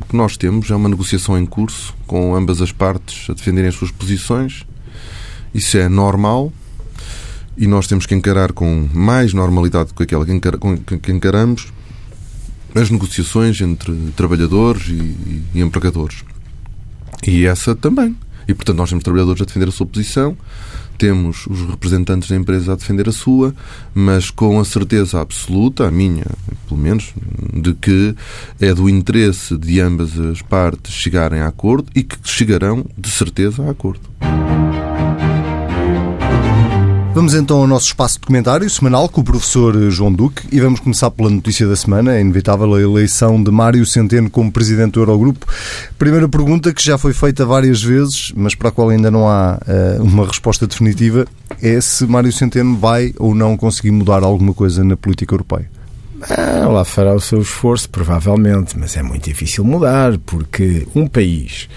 O 0.00 0.04
que 0.06 0.16
nós 0.16 0.36
temos 0.36 0.70
é 0.70 0.76
uma 0.76 0.88
negociação 0.88 1.36
em 1.36 1.44
curso, 1.44 1.94
com 2.06 2.34
ambas 2.34 2.62
as 2.62 2.72
partes 2.72 3.28
a 3.28 3.34
defenderem 3.34 3.68
as 3.68 3.74
suas 3.74 3.90
posições. 3.90 4.64
Isso 5.52 5.76
é 5.76 5.88
normal, 5.88 6.52
e 7.56 7.66
nós 7.66 7.88
temos 7.88 8.06
que 8.06 8.14
encarar 8.14 8.52
com 8.52 8.88
mais 8.94 9.34
normalidade 9.34 9.88
do 9.88 9.94
que 9.94 10.04
aquela 10.04 10.24
que 10.24 11.12
encaramos 11.12 11.72
as 12.74 12.90
negociações 12.90 13.60
entre 13.60 13.92
trabalhadores 14.16 14.88
e, 14.88 15.42
e 15.54 15.60
empregadores. 15.60 16.24
E 17.26 17.44
essa 17.44 17.74
também. 17.74 18.16
E, 18.46 18.54
portanto, 18.54 18.76
nós 18.76 18.88
temos 18.88 19.02
trabalhadores 19.02 19.42
a 19.42 19.44
defender 19.44 19.68
a 19.68 19.72
sua 19.72 19.86
posição, 19.86 20.36
temos 20.98 21.46
os 21.46 21.60
representantes 21.60 22.28
da 22.28 22.36
empresa 22.36 22.72
a 22.72 22.76
defender 22.76 23.08
a 23.08 23.12
sua, 23.12 23.54
mas 23.94 24.30
com 24.30 24.58
a 24.58 24.64
certeza 24.64 25.20
absoluta, 25.20 25.86
a 25.86 25.90
minha, 25.90 26.26
pelo 26.68 26.80
menos, 26.80 27.14
de 27.54 27.72
que 27.72 28.14
é 28.60 28.74
do 28.74 28.88
interesse 28.88 29.56
de 29.56 29.80
ambas 29.80 30.18
as 30.18 30.42
partes 30.42 30.92
chegarem 30.92 31.40
a 31.40 31.46
acordo 31.46 31.88
e 31.94 32.02
que 32.02 32.16
chegarão, 32.24 32.84
de 32.98 33.08
certeza, 33.08 33.64
a 33.64 33.70
acordo. 33.70 34.00
Vamos 37.18 37.34
então 37.34 37.58
ao 37.58 37.66
nosso 37.66 37.86
espaço 37.86 38.20
de 38.20 38.26
comentário 38.26 38.70
semanal 38.70 39.08
com 39.08 39.22
o 39.22 39.24
professor 39.24 39.90
João 39.90 40.12
Duque 40.12 40.46
e 40.52 40.60
vamos 40.60 40.78
começar 40.78 41.10
pela 41.10 41.28
notícia 41.28 41.66
da 41.66 41.74
semana, 41.74 42.14
é 42.14 42.20
inevitável 42.20 42.72
a 42.72 42.80
eleição 42.80 43.42
de 43.42 43.50
Mário 43.50 43.84
Centeno 43.84 44.30
como 44.30 44.52
presidente 44.52 44.92
do 44.92 45.00
Eurogrupo. 45.00 45.44
Primeira 45.98 46.28
pergunta 46.28 46.72
que 46.72 46.80
já 46.80 46.96
foi 46.96 47.12
feita 47.12 47.44
várias 47.44 47.82
vezes, 47.82 48.32
mas 48.36 48.54
para 48.54 48.68
a 48.68 48.70
qual 48.70 48.90
ainda 48.90 49.10
não 49.10 49.28
há 49.28 49.58
uh, 49.58 50.00
uma 50.00 50.28
resposta 50.28 50.64
definitiva, 50.64 51.26
é 51.60 51.80
se 51.80 52.06
Mário 52.06 52.32
Centeno 52.32 52.76
vai 52.76 53.12
ou 53.18 53.34
não 53.34 53.56
conseguir 53.56 53.90
mudar 53.90 54.22
alguma 54.22 54.54
coisa 54.54 54.84
na 54.84 54.96
política 54.96 55.34
europeia. 55.34 55.68
Ah, 56.22 56.68
lá 56.68 56.84
fará 56.84 57.12
o 57.16 57.20
seu 57.20 57.42
esforço, 57.42 57.90
provavelmente, 57.90 58.78
mas 58.78 58.96
é 58.96 59.02
muito 59.02 59.24
difícil 59.24 59.64
mudar, 59.64 60.16
porque 60.18 60.86
um 60.94 61.08
país 61.08 61.68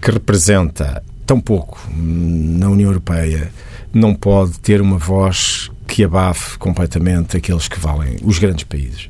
que 0.00 0.12
representa 0.12 1.02
tão 1.26 1.40
pouco 1.40 1.80
na 1.90 2.68
União 2.70 2.90
Europeia 2.90 3.50
não 3.94 4.14
pode 4.14 4.58
ter 4.60 4.80
uma 4.80 4.98
voz 4.98 5.70
que 5.86 6.02
abafe 6.02 6.58
completamente 6.58 7.36
aqueles 7.36 7.68
que 7.68 7.78
valem 7.78 8.16
os 8.22 8.38
grandes 8.38 8.64
países. 8.64 9.08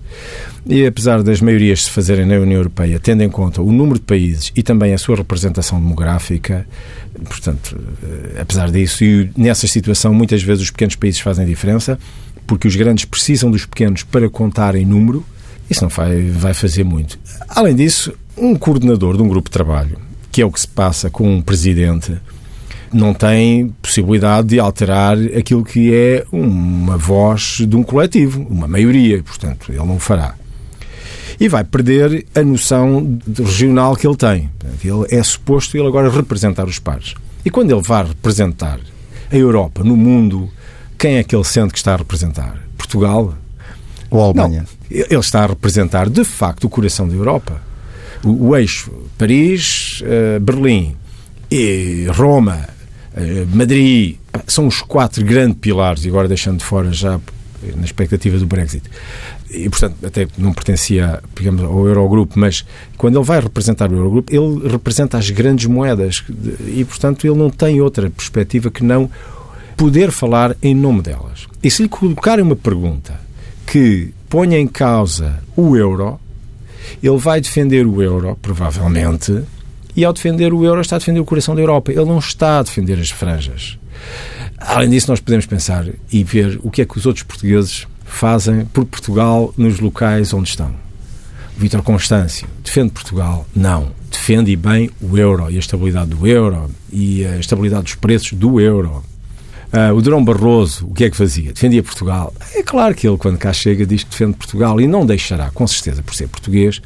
E 0.66 0.84
apesar 0.86 1.22
das 1.22 1.40
maiorias 1.40 1.84
se 1.84 1.90
fazerem 1.90 2.26
na 2.26 2.34
União 2.34 2.58
Europeia, 2.58 3.00
tendo 3.00 3.22
em 3.22 3.30
conta 3.30 3.62
o 3.62 3.72
número 3.72 3.98
de 3.98 4.04
países 4.04 4.52
e 4.54 4.62
também 4.62 4.92
a 4.92 4.98
sua 4.98 5.16
representação 5.16 5.80
demográfica, 5.80 6.66
portanto, 7.24 7.78
eh, 8.02 8.40
apesar 8.40 8.70
disso, 8.70 9.04
e 9.04 9.30
nessa 9.36 9.66
situação 9.66 10.12
muitas 10.12 10.42
vezes 10.42 10.64
os 10.64 10.70
pequenos 10.70 10.96
países 10.96 11.20
fazem 11.20 11.46
diferença, 11.46 11.98
porque 12.46 12.68
os 12.68 12.76
grandes 12.76 13.04
precisam 13.04 13.50
dos 13.50 13.64
pequenos 13.64 14.02
para 14.02 14.28
contar 14.28 14.74
em 14.74 14.84
número, 14.84 15.24
isso 15.70 15.82
não 15.82 15.88
vai, 15.88 16.22
vai 16.30 16.52
fazer 16.52 16.84
muito. 16.84 17.18
Além 17.48 17.74
disso, 17.74 18.12
um 18.36 18.54
coordenador 18.56 19.16
de 19.16 19.22
um 19.22 19.28
grupo 19.28 19.48
de 19.48 19.52
trabalho, 19.52 19.98
que 20.30 20.42
é 20.42 20.44
o 20.44 20.50
que 20.50 20.60
se 20.60 20.68
passa 20.68 21.08
com 21.08 21.32
um 21.32 21.40
presidente, 21.40 22.14
não 22.94 23.12
tem 23.12 23.74
possibilidade 23.82 24.48
de 24.48 24.60
alterar 24.60 25.18
aquilo 25.36 25.64
que 25.64 25.92
é 25.92 26.24
uma 26.30 26.96
voz 26.96 27.58
de 27.68 27.76
um 27.76 27.82
coletivo, 27.82 28.46
uma 28.48 28.68
maioria, 28.68 29.22
portanto, 29.22 29.70
ele 29.70 29.84
não 29.84 29.98
fará. 29.98 30.34
E 31.40 31.48
vai 31.48 31.64
perder 31.64 32.24
a 32.34 32.42
noção 32.42 33.18
regional 33.36 33.96
que 33.96 34.06
ele 34.06 34.16
tem. 34.16 34.50
Ele 34.84 35.06
é 35.10 35.22
suposto 35.22 35.76
ele 35.76 35.88
agora 35.88 36.08
representar 36.08 36.66
os 36.66 36.78
pares. 36.78 37.14
E 37.44 37.50
quando 37.50 37.72
ele 37.72 37.82
vai 37.82 38.06
representar 38.06 38.78
a 39.30 39.36
Europa 39.36 39.82
no 39.82 39.96
mundo, 39.96 40.48
quem 40.96 41.16
é 41.16 41.24
que 41.24 41.34
ele 41.34 41.44
sente 41.44 41.72
que 41.72 41.78
está 41.78 41.94
a 41.94 41.96
representar? 41.96 42.56
Portugal? 42.78 43.34
Ou 44.08 44.20
a 44.22 44.24
Alemanha? 44.26 44.64
Não, 44.88 44.96
ele 44.96 45.16
está 45.16 45.42
a 45.42 45.48
representar, 45.48 46.08
de 46.08 46.22
facto, 46.22 46.64
o 46.64 46.70
coração 46.70 47.08
da 47.08 47.14
Europa. 47.14 47.60
O, 48.22 48.50
o 48.50 48.56
eixo 48.56 48.92
Paris, 49.18 50.00
uh, 50.02 50.38
Berlim 50.38 50.96
e 51.50 52.06
Roma, 52.10 52.73
Madrid, 53.52 54.16
são 54.46 54.66
os 54.66 54.82
quatro 54.82 55.24
grandes 55.24 55.58
pilares, 55.58 56.04
e 56.04 56.08
agora 56.08 56.26
deixando 56.26 56.58
de 56.58 56.64
fora 56.64 56.92
já 56.92 57.20
na 57.76 57.84
expectativa 57.84 58.36
do 58.38 58.46
Brexit. 58.46 58.82
E, 59.50 59.68
portanto, 59.68 59.96
até 60.04 60.26
não 60.36 60.52
pertencia, 60.52 61.22
digamos, 61.36 61.62
ao 61.62 61.86
Eurogrupo, 61.86 62.38
mas 62.38 62.64
quando 62.96 63.16
ele 63.16 63.24
vai 63.24 63.40
representar 63.40 63.90
o 63.90 63.94
Eurogrupo, 63.94 64.34
ele 64.34 64.68
representa 64.68 65.16
as 65.16 65.30
grandes 65.30 65.66
moedas 65.66 66.24
e, 66.66 66.84
portanto, 66.84 67.26
ele 67.26 67.36
não 67.36 67.50
tem 67.50 67.80
outra 67.80 68.10
perspectiva 68.10 68.70
que 68.70 68.82
não 68.82 69.10
poder 69.76 70.10
falar 70.10 70.56
em 70.62 70.74
nome 70.74 71.02
delas. 71.02 71.46
E 71.62 71.70
se 71.70 71.82
lhe 71.82 71.88
colocarem 71.88 72.44
uma 72.44 72.56
pergunta 72.56 73.20
que 73.66 74.12
ponha 74.28 74.58
em 74.58 74.66
causa 74.66 75.40
o 75.56 75.76
euro, 75.76 76.20
ele 77.02 77.16
vai 77.18 77.40
defender 77.40 77.86
o 77.86 78.02
euro, 78.02 78.36
provavelmente, 78.42 79.42
e 79.96 80.04
ao 80.04 80.12
defender 80.12 80.52
o 80.52 80.64
euro 80.64 80.80
está 80.80 80.96
a 80.96 80.98
defender 80.98 81.20
o 81.20 81.24
coração 81.24 81.54
da 81.54 81.60
Europa. 81.60 81.92
Ele 81.92 82.04
não 82.04 82.18
está 82.18 82.58
a 82.58 82.62
defender 82.62 82.98
as 82.98 83.10
franjas. 83.10 83.78
Além 84.58 84.90
disso, 84.90 85.10
nós 85.10 85.20
podemos 85.20 85.46
pensar 85.46 85.86
e 86.10 86.24
ver 86.24 86.58
o 86.62 86.70
que 86.70 86.82
é 86.82 86.84
que 86.84 86.96
os 86.96 87.06
outros 87.06 87.22
portugueses 87.22 87.86
fazem 88.04 88.64
por 88.66 88.84
Portugal 88.84 89.52
nos 89.56 89.80
locais 89.80 90.32
onde 90.32 90.48
estão. 90.48 90.74
Vítor 91.56 91.82
Constâncio 91.82 92.48
defende 92.62 92.90
Portugal? 92.90 93.46
Não. 93.54 93.92
Defende 94.10 94.50
e 94.50 94.56
bem 94.56 94.90
o 95.00 95.16
euro 95.16 95.50
e 95.50 95.56
a 95.56 95.58
estabilidade 95.58 96.10
do 96.10 96.26
euro 96.26 96.70
e 96.92 97.24
a 97.24 97.38
estabilidade 97.38 97.84
dos 97.84 97.94
preços 97.94 98.32
do 98.32 98.60
euro. 98.60 99.04
Uh, 99.72 99.92
o 99.94 100.00
Durão 100.00 100.24
Barroso, 100.24 100.86
o 100.86 100.94
que 100.94 101.04
é 101.04 101.10
que 101.10 101.16
fazia? 101.16 101.52
Defendia 101.52 101.82
Portugal. 101.82 102.32
É 102.54 102.62
claro 102.62 102.94
que 102.94 103.06
ele, 103.06 103.16
quando 103.16 103.38
cá 103.38 103.52
chega, 103.52 103.84
diz 103.84 104.04
que 104.04 104.10
defende 104.10 104.34
Portugal 104.34 104.80
e 104.80 104.86
não 104.86 105.04
deixará, 105.04 105.50
com 105.50 105.66
certeza, 105.66 106.02
por 106.02 106.14
ser 106.14 106.28
português, 106.28 106.80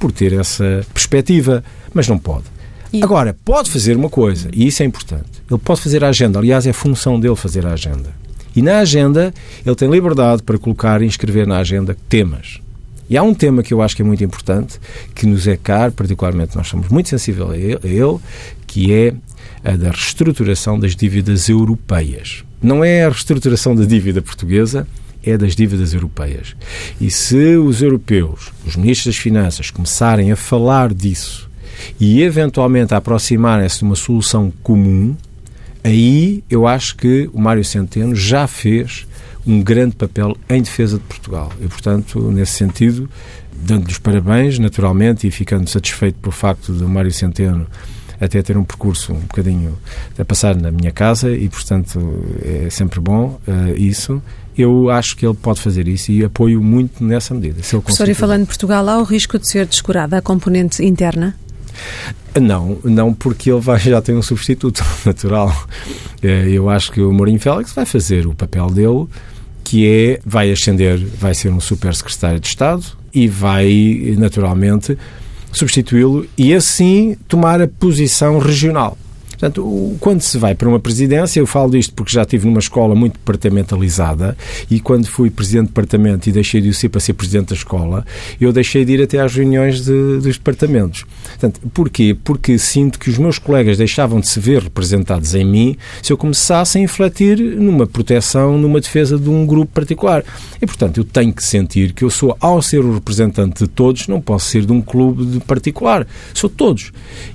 por 0.00 0.10
ter 0.10 0.32
essa 0.32 0.84
perspectiva, 0.92 1.62
mas 1.94 2.08
não 2.08 2.18
pode. 2.18 2.44
E... 2.92 3.02
Agora, 3.04 3.36
pode 3.44 3.70
fazer 3.70 3.96
uma 3.96 4.08
coisa, 4.08 4.48
e 4.52 4.66
isso 4.66 4.82
é 4.82 4.86
importante. 4.86 5.30
Ele 5.48 5.60
pode 5.60 5.80
fazer 5.80 6.02
a 6.02 6.08
agenda. 6.08 6.38
Aliás, 6.40 6.66
é 6.66 6.72
função 6.72 7.20
dele 7.20 7.36
fazer 7.36 7.64
a 7.64 7.72
agenda. 7.72 8.12
E 8.56 8.62
na 8.62 8.78
agenda, 8.78 9.32
ele 9.64 9.76
tem 9.76 9.88
liberdade 9.88 10.42
para 10.42 10.58
colocar 10.58 11.00
e 11.02 11.06
inscrever 11.06 11.46
na 11.46 11.58
agenda 11.58 11.96
temas. 12.08 12.60
E 13.08 13.16
há 13.16 13.22
um 13.22 13.34
tema 13.34 13.62
que 13.62 13.74
eu 13.74 13.82
acho 13.82 13.94
que 13.94 14.02
é 14.02 14.04
muito 14.04 14.24
importante, 14.24 14.80
que 15.14 15.26
nos 15.26 15.46
é 15.46 15.56
caro, 15.56 15.92
particularmente 15.92 16.56
nós 16.56 16.66
somos 16.66 16.88
muito 16.88 17.08
sensíveis 17.08 17.50
a 17.50 17.56
ele, 17.86 18.18
que 18.66 18.92
é 18.92 19.14
a 19.64 19.76
da 19.76 19.90
reestruturação 19.90 20.78
das 20.78 20.96
dívidas 20.96 21.48
europeias. 21.48 22.44
Não 22.62 22.84
é 22.84 23.04
a 23.04 23.08
reestruturação 23.08 23.74
da 23.74 23.84
dívida 23.84 24.22
portuguesa, 24.22 24.86
é 25.24 25.36
das 25.36 25.54
dívidas 25.54 25.92
europeias. 25.92 26.54
E 27.00 27.10
se 27.10 27.56
os 27.56 27.82
europeus, 27.82 28.52
os 28.66 28.76
ministros 28.76 29.14
das 29.14 29.22
Finanças, 29.22 29.70
começarem 29.70 30.32
a 30.32 30.36
falar 30.36 30.92
disso 30.94 31.50
e 31.98 32.22
eventualmente 32.22 32.94
a 32.94 32.98
aproximarem-se 32.98 33.78
de 33.78 33.84
uma 33.84 33.96
solução 33.96 34.52
comum, 34.62 35.16
aí 35.82 36.44
eu 36.50 36.66
acho 36.66 36.96
que 36.96 37.30
o 37.32 37.40
Mário 37.40 37.64
Centeno 37.64 38.14
já 38.14 38.46
fez 38.46 39.06
um 39.46 39.62
grande 39.62 39.96
papel 39.96 40.36
em 40.48 40.62
defesa 40.62 40.98
de 40.98 41.04
Portugal. 41.04 41.52
E, 41.60 41.66
portanto, 41.66 42.20
nesse 42.30 42.52
sentido, 42.52 43.08
dando-lhes 43.52 43.98
parabéns, 43.98 44.58
naturalmente, 44.58 45.26
e 45.26 45.30
ficando 45.30 45.68
satisfeito 45.68 46.18
pelo 46.20 46.32
facto 46.32 46.72
de 46.72 46.84
Mário 46.84 47.12
Centeno 47.12 47.66
até 48.20 48.42
ter 48.42 48.56
um 48.56 48.64
percurso 48.64 49.12
um 49.12 49.20
bocadinho 49.20 49.78
a 50.18 50.24
passar 50.24 50.54
na 50.54 50.70
minha 50.70 50.92
casa 50.92 51.32
e, 51.32 51.48
portanto, 51.48 52.24
é 52.42 52.68
sempre 52.70 53.00
bom 53.00 53.40
uh, 53.48 53.76
isso. 53.76 54.22
Eu 54.56 54.90
acho 54.90 55.16
que 55.16 55.24
ele 55.24 55.34
pode 55.34 55.60
fazer 55.60 55.88
isso 55.88 56.12
e 56.12 56.22
apoio 56.22 56.60
muito 56.62 57.02
nessa 57.02 57.32
medida. 57.32 57.62
Se 57.62 57.78
Professor, 57.78 58.08
e 58.08 58.14
falando 58.14 58.42
de 58.42 58.46
Portugal, 58.48 58.86
há 58.88 58.98
o 58.98 59.04
risco 59.04 59.38
de 59.38 59.48
ser 59.48 59.64
descurada 59.64 60.18
a 60.18 60.22
componente 60.22 60.84
interna? 60.84 61.34
Não, 62.38 62.78
não 62.84 63.14
porque 63.14 63.50
ele 63.50 63.60
vai, 63.60 63.78
já 63.78 64.02
tem 64.02 64.14
um 64.14 64.22
substituto 64.22 64.84
natural. 65.06 65.66
Eh, 66.22 66.50
eu 66.50 66.68
acho 66.68 66.92
que 66.92 67.00
o 67.00 67.12
Mourinho 67.12 67.40
Félix 67.40 67.72
vai 67.72 67.86
fazer 67.86 68.26
o 68.26 68.34
papel 68.34 68.68
dele, 68.68 69.06
que 69.64 69.88
é, 69.88 70.20
vai 70.26 70.50
ascender, 70.50 70.98
vai 70.98 71.34
ser 71.34 71.50
um 71.50 71.60
super 71.60 71.94
secretário 71.94 72.38
de 72.38 72.48
Estado 72.48 72.84
e 73.14 73.26
vai, 73.26 74.14
naturalmente, 74.18 74.96
substituí-lo 75.52 76.26
e 76.36 76.54
assim 76.54 77.16
tomar 77.28 77.60
a 77.60 77.68
posição 77.68 78.38
regional. 78.38 78.96
Portanto, 79.40 79.96
quando 80.00 80.20
se 80.20 80.36
vai 80.36 80.54
para 80.54 80.68
uma 80.68 80.78
presidência, 80.78 81.40
eu 81.40 81.46
falo 81.46 81.70
disto 81.70 81.94
porque 81.94 82.12
já 82.12 82.22
estive 82.22 82.46
numa 82.46 82.58
escola 82.58 82.94
muito 82.94 83.14
departamentalizada 83.14 84.36
e 84.70 84.78
quando 84.78 85.06
fui 85.06 85.30
presidente 85.30 85.62
de 85.62 85.68
departamento 85.68 86.28
e 86.28 86.32
deixei 86.32 86.60
de 86.60 86.68
o 86.68 86.74
ser 86.74 86.90
para 86.90 87.00
ser 87.00 87.14
presidente 87.14 87.48
da 87.48 87.54
escola, 87.54 88.04
eu 88.38 88.52
deixei 88.52 88.84
de 88.84 88.92
ir 88.92 89.02
até 89.02 89.18
às 89.18 89.34
reuniões 89.34 89.82
de, 89.82 90.18
dos 90.18 90.36
departamentos. 90.36 91.06
Portanto, 91.24 91.58
porquê? 91.72 92.14
Porque 92.22 92.58
sinto 92.58 92.98
que 92.98 93.08
os 93.08 93.16
meus 93.16 93.38
colegas 93.38 93.78
deixavam 93.78 94.20
de 94.20 94.28
se 94.28 94.38
ver 94.38 94.64
representados 94.64 95.34
em 95.34 95.44
mim 95.44 95.74
se 96.02 96.12
eu 96.12 96.18
começasse 96.18 96.76
a 96.76 96.80
infletir 96.82 97.38
numa 97.38 97.86
proteção, 97.86 98.58
numa 98.58 98.78
defesa 98.78 99.18
de 99.18 99.30
um 99.30 99.46
grupo 99.46 99.72
particular. 99.72 100.22
E, 100.60 100.66
portanto, 100.66 100.98
eu 100.98 101.04
tenho 101.04 101.32
que 101.32 101.42
sentir 101.42 101.94
que 101.94 102.04
eu 102.04 102.10
sou, 102.10 102.36
ao 102.40 102.60
ser 102.60 102.80
o 102.80 102.92
representante 102.92 103.64
de 103.64 103.70
todos, 103.70 104.06
não 104.06 104.20
posso 104.20 104.50
ser 104.50 104.66
de 104.66 104.72
um 104.72 104.82
clube 104.82 105.40
particular. 105.40 106.06
Sou 106.34 106.50
todos. 106.50 106.92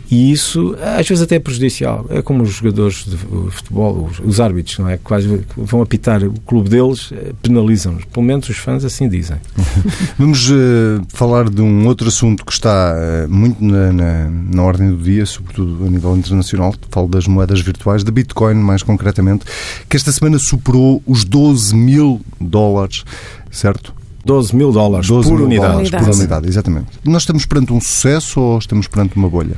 E 0.10 0.32
isso, 0.32 0.76
às 0.82 1.08
vezes, 1.08 1.24
até 1.24 1.36
é 1.36 1.40
prejudicial. 1.40 1.95
É 2.10 2.22
como 2.22 2.44
os 2.44 2.52
jogadores 2.52 3.06
de 3.06 3.18
futebol, 3.18 4.10
os, 4.10 4.20
os 4.20 4.40
árbitros, 4.40 4.80
não 4.80 4.90
é? 4.90 4.98
Que 4.98 5.04
quase 5.04 5.46
vão 5.56 5.82
apitar 5.82 6.24
o 6.24 6.34
clube 6.42 6.70
deles, 6.70 7.12
eh, 7.12 7.34
penalizam-nos. 7.42 8.06
Pelo 8.06 8.26
menos 8.26 8.50
os 8.50 8.58
fãs 8.58 8.84
assim 8.84 9.08
dizem. 9.08 9.38
Vamos 10.18 10.50
uh, 10.50 11.02
falar 11.10 11.50
de 11.50 11.62
um 11.62 11.88
outro 11.88 12.08
assunto 12.08 12.46
que 12.46 12.52
está 12.52 12.96
uh, 12.96 13.32
muito 13.32 13.64
na, 13.64 13.92
na, 13.92 14.30
na, 14.30 14.64
ordem 14.64 14.90
do 14.90 14.98
dia, 14.98 15.26
sobretudo 15.26 15.86
a 15.86 15.90
nível 15.90 16.16
internacional. 16.16 16.74
Falo 16.90 17.08
das 17.08 17.28
moedas 17.28 17.62
virtuais, 17.62 18.04
da 18.04 18.12
Bitcoin, 18.12 18.56
mais 18.56 18.84
concretamente, 18.84 19.46
que 19.90 19.96
esta 19.96 20.12
semana 20.12 20.40
superou 20.40 21.02
os 21.06 21.24
12 21.24 21.76
mil 21.76 22.22
dólares, 22.40 23.04
certo? 23.52 23.94
12 24.26 24.56
mil 24.56 24.72
dólares 24.72 25.08
12 25.08 25.30
por 25.30 25.36
mil 25.38 25.46
unidade. 25.46 25.90
Dólares 25.90 25.90
por 25.92 26.16
unidade, 26.16 26.48
exatamente. 26.48 26.88
Nós 27.04 27.22
estamos 27.22 27.46
perante 27.46 27.72
um 27.72 27.80
sucesso 27.80 28.42
ou 28.42 28.58
estamos 28.58 28.88
perante 28.88 29.16
uma 29.16 29.30
bolha? 29.30 29.56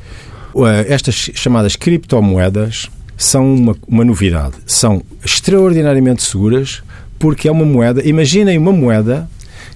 Estas 0.88 1.32
chamadas 1.34 1.76
criptomoedas 1.76 2.90
são 3.18 3.54
uma, 3.54 3.76
uma 3.88 4.06
novidade. 4.06 4.56
São 4.66 5.02
extraordinariamente 5.24 6.24
seguras 6.24 6.84
porque 7.20 7.48
é 7.48 7.52
uma 7.52 7.66
moeda. 7.66 8.08
Imaginem 8.08 8.58
uma 8.58 8.72
moeda 8.72 9.30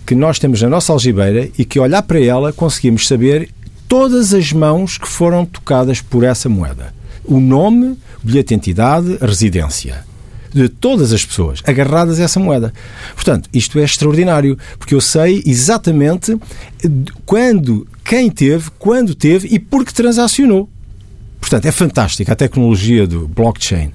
que 0.05 0.15
nós 0.15 0.39
temos 0.39 0.61
na 0.61 0.69
nossa 0.69 0.93
algibeira 0.93 1.49
e 1.57 1.65
que, 1.65 1.79
olhar 1.79 2.01
para 2.03 2.19
ela, 2.19 2.53
conseguimos 2.53 3.07
saber 3.07 3.49
todas 3.87 4.33
as 4.33 4.51
mãos 4.53 4.97
que 4.97 5.07
foram 5.07 5.45
tocadas 5.45 6.01
por 6.01 6.23
essa 6.23 6.47
moeda. 6.47 6.93
O 7.23 7.39
nome, 7.39 7.97
o 8.23 8.25
bilhete 8.25 8.49
de 8.49 8.53
identidade, 8.55 9.17
a 9.19 9.25
residência 9.25 10.10
de 10.53 10.69
todas 10.69 11.13
as 11.13 11.25
pessoas 11.25 11.61
agarradas 11.65 12.19
a 12.19 12.23
essa 12.23 12.39
moeda. 12.39 12.73
Portanto, 13.15 13.49
isto 13.53 13.79
é 13.79 13.83
extraordinário, 13.83 14.57
porque 14.77 14.93
eu 14.93 15.01
sei 15.01 15.41
exatamente 15.45 16.37
quando, 17.25 17.87
quem 18.03 18.29
teve, 18.29 18.69
quando 18.77 19.15
teve 19.15 19.47
e 19.49 19.59
por 19.59 19.85
que 19.85 19.93
transacionou. 19.93 20.69
Portanto, 21.39 21.65
é 21.65 21.71
fantástica 21.71 22.33
a 22.33 22.35
tecnologia 22.35 23.07
do 23.07 23.27
blockchain. 23.27 23.91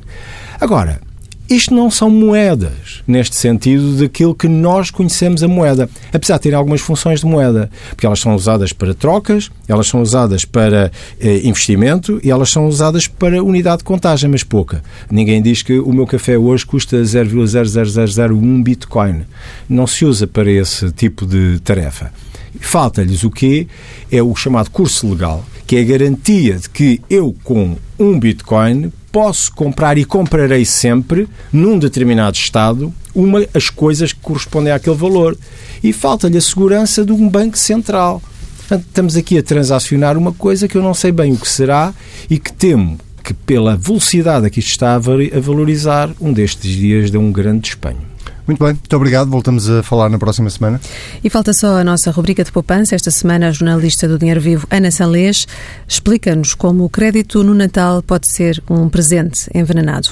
Agora, 0.61 1.01
isto 1.48 1.72
não 1.74 1.90
são 1.90 2.11
moedas, 2.11 3.02
neste 3.06 3.37
sentido 3.37 3.98
daquilo 3.98 4.35
que 4.35 4.48
nós 4.48 4.90
conhecemos 4.90 5.42
a 5.42 5.48
moeda. 5.48 5.88
Apesar 6.12 6.37
de 6.37 6.42
terem 6.42 6.59
algumas 6.59 6.80
funções 6.80 7.20
de 7.20 7.26
moeda, 7.26 7.70
porque 7.90 8.04
elas 8.04 8.20
são 8.20 8.35
usadas 8.35 8.72
para 8.72 8.94
trocas, 8.94 9.50
elas 9.68 9.87
são 9.87 10.02
usadas 10.02 10.44
para 10.44 10.90
eh, 11.20 11.40
investimento 11.44 12.20
e 12.22 12.30
elas 12.30 12.50
são 12.50 12.66
usadas 12.66 13.06
para 13.06 13.42
unidade 13.42 13.78
de 13.78 13.85
contagem, 13.85 14.28
mas 14.28 14.42
pouca. 14.42 14.82
Ninguém 15.11 15.40
diz 15.40 15.62
que 15.62 15.78
o 15.78 15.92
meu 15.92 16.06
café 16.06 16.37
hoje 16.37 16.66
custa 16.66 16.96
0,00001 17.02 18.62
Bitcoin. 18.62 19.22
Não 19.68 19.87
se 19.87 20.04
usa 20.04 20.26
para 20.26 20.50
esse 20.50 20.90
tipo 20.90 21.24
de 21.24 21.61
tarefa. 21.61 22.12
Falta-lhes 22.61 23.22
o 23.22 23.30
quê? 23.30 23.66
É 24.11 24.22
o 24.22 24.35
chamado 24.35 24.70
curso 24.70 25.09
legal, 25.09 25.44
que 25.66 25.76
é 25.76 25.80
a 25.80 25.85
garantia 25.85 26.56
de 26.56 26.68
que 26.68 27.00
eu, 27.09 27.35
com 27.44 27.76
um 27.98 28.18
Bitcoin, 28.18 28.92
posso 29.11 29.53
comprar 29.53 29.97
e 29.99 30.05
comprarei 30.05 30.64
sempre, 30.64 31.29
num 31.53 31.79
determinado 31.79 32.37
Estado, 32.37 32.92
uma, 33.14 33.45
as 33.55 33.71
coisas 33.71 34.12
que 34.12 34.21
correspondem 34.21 34.73
àquele 34.73 34.97
valor. 34.97 35.37
E 35.83 35.92
falta-lhe 35.92 36.38
a 36.38 36.40
segurança 36.40 37.05
de 37.05 37.12
um 37.12 37.29
banco 37.29 37.59
central. 37.59 38.23
Portanto, 38.59 38.85
estamos 38.88 39.16
aqui 39.16 39.38
a 39.38 39.42
transacionar 39.42 40.19
uma 40.19 40.33
coisa 40.33 40.66
que 40.66 40.77
eu 40.77 40.83
não 40.83 40.95
sei 40.95 41.12
bem 41.12 41.33
o 41.33 41.37
que 41.37 41.49
será 41.49 41.95
e 42.29 42.38
que 42.38 42.53
temo 42.53 42.99
que, 43.23 43.33
pela 43.33 43.77
velocidade 43.77 44.47
a 44.47 44.51
que 44.51 44.61
isto 44.61 44.71
está 44.71 44.95
a 44.95 44.99
valorizar, 44.99 46.11
um 46.21 46.33
destes 46.33 46.77
dias 46.77 47.11
dê 47.11 47.19
um 47.19 47.33
grande 47.33 47.61
despenho. 47.61 48.16
Muito 48.47 48.62
bem, 48.62 48.74
muito 48.74 48.97
obrigado. 48.97 49.30
Voltamos 49.30 49.68
a 49.68 49.82
falar 49.82 50.09
na 50.09 50.18
próxima 50.18 50.49
semana. 50.49 50.80
E 51.22 51.28
falta 51.28 51.53
só 51.53 51.78
a 51.78 51.84
nossa 51.84 52.11
rubrica 52.11 52.44
de 52.44 52.53
poupança. 52.53 52.94
Esta 52.94 53.11
semana, 53.11 53.49
a 53.49 53.53
jornalista 53.53 54.07
do 54.07 54.18
Dinheiro 54.18 54.40
Vivo, 54.40 54.66
Ana 54.70 54.90
Salês, 54.90 55.47
explica-nos 55.86 56.55
como 56.55 56.84
o 56.84 56.88
crédito 56.88 57.42
no 57.42 57.55
Natal 57.55 58.03
pode 58.03 58.28
ser 58.28 58.62
um 58.70 58.88
presente 58.88 59.51
envenenado. 59.55 60.11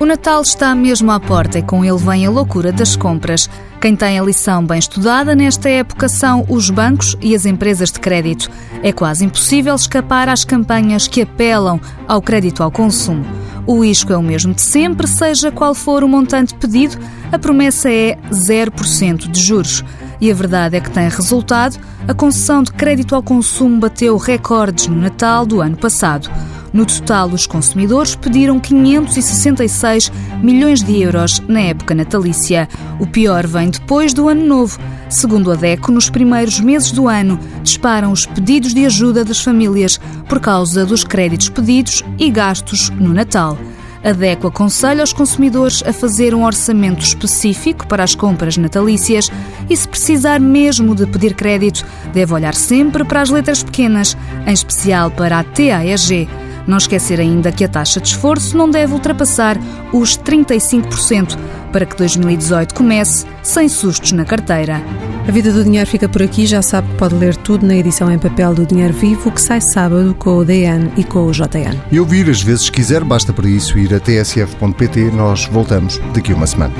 O 0.00 0.06
Natal 0.06 0.40
está 0.40 0.74
mesmo 0.74 1.12
à 1.12 1.20
porta 1.20 1.58
e 1.58 1.62
com 1.62 1.84
ele 1.84 1.98
vem 1.98 2.24
a 2.24 2.30
loucura 2.30 2.72
das 2.72 2.96
compras. 2.96 3.50
Quem 3.82 3.94
tem 3.94 4.18
a 4.18 4.22
lição 4.22 4.64
bem 4.64 4.78
estudada 4.78 5.34
nesta 5.34 5.68
época 5.68 6.08
são 6.08 6.42
os 6.48 6.70
bancos 6.70 7.14
e 7.20 7.34
as 7.34 7.44
empresas 7.44 7.92
de 7.92 8.00
crédito. 8.00 8.50
É 8.82 8.92
quase 8.92 9.26
impossível 9.26 9.74
escapar 9.74 10.26
às 10.26 10.42
campanhas 10.42 11.06
que 11.06 11.20
apelam 11.20 11.78
ao 12.08 12.22
crédito 12.22 12.62
ao 12.62 12.70
consumo. 12.70 13.26
O 13.66 13.84
isco 13.84 14.10
é 14.10 14.16
o 14.16 14.22
mesmo 14.22 14.54
de 14.54 14.62
sempre, 14.62 15.06
seja 15.06 15.52
qual 15.52 15.74
for 15.74 16.02
o 16.02 16.08
montante 16.08 16.54
pedido, 16.54 16.96
a 17.30 17.38
promessa 17.38 17.92
é 17.92 18.16
0% 18.32 19.30
de 19.30 19.38
juros. 19.38 19.84
E 20.18 20.30
a 20.30 20.34
verdade 20.34 20.78
é 20.78 20.80
que 20.80 20.90
tem 20.90 21.10
resultado. 21.10 21.78
A 22.08 22.14
concessão 22.14 22.62
de 22.62 22.72
crédito 22.72 23.14
ao 23.14 23.22
consumo 23.22 23.78
bateu 23.78 24.16
recordes 24.16 24.86
no 24.86 24.96
Natal 24.96 25.44
do 25.44 25.60
ano 25.60 25.76
passado. 25.76 26.30
No 26.72 26.86
total, 26.86 27.28
os 27.28 27.46
consumidores 27.46 28.14
pediram 28.14 28.60
566 28.60 30.12
milhões 30.40 30.82
de 30.82 31.02
euros 31.02 31.42
na 31.48 31.60
época 31.60 31.94
natalícia. 31.94 32.68
O 33.00 33.06
pior 33.06 33.46
vem 33.46 33.70
depois 33.70 34.14
do 34.14 34.28
Ano 34.28 34.46
Novo. 34.46 34.78
Segundo 35.08 35.50
a 35.50 35.56
DECO, 35.56 35.90
nos 35.90 36.08
primeiros 36.08 36.60
meses 36.60 36.92
do 36.92 37.08
ano 37.08 37.40
disparam 37.62 38.12
os 38.12 38.24
pedidos 38.24 38.72
de 38.72 38.86
ajuda 38.86 39.24
das 39.24 39.40
famílias 39.40 39.98
por 40.28 40.38
causa 40.38 40.86
dos 40.86 41.02
créditos 41.02 41.48
pedidos 41.48 42.04
e 42.16 42.30
gastos 42.30 42.90
no 42.90 43.12
Natal. 43.12 43.58
A 44.02 44.12
DECO 44.12 44.46
aconselha 44.46 45.04
os 45.04 45.12
consumidores 45.12 45.82
a 45.84 45.92
fazer 45.92 46.34
um 46.34 46.44
orçamento 46.44 47.02
específico 47.02 47.86
para 47.86 48.02
as 48.02 48.14
compras 48.14 48.56
natalícias 48.56 49.30
e, 49.68 49.76
se 49.76 49.86
precisar 49.86 50.40
mesmo 50.40 50.94
de 50.94 51.06
pedir 51.06 51.34
crédito, 51.34 51.84
deve 52.12 52.32
olhar 52.32 52.54
sempre 52.54 53.04
para 53.04 53.20
as 53.20 53.28
letras 53.28 53.62
pequenas, 53.62 54.16
em 54.46 54.52
especial 54.52 55.10
para 55.10 55.40
a 55.40 55.44
TAEG. 55.44 56.28
Não 56.66 56.78
esquecer 56.78 57.20
ainda 57.20 57.50
que 57.52 57.64
a 57.64 57.68
taxa 57.68 58.00
de 58.00 58.08
esforço 58.08 58.56
não 58.56 58.70
deve 58.70 58.92
ultrapassar 58.92 59.58
os 59.92 60.18
35% 60.18 61.36
para 61.72 61.86
que 61.86 61.96
2018 61.96 62.74
comece 62.74 63.26
sem 63.42 63.68
sustos 63.68 64.12
na 64.12 64.24
carteira. 64.24 64.82
A 65.26 65.30
Vida 65.30 65.52
do 65.52 65.62
Dinheiro 65.62 65.88
fica 65.88 66.08
por 66.08 66.22
aqui. 66.22 66.46
Já 66.46 66.62
sabe 66.62 66.88
que 66.88 66.96
pode 66.96 67.14
ler 67.14 67.36
tudo 67.36 67.66
na 67.66 67.76
edição 67.76 68.10
em 68.10 68.18
papel 68.18 68.54
do 68.54 68.66
Dinheiro 68.66 68.94
Vivo, 68.94 69.30
que 69.30 69.40
sai 69.40 69.60
sábado 69.60 70.14
com 70.18 70.38
o 70.38 70.44
DN 70.44 70.90
e 70.96 71.04
com 71.04 71.26
o 71.26 71.32
JN. 71.32 71.76
E 71.90 72.00
ouvir 72.00 72.28
as 72.28 72.42
vezes 72.42 72.68
quiser, 72.70 73.04
basta 73.04 73.32
para 73.32 73.48
isso 73.48 73.78
ir 73.78 73.94
a 73.94 74.00
tsf.pt. 74.00 75.10
Nós 75.12 75.46
voltamos 75.46 76.00
daqui 76.14 76.32
a 76.32 76.36
uma 76.36 76.46
semana. 76.46 76.74